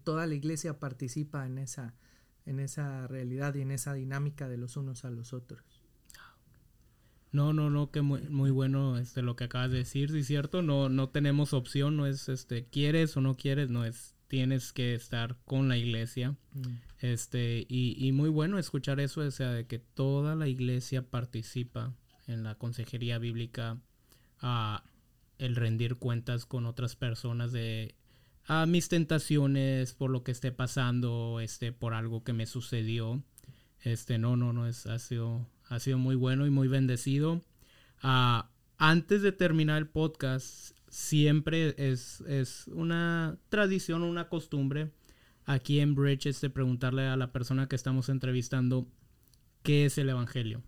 toda 0.05 0.27
la 0.27 0.35
iglesia 0.35 0.79
participa 0.79 1.45
en 1.45 1.57
esa, 1.57 1.93
en 2.45 2.61
esa 2.61 3.05
realidad 3.07 3.53
y 3.55 3.63
en 3.63 3.71
esa 3.71 3.93
dinámica 3.93 4.47
de 4.47 4.55
los 4.55 4.77
unos 4.77 5.03
a 5.03 5.09
los 5.09 5.33
otros. 5.33 5.74
No, 7.35 7.53
no, 7.53 7.69
no, 7.69 7.91
que 7.91 8.01
muy, 8.01 8.21
muy 8.21 8.49
bueno 8.49 8.97
este 8.97 9.21
lo 9.21 9.35
que 9.35 9.43
acabas 9.43 9.71
de 9.71 9.79
decir, 9.79 10.11
sí 10.11 10.23
cierto, 10.23 10.61
no, 10.61 10.89
no 10.89 11.09
tenemos 11.09 11.53
opción, 11.53 11.97
no 11.97 12.07
es 12.07 12.29
este 12.29 12.65
quieres 12.65 13.15
o 13.17 13.21
no 13.21 13.35
quieres, 13.35 13.69
no 13.69 13.85
es 13.85 14.15
tienes 14.27 14.73
que 14.73 14.95
estar 14.95 15.37
con 15.45 15.69
la 15.69 15.77
iglesia. 15.77 16.35
Mm. 16.53 16.67
Este, 16.99 17.65
y, 17.69 17.95
y, 17.99 18.11
muy 18.11 18.29
bueno 18.29 18.57
escuchar 18.57 18.99
eso, 18.99 19.21
o 19.21 19.31
sea, 19.31 19.51
de 19.51 19.67
que 19.67 19.79
toda 19.79 20.35
la 20.35 20.47
iglesia 20.47 21.03
participa 21.03 21.93
en 22.25 22.43
la 22.43 22.55
consejería 22.55 23.19
bíblica, 23.19 23.77
a 24.39 24.83
el 25.37 25.55
rendir 25.55 25.97
cuentas 25.97 26.45
con 26.45 26.65
otras 26.65 26.95
personas 26.95 27.51
de 27.51 27.95
a 28.47 28.65
mis 28.65 28.89
tentaciones, 28.89 29.93
por 29.93 30.11
lo 30.11 30.23
que 30.23 30.31
esté 30.31 30.51
pasando, 30.51 31.39
este, 31.39 31.71
por 31.71 31.93
algo 31.93 32.23
que 32.23 32.33
me 32.33 32.45
sucedió. 32.45 33.23
Este, 33.81 34.17
no, 34.17 34.37
no, 34.37 34.53
no, 34.53 34.67
es, 34.67 34.85
ha 34.85 34.99
sido, 34.99 35.47
ha 35.69 35.79
sido 35.79 35.97
muy 35.97 36.15
bueno 36.15 36.45
y 36.45 36.49
muy 36.49 36.67
bendecido. 36.67 37.41
Ah, 38.01 38.49
antes 38.77 39.21
de 39.21 39.31
terminar 39.31 39.77
el 39.77 39.87
podcast, 39.87 40.75
siempre 40.89 41.75
es, 41.77 42.21
es 42.21 42.67
una 42.67 43.37
tradición, 43.49 44.03
una 44.03 44.29
costumbre 44.29 44.91
aquí 45.45 45.79
en 45.79 45.95
Bridge, 45.95 46.27
este, 46.27 46.49
preguntarle 46.49 47.07
a 47.07 47.15
la 47.15 47.31
persona 47.31 47.67
que 47.67 47.75
estamos 47.75 48.09
entrevistando 48.09 48.87
qué 49.63 49.85
es 49.85 49.97
el 49.97 50.09
Evangelio. 50.09 50.63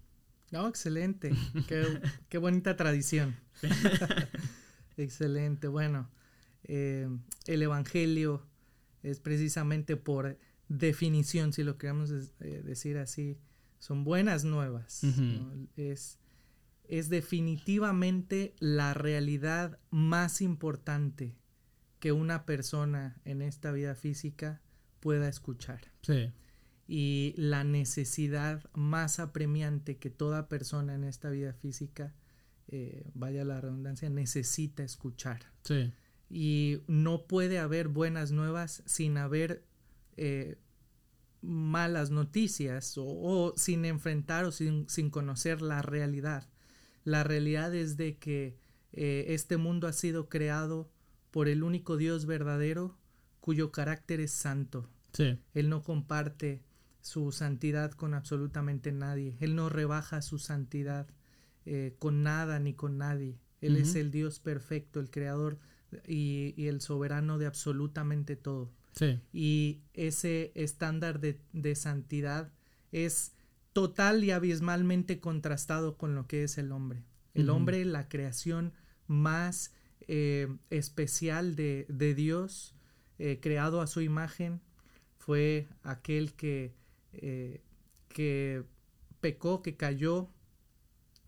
Oh, 0.53 0.67
excelente. 0.67 1.33
qué, 1.67 1.83
qué 2.29 2.37
bonita 2.37 2.75
tradición. 2.75 3.35
excelente. 4.97 5.67
Bueno, 5.67 6.09
eh, 6.63 7.07
el 7.45 7.61
Evangelio 7.61 8.45
es 9.03 9.19
precisamente 9.19 9.97
por 9.97 10.37
definición, 10.69 11.53
si 11.53 11.63
lo 11.63 11.77
queremos 11.77 12.11
eh, 12.11 12.61
decir 12.63 12.97
así, 12.97 13.37
son 13.79 14.03
buenas 14.03 14.43
nuevas. 14.43 15.01
es, 15.75 16.19
es 16.85 17.09
definitivamente 17.09 18.55
la 18.59 18.93
realidad 18.93 19.79
más 19.89 20.41
importante 20.41 21.37
que 21.99 22.11
una 22.11 22.45
persona 22.45 23.19
en 23.25 23.41
esta 23.41 23.71
vida 23.71 23.95
física 23.95 24.61
pueda 24.99 25.27
escuchar. 25.27 25.81
Y 26.87 27.33
la 27.37 27.63
necesidad 27.63 28.69
más 28.73 29.19
apremiante 29.19 29.97
que 29.97 30.09
toda 30.09 30.47
persona 30.47 30.95
en 30.95 31.03
esta 31.03 31.29
vida 31.29 31.53
física, 31.53 32.13
eh, 32.69 33.09
vaya 33.13 33.43
la 33.43 33.59
redundancia, 33.59 34.09
necesita 34.09 34.83
escuchar. 34.83 35.51
Sí 35.63 35.91
y 36.29 36.81
no 36.87 37.25
puede 37.25 37.59
haber 37.59 37.87
buenas 37.87 38.31
nuevas 38.31 38.83
sin 38.85 39.17
haber 39.17 39.63
eh, 40.17 40.57
malas 41.41 42.09
noticias 42.11 42.95
o, 42.97 43.53
sin 43.55 43.85
enfrentar 43.85 44.45
o 44.45 44.51
sin, 44.51 44.85
conocer 45.09 45.61
la 45.61 45.81
realidad. 45.81 46.47
La 47.03 47.23
realidad 47.23 47.73
es 47.73 47.97
de 47.97 48.17
que 48.17 48.57
eh, 48.93 49.25
este 49.29 49.57
mundo 49.57 49.87
ha 49.87 49.93
sido 49.93 50.29
creado 50.29 50.89
por 51.31 51.47
el 51.47 51.63
único 51.63 51.97
Dios 51.97 52.25
verdadero 52.25 52.97
cuyo 53.39 53.71
carácter 53.71 54.19
es 54.19 54.31
santo. 54.31 54.89
Él 55.53 55.69
no 55.69 55.81
comparte 55.81 56.61
su 57.01 57.31
santidad 57.31 57.91
con 57.91 58.13
absolutamente 58.13 58.91
nadie. 58.91 59.35
Él 59.39 59.55
no 59.55 59.69
rebaja 59.69 60.21
su 60.21 60.37
santidad 60.37 61.07
eh, 61.65 61.95
con 61.99 62.21
nada 62.21 62.59
ni 62.59 62.73
con 62.73 62.97
nadie. 62.97 63.39
Él 63.61 63.77
es 63.77 63.95
el 63.95 64.11
Dios 64.11 64.39
perfecto, 64.39 64.99
el 64.99 65.09
creador 65.09 65.57
y, 66.07 66.53
el 66.67 66.81
soberano 66.81 67.37
de 67.37 67.45
absolutamente 67.45 68.35
todo. 68.35 68.71
Y 69.33 69.81
ese 69.93 70.51
estándar 70.55 71.19
de, 71.19 71.75
santidad 71.75 72.51
es 72.91 73.33
total 73.73 74.23
y 74.23 74.31
abismalmente 74.31 75.19
contrastado 75.19 75.97
con 75.97 76.15
lo 76.15 76.27
que 76.27 76.43
es 76.43 76.57
el 76.57 76.71
hombre. 76.71 77.03
El 77.33 77.51
hombre, 77.51 77.85
la 77.85 78.09
creación 78.09 78.73
más 79.05 79.71
eh, 80.07 80.47
especial 80.71 81.55
de, 81.55 82.13
Dios, 82.15 82.73
eh, 83.19 83.39
creado 83.41 83.81
a 83.81 83.87
su 83.87 84.01
imagen, 84.01 84.61
fue 85.17 85.67
aquel 85.83 86.33
que, 86.33 86.73
eh, 87.13 87.61
que 88.07 88.63
pecó, 89.19 89.61
que 89.61 89.75
cayó 89.75 90.29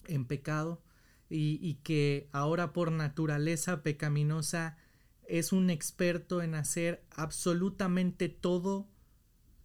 en 0.08 0.26
pecado 0.26 0.82
y, 1.30 1.76
que 1.84 2.28
ahora 2.32 2.74
por 2.74 2.92
naturaleza 2.92 3.84
pecaminosa 3.84 4.78
es 5.30 5.54
un 5.54 5.70
experto 5.70 6.42
en 6.42 6.56
hacer 6.56 7.04
absolutamente 7.12 8.30
todo 8.30 8.90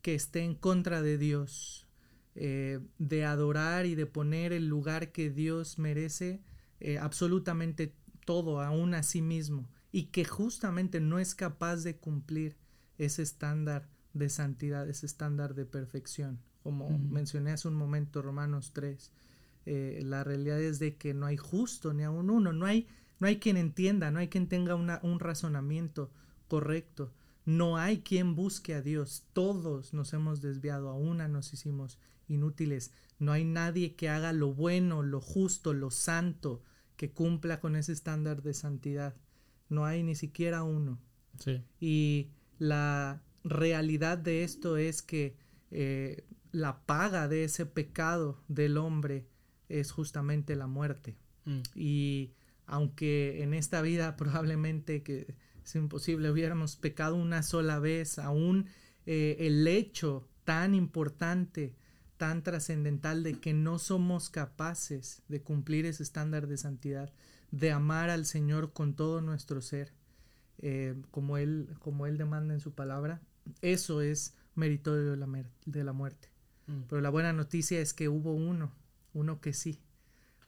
que 0.03 0.15
esté 0.15 0.41
en 0.41 0.55
contra 0.55 1.01
de 1.01 1.17
Dios, 1.17 1.89
eh, 2.35 2.81
de 2.99 3.25
adorar 3.25 3.87
y 3.87 3.95
de 3.95 4.07
poner 4.07 4.53
el 4.53 4.69
lugar 4.69 5.13
que 5.13 5.31
Dios 5.31 5.79
merece, 5.79 6.43
eh, 6.81 6.99
absolutamente 6.99 7.95
todo, 8.27 8.61
aún 8.61 8.95
a 8.95 9.03
sí 9.03 9.23
mismo, 9.23 9.69
y 9.91 10.07
que 10.07 10.25
justamente 10.25 11.01
no 11.01 11.19
es 11.19 11.35
capaz 11.35 11.83
de 11.85 11.97
cumplir 11.97 12.59
ese 12.99 13.23
estándar 13.23 13.89
de 14.13 14.29
santidad, 14.29 14.89
ese 14.89 15.07
estándar 15.07 15.55
de 15.55 15.65
perfección, 15.65 16.41
como 16.63 16.91
mencioné 16.99 17.53
hace 17.53 17.69
un 17.69 17.75
momento 17.75 18.21
Romanos 18.21 18.73
3. 18.75 19.13
Eh, 19.67 20.03
la 20.05 20.25
realidad 20.25 20.61
es 20.61 20.79
de 20.79 20.97
que 20.97 21.15
no 21.15 21.25
hay 21.27 21.39
justo 21.39 21.95
ni 21.95 22.03
aún 22.03 22.29
uno, 22.29 22.53
no 22.53 22.67
hay, 22.67 22.87
no 23.25 23.29
hay 23.29 23.39
quien 23.39 23.57
entienda, 23.57 24.11
no 24.11 24.19
hay 24.19 24.29
quien 24.29 24.49
tenga 24.49 24.75
una, 24.75 25.01
un 25.03 25.19
razonamiento 25.19 26.11
correcto. 26.47 27.11
No 27.47 27.79
hay 27.79 28.03
quien 28.03 28.35
busque 28.35 28.75
a 28.75 28.83
Dios. 28.83 29.25
Todos 29.33 29.95
nos 29.95 30.13
hemos 30.13 30.43
desviado, 30.43 30.91
a 30.91 30.95
una 30.95 31.27
nos 31.27 31.55
hicimos 31.55 31.99
inútiles. 32.29 32.93
No 33.19 33.33
hay 33.33 33.47
nadie 33.47 33.95
que 33.95 34.11
haga 34.11 34.35
lo 34.35 34.53
bueno, 34.53 35.03
lo 35.03 35.23
justo, 35.23 35.73
lo 35.73 35.91
santo, 35.91 36.63
que 36.99 37.13
cumpla 37.13 37.61
con 37.61 37.77
ese 37.77 37.93
estándar 37.93 38.43
de 38.43 38.53
santidad. 38.53 39.15
No 39.71 39.87
hay 39.87 40.03
ni 40.03 40.17
siquiera 40.17 40.63
uno. 40.63 41.01
Y 41.81 42.29
la 42.59 43.23
realidad 43.43 44.19
de 44.19 44.45
esto 44.45 44.77
es 44.77 45.01
que 45.01 45.35
eh, 45.71 46.27
la 46.53 46.85
paga 46.85 47.27
de 47.27 47.45
ese 47.45 47.65
pecado 47.65 48.45
del 48.49 48.77
hombre 48.77 49.27
es 49.71 49.93
justamente 49.93 50.57
la 50.57 50.67
muerte. 50.67 51.17
Mm. 51.47 51.63
Y 51.75 52.35
aunque 52.67 53.43
en 53.43 53.55
esta 53.55 53.83
vida 53.83 54.17
probablemente 54.17 55.03
que 55.03 55.35
es 55.65 55.75
imposible 55.75 56.31
hubiéramos 56.31 56.77
pecado 56.77 57.17
una 57.17 57.43
sola 57.43 57.79
vez, 57.79 58.19
aún 58.19 58.67
eh, 59.07 59.37
el 59.41 59.67
hecho 59.67 60.29
tan 60.45 60.75
importante, 60.75 61.75
tan 62.17 62.43
trascendental 62.43 63.23
de 63.23 63.41
que 63.41 63.55
no 63.55 63.79
somos 63.79 64.31
capaces 64.31 65.23
de 65.29 65.43
cumplir 65.43 65.87
ese 65.87 66.03
estándar 66.03 66.47
de 66.47 66.59
santidad, 66.59 67.13
de 67.51 67.71
amar 67.71 68.11
al 68.11 68.27
Señor 68.27 68.73
con 68.73 68.95
todo 68.95 69.21
nuestro 69.21 69.63
ser, 69.63 69.93
eh, 70.59 70.95
como, 71.11 71.39
él, 71.39 71.69
como 71.79 72.07
Él 72.07 72.19
demanda 72.19 72.55
en 72.55 72.61
su 72.61 72.73
palabra, 72.73 73.21
eso 73.61 74.01
es 74.01 74.35
meritorio 74.55 75.13
de 75.13 75.17
la, 75.17 75.45
de 75.67 75.85
la 75.85 75.93
muerte. 75.93 76.29
Mm. 76.67 76.83
Pero 76.89 77.01
la 77.01 77.11
buena 77.11 77.33
noticia 77.33 77.81
es 77.81 77.95
que 77.95 78.09
hubo 78.09 78.33
uno, 78.33 78.73
uno 79.13 79.41
que 79.41 79.53
sí, 79.53 79.81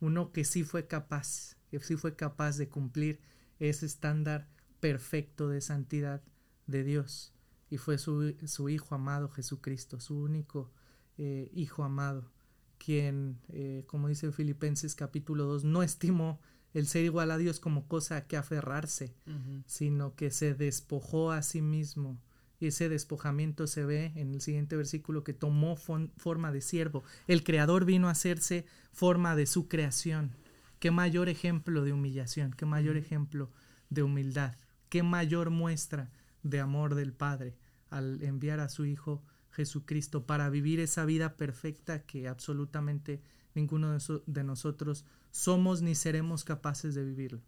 uno 0.01 0.33
que 0.33 0.45
sí 0.45 0.62
fue 0.62 0.87
capaz, 0.87 1.55
sí 1.81 1.97
fue 1.97 2.17
capaz 2.17 2.57
de 2.57 2.69
cumplir 2.69 3.21
ese 3.59 3.87
estándar 3.87 4.49
perfecto 4.81 5.49
de 5.49 5.61
santidad 5.61 6.23
de 6.67 6.85
Dios. 6.85 7.33
Y 7.71 7.79
fue 7.79 7.99
su, 7.99 8.35
su 8.47 8.69
Hijo 8.69 8.95
amado 8.95 9.29
Jesucristo, 9.29 10.01
su 10.01 10.19
único 10.19 10.71
eh, 11.19 11.51
Hijo 11.55 11.83
amado, 11.83 12.31
quien, 12.79 13.39
eh, 13.49 13.85
como 13.87 14.09
dice 14.09 14.31
Filipenses 14.33 14.95
capítulo 14.95 15.45
2, 15.45 15.64
no 15.64 15.83
estimó 15.83 16.41
el 16.75 16.87
ser 16.87 17.05
igual 17.05 17.31
a 17.31 17.39
Dios 17.39 17.59
como 17.59 17.89
cosa 17.89 18.17
a 18.17 18.27
que 18.27 18.37
aferrarse, 18.37 19.14
sino 19.67 20.14
que 20.14 20.31
se 20.31 20.55
despojó 20.55 21.33
a 21.33 21.43
sí 21.43 21.62
mismo. 21.62 22.21
Y 22.61 22.67
ese 22.67 22.91
despojamiento 22.91 23.67
se 23.67 23.85
ve 23.85 24.12
en 24.14 24.35
el 24.35 24.43
siguiente 24.43 24.77
versículo 24.77 25.25
que 25.25 25.33
tomó 25.33 25.77
forma 25.77 26.53
de 26.53 26.61
siervo. 26.61 27.03
El 27.29 27.45
Creador 27.45 27.87
vino 27.87 28.09
a 28.09 28.12
hacerse 28.12 28.67
forma 28.93 29.35
de 29.37 29.47
su 29.47 29.69
creación. 29.69 30.33
Qué 30.87 30.93
mayor 30.93 31.28
ejemplo 31.28 31.82
de 31.82 31.93
humillación, 31.93 32.53
qué 32.53 32.64
mayor 32.64 32.97
ejemplo 32.97 33.51
de 33.91 34.05
humildad, 34.05 34.55
qué 34.89 35.03
mayor 35.03 35.51
muestra 35.51 36.12
de 36.45 36.61
amor 36.61 36.95
del 36.95 37.12
Padre 37.12 37.57
al 37.91 38.22
enviar 38.22 38.61
a 38.61 38.68
su 38.68 38.84
Hijo 38.84 39.24
Jesucristo 39.51 40.26
para 40.26 40.49
vivir 40.49 40.78
esa 40.78 41.05
vida 41.05 41.37
perfecta 41.37 42.07
que 42.07 42.28
absolutamente 42.28 43.20
ninguno 43.57 43.99
de, 44.26 44.45
nosotros 44.45 45.05
somos 45.32 45.82
ni 45.82 45.97
seremos 45.97 46.45
capaces 46.45 46.95
de 46.95 47.05
vivirlo. 47.05 47.43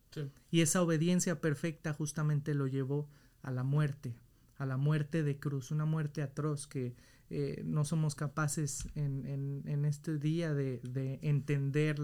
Y 0.51 0.63
esa 0.63 0.83
obediencia 0.83 1.41
perfecta 1.41 1.93
justamente 1.93 2.55
lo 2.55 2.67
llevó 2.67 3.09
a 3.43 3.53
la 3.53 3.63
muerte, 3.63 4.17
a 4.57 4.67
la 4.67 4.79
muerte 4.79 5.23
de 5.23 5.39
cruz, 5.39 5.71
una 5.71 5.85
muerte 5.85 6.23
atroz 6.23 6.67
que 6.67 6.97
eh, 7.31 7.63
no 7.65 7.85
somos 7.85 8.17
capaces 8.17 8.89
en, 8.97 9.85
este 9.85 10.19
día 10.19 10.55
de, 10.55 10.81
entender 11.23 12.01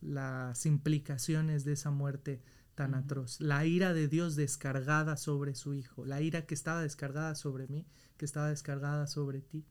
las 0.00 0.66
implicaciones 0.66 1.64
de 1.64 1.72
esa 1.72 1.90
muerte 1.90 2.42
tan 2.74 2.94
atroz. 2.94 3.40
La 3.40 3.64
ira 3.64 3.94
de 3.94 4.06
Dios 4.06 4.36
descargada 4.36 5.16
sobre 5.16 5.54
su 5.54 5.74
Hijo, 5.74 6.04
la 6.04 6.20
ira 6.20 6.46
que 6.46 6.54
estaba 6.54 6.82
descargada 6.82 7.34
sobre 7.34 7.66
mí, 7.68 7.86
que 8.16 8.24
estaba 8.24 8.48
descargada 8.48 9.06
sobre 9.06 9.40
ti, 9.40 9.64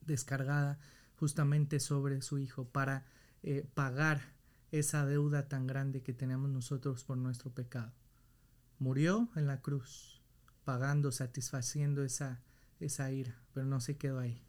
descargada 0.00 0.78
justamente 1.16 1.80
sobre 1.80 2.22
su 2.22 2.38
Hijo 2.38 2.66
para 2.68 3.04
eh, 3.42 3.66
pagar 3.74 4.32
esa 4.70 5.06
deuda 5.06 5.48
tan 5.48 5.66
grande 5.66 6.02
que 6.02 6.12
tenemos 6.12 6.50
nosotros 6.50 7.04
por 7.04 7.16
nuestro 7.16 7.50
pecado. 7.50 7.92
Murió 8.78 9.28
en 9.36 9.46
la 9.46 9.60
cruz, 9.60 10.20
pagando, 10.64 11.12
satisfaciendo 11.12 12.04
esa, 12.04 12.42
esa 12.80 13.10
ira, 13.12 13.40
pero 13.52 13.66
no 13.66 13.80
se 13.80 13.96
quedó 13.96 14.18
ahí. 14.18 14.42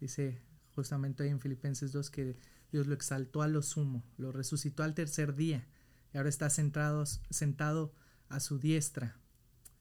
Dice 0.00 0.42
justamente 0.74 1.22
ahí 1.22 1.30
en 1.30 1.40
Filipenses 1.40 1.92
2 1.92 2.10
que 2.10 2.36
Dios 2.72 2.86
lo 2.86 2.94
exaltó 2.94 3.42
a 3.42 3.48
lo 3.48 3.62
sumo, 3.62 4.04
lo 4.18 4.32
resucitó 4.32 4.82
al 4.82 4.94
tercer 4.94 5.34
día 5.34 5.66
y 6.12 6.18
ahora 6.18 6.28
está 6.28 6.50
sentado, 6.50 7.04
sentado 7.30 7.92
a 8.28 8.40
su 8.40 8.58
diestra 8.58 9.16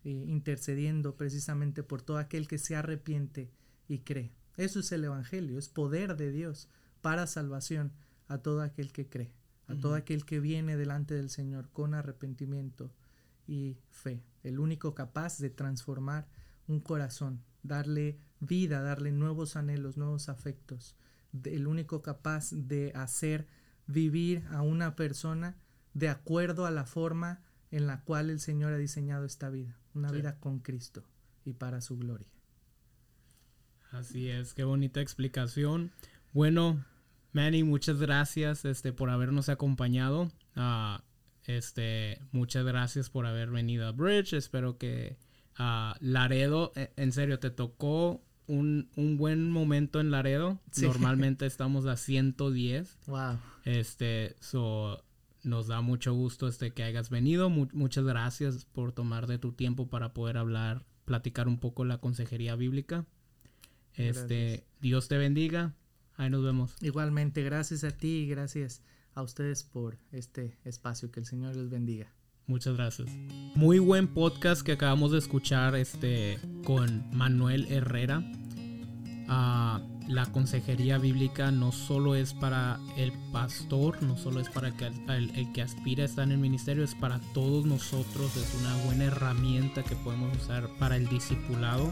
eh, 0.05 0.25
intercediendo 0.27 1.15
precisamente 1.17 1.81
por 1.81 2.03
todo 2.03 2.19
aquel 2.19 2.47
que 2.47 2.59
se 2.59 2.75
arrepiente 2.75 3.49
y 3.87 4.01
cree. 4.01 4.31
Eso 4.55 4.79
es 4.79 4.91
el 4.91 5.03
Evangelio, 5.03 5.57
es 5.57 5.67
poder 5.67 6.15
de 6.15 6.31
Dios 6.31 6.69
para 7.01 7.25
salvación 7.25 7.91
a 8.27 8.37
todo 8.37 8.61
aquel 8.61 8.91
que 8.91 9.09
cree, 9.09 9.33
a 9.67 9.73
todo 9.73 9.95
aquel 9.95 10.23
que 10.23 10.39
viene 10.39 10.77
delante 10.77 11.15
del 11.15 11.31
Señor 11.31 11.69
con 11.73 11.95
arrepentimiento 11.95 12.93
y 13.47 13.77
fe. 13.89 14.21
El 14.43 14.59
único 14.59 14.93
capaz 14.93 15.39
de 15.39 15.49
transformar 15.49 16.27
un 16.67 16.81
corazón, 16.81 17.41
darle 17.63 18.19
vida, 18.39 18.81
darle 18.81 19.11
nuevos 19.11 19.55
anhelos, 19.55 19.97
nuevos 19.97 20.29
afectos. 20.29 20.95
El 21.43 21.67
único 21.67 22.01
capaz 22.01 22.51
de 22.51 22.91
hacer 22.95 23.47
vivir 23.87 24.43
a 24.51 24.61
una 24.61 24.95
persona 24.95 25.57
de 25.93 26.09
acuerdo 26.09 26.65
a 26.65 26.71
la 26.71 26.85
forma 26.85 27.41
en 27.71 27.87
la 27.87 28.01
cual 28.03 28.29
el 28.29 28.39
Señor 28.39 28.73
ha 28.73 28.77
diseñado 28.77 29.25
esta 29.25 29.49
vida, 29.49 29.77
una 29.93 30.11
vida 30.11 30.39
con 30.39 30.59
Cristo 30.59 31.03
y 31.43 31.53
para 31.53 31.81
su 31.81 31.97
gloria. 31.97 32.27
Así 33.91 34.29
es, 34.29 34.53
qué 34.53 34.63
bonita 34.63 35.01
explicación. 35.01 35.91
Bueno, 36.33 36.83
Manny, 37.31 37.63
muchas 37.63 37.99
gracias 37.99 38.65
este, 38.65 38.91
por 38.91 39.09
habernos 39.09 39.47
acompañado. 39.49 40.31
Uh, 40.55 40.99
este, 41.45 42.21
muchas 42.31 42.65
gracias 42.65 43.09
por 43.09 43.25
haber 43.25 43.51
venido 43.51 43.87
a 43.87 43.91
Bridge. 43.91 44.33
Espero 44.33 44.77
que 44.77 45.17
uh, 45.59 45.93
Laredo, 46.01 46.73
e, 46.75 46.91
en 46.97 47.11
serio, 47.11 47.39
te 47.39 47.51
tocó 47.51 48.24
un, 48.47 48.89
un, 48.95 49.17
buen 49.17 49.49
momento 49.49 49.99
en 49.99 50.11
Laredo. 50.11 50.59
Normalmente 50.81 51.45
estamos 51.45 51.85
a 51.85 51.97
110. 51.97 52.97
Wow. 53.07 53.37
Este, 53.65 54.35
so, 54.39 55.03
nos 55.43 55.67
da 55.67 55.81
mucho 55.81 56.13
gusto 56.13 56.47
este 56.47 56.71
que 56.71 56.83
hayas 56.83 57.09
venido. 57.09 57.49
muchas 57.49 58.03
gracias 58.03 58.65
por 58.65 58.91
tomar 58.91 59.27
de 59.27 59.37
tu 59.37 59.53
tiempo 59.53 59.87
para 59.87 60.13
poder 60.13 60.37
hablar, 60.37 60.85
platicar 61.05 61.47
un 61.47 61.59
poco 61.59 61.85
la 61.85 61.99
consejería 61.99 62.55
bíblica. 62.55 63.05
Este, 63.93 64.65
Dios 64.81 65.07
te 65.07 65.17
bendiga. 65.17 65.73
Ahí 66.17 66.29
nos 66.29 66.43
vemos. 66.43 66.75
Igualmente, 66.81 67.43
gracias 67.43 67.83
a 67.83 67.91
ti 67.91 68.07
y 68.07 68.27
gracias 68.27 68.81
a 69.13 69.21
ustedes 69.21 69.63
por 69.63 69.97
este 70.11 70.57
espacio. 70.63 71.11
Que 71.11 71.19
el 71.19 71.25
Señor 71.25 71.55
les 71.55 71.69
bendiga. 71.69 72.13
Muchas 72.47 72.75
gracias. 72.75 73.09
Muy 73.55 73.79
buen 73.79 74.07
podcast 74.07 74.61
que 74.61 74.73
acabamos 74.73 75.11
de 75.11 75.17
escuchar 75.17 75.75
este 75.75 76.39
con 76.63 77.05
Manuel 77.11 77.71
Herrera. 77.71 78.23
Ah, 79.27 79.81
la 80.07 80.25
consejería 80.27 80.99
bíblica 80.99 81.49
no 81.51 81.71
solo 81.71 82.15
es 82.15 82.33
para 82.33 82.79
el 82.97 83.11
pastor, 83.31 84.03
no 84.03 84.17
solo 84.17 84.39
es 84.39 84.49
para 84.49 84.67
el, 84.67 85.51
que 85.53 85.61
aspira 85.63 86.03
a 86.03 86.05
estar 86.05 86.25
en 86.25 86.33
el 86.33 86.37
ministerio, 86.37 86.83
es 86.83 86.93
para 86.93 87.19
todos 87.33 87.65
nosotros, 87.65 88.35
es 88.37 88.55
una 88.61 88.75
buena 88.85 89.05
herramienta 89.05 89.83
que 89.83 89.95
podemos 89.95 90.35
usar 90.37 90.69
para 90.77 90.97
el 90.97 91.07
discipulado. 91.07 91.91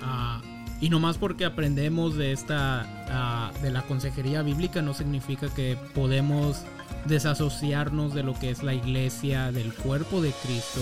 Ah, 0.00 0.40
y 0.82 0.90
no 0.90 0.98
más 0.98 1.16
porque 1.16 1.44
aprendemos 1.44 2.16
de 2.16 2.32
esta 2.32 2.84
ah, 3.08 3.52
de 3.62 3.70
la 3.70 3.82
consejería 3.82 4.42
bíblica 4.42 4.82
no 4.82 4.94
significa 4.94 5.48
que 5.48 5.78
podemos 5.94 6.62
desasociarnos 7.04 8.14
de 8.14 8.24
lo 8.24 8.34
que 8.34 8.50
es 8.50 8.64
la 8.64 8.74
iglesia, 8.74 9.52
del 9.52 9.72
cuerpo 9.72 10.20
de 10.20 10.32
Cristo 10.42 10.80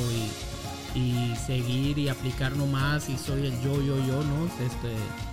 y, 0.94 0.98
y 0.98 1.36
seguir 1.36 1.98
y 1.98 2.08
aplicar 2.08 2.56
nomás 2.56 3.10
y 3.10 3.18
soy 3.18 3.46
el 3.46 3.60
yo, 3.60 3.74
yo, 3.82 3.98
yo, 4.06 4.24
¿no? 4.24 4.46
Este, 4.64 4.90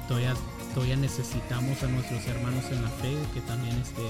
todavía 0.09 0.34
todavía 0.74 0.97
necesitamos 0.97 1.82
a 1.82 1.88
nuestros 1.88 2.28
hermanos 2.28 2.65
en 2.70 2.84
la 2.84 2.89
fe, 2.89 3.15
que 3.34 3.39
también 3.41 3.76
este, 3.78 4.01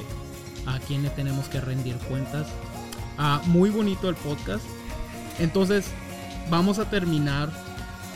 a 0.66 0.80
quienes 0.80 1.16
tenemos 1.16 1.48
que 1.50 1.62
rendir 1.62 1.96
cuentas. 2.10 2.48
Ah, 3.20 3.42
muy 3.46 3.70
bonito 3.70 4.10
el 4.10 4.16
podcast. 4.16 4.66
Entonces, 5.38 5.92
vamos 6.50 6.80
a 6.80 6.90
terminar 6.90 7.50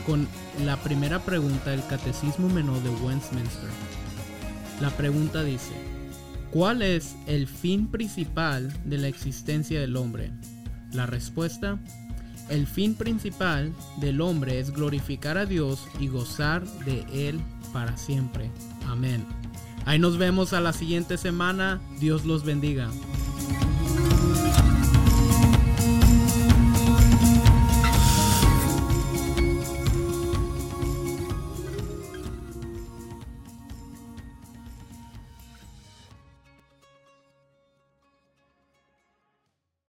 con 0.07 0.27
la 0.59 0.77
primera 0.77 1.19
pregunta 1.19 1.71
del 1.71 1.85
Catecismo 1.87 2.49
Menor 2.49 2.81
de 2.83 2.89
Westminster. 2.89 3.69
La 4.79 4.89
pregunta 4.91 5.43
dice, 5.43 5.73
¿cuál 6.51 6.81
es 6.81 7.15
el 7.27 7.47
fin 7.47 7.87
principal 7.87 8.71
de 8.85 8.97
la 8.97 9.07
existencia 9.07 9.79
del 9.79 9.95
hombre? 9.95 10.31
La 10.91 11.05
respuesta, 11.05 11.79
el 12.49 12.67
fin 12.67 12.95
principal 12.95 13.73
del 13.97 14.21
hombre 14.21 14.59
es 14.59 14.71
glorificar 14.71 15.37
a 15.37 15.45
Dios 15.45 15.87
y 15.99 16.07
gozar 16.07 16.65
de 16.85 17.05
Él 17.29 17.39
para 17.73 17.97
siempre. 17.97 18.51
Amén. 18.87 19.25
Ahí 19.85 19.99
nos 19.99 20.17
vemos 20.17 20.53
a 20.53 20.61
la 20.61 20.73
siguiente 20.73 21.17
semana. 21.17 21.81
Dios 21.99 22.25
los 22.25 22.43
bendiga. 22.43 22.89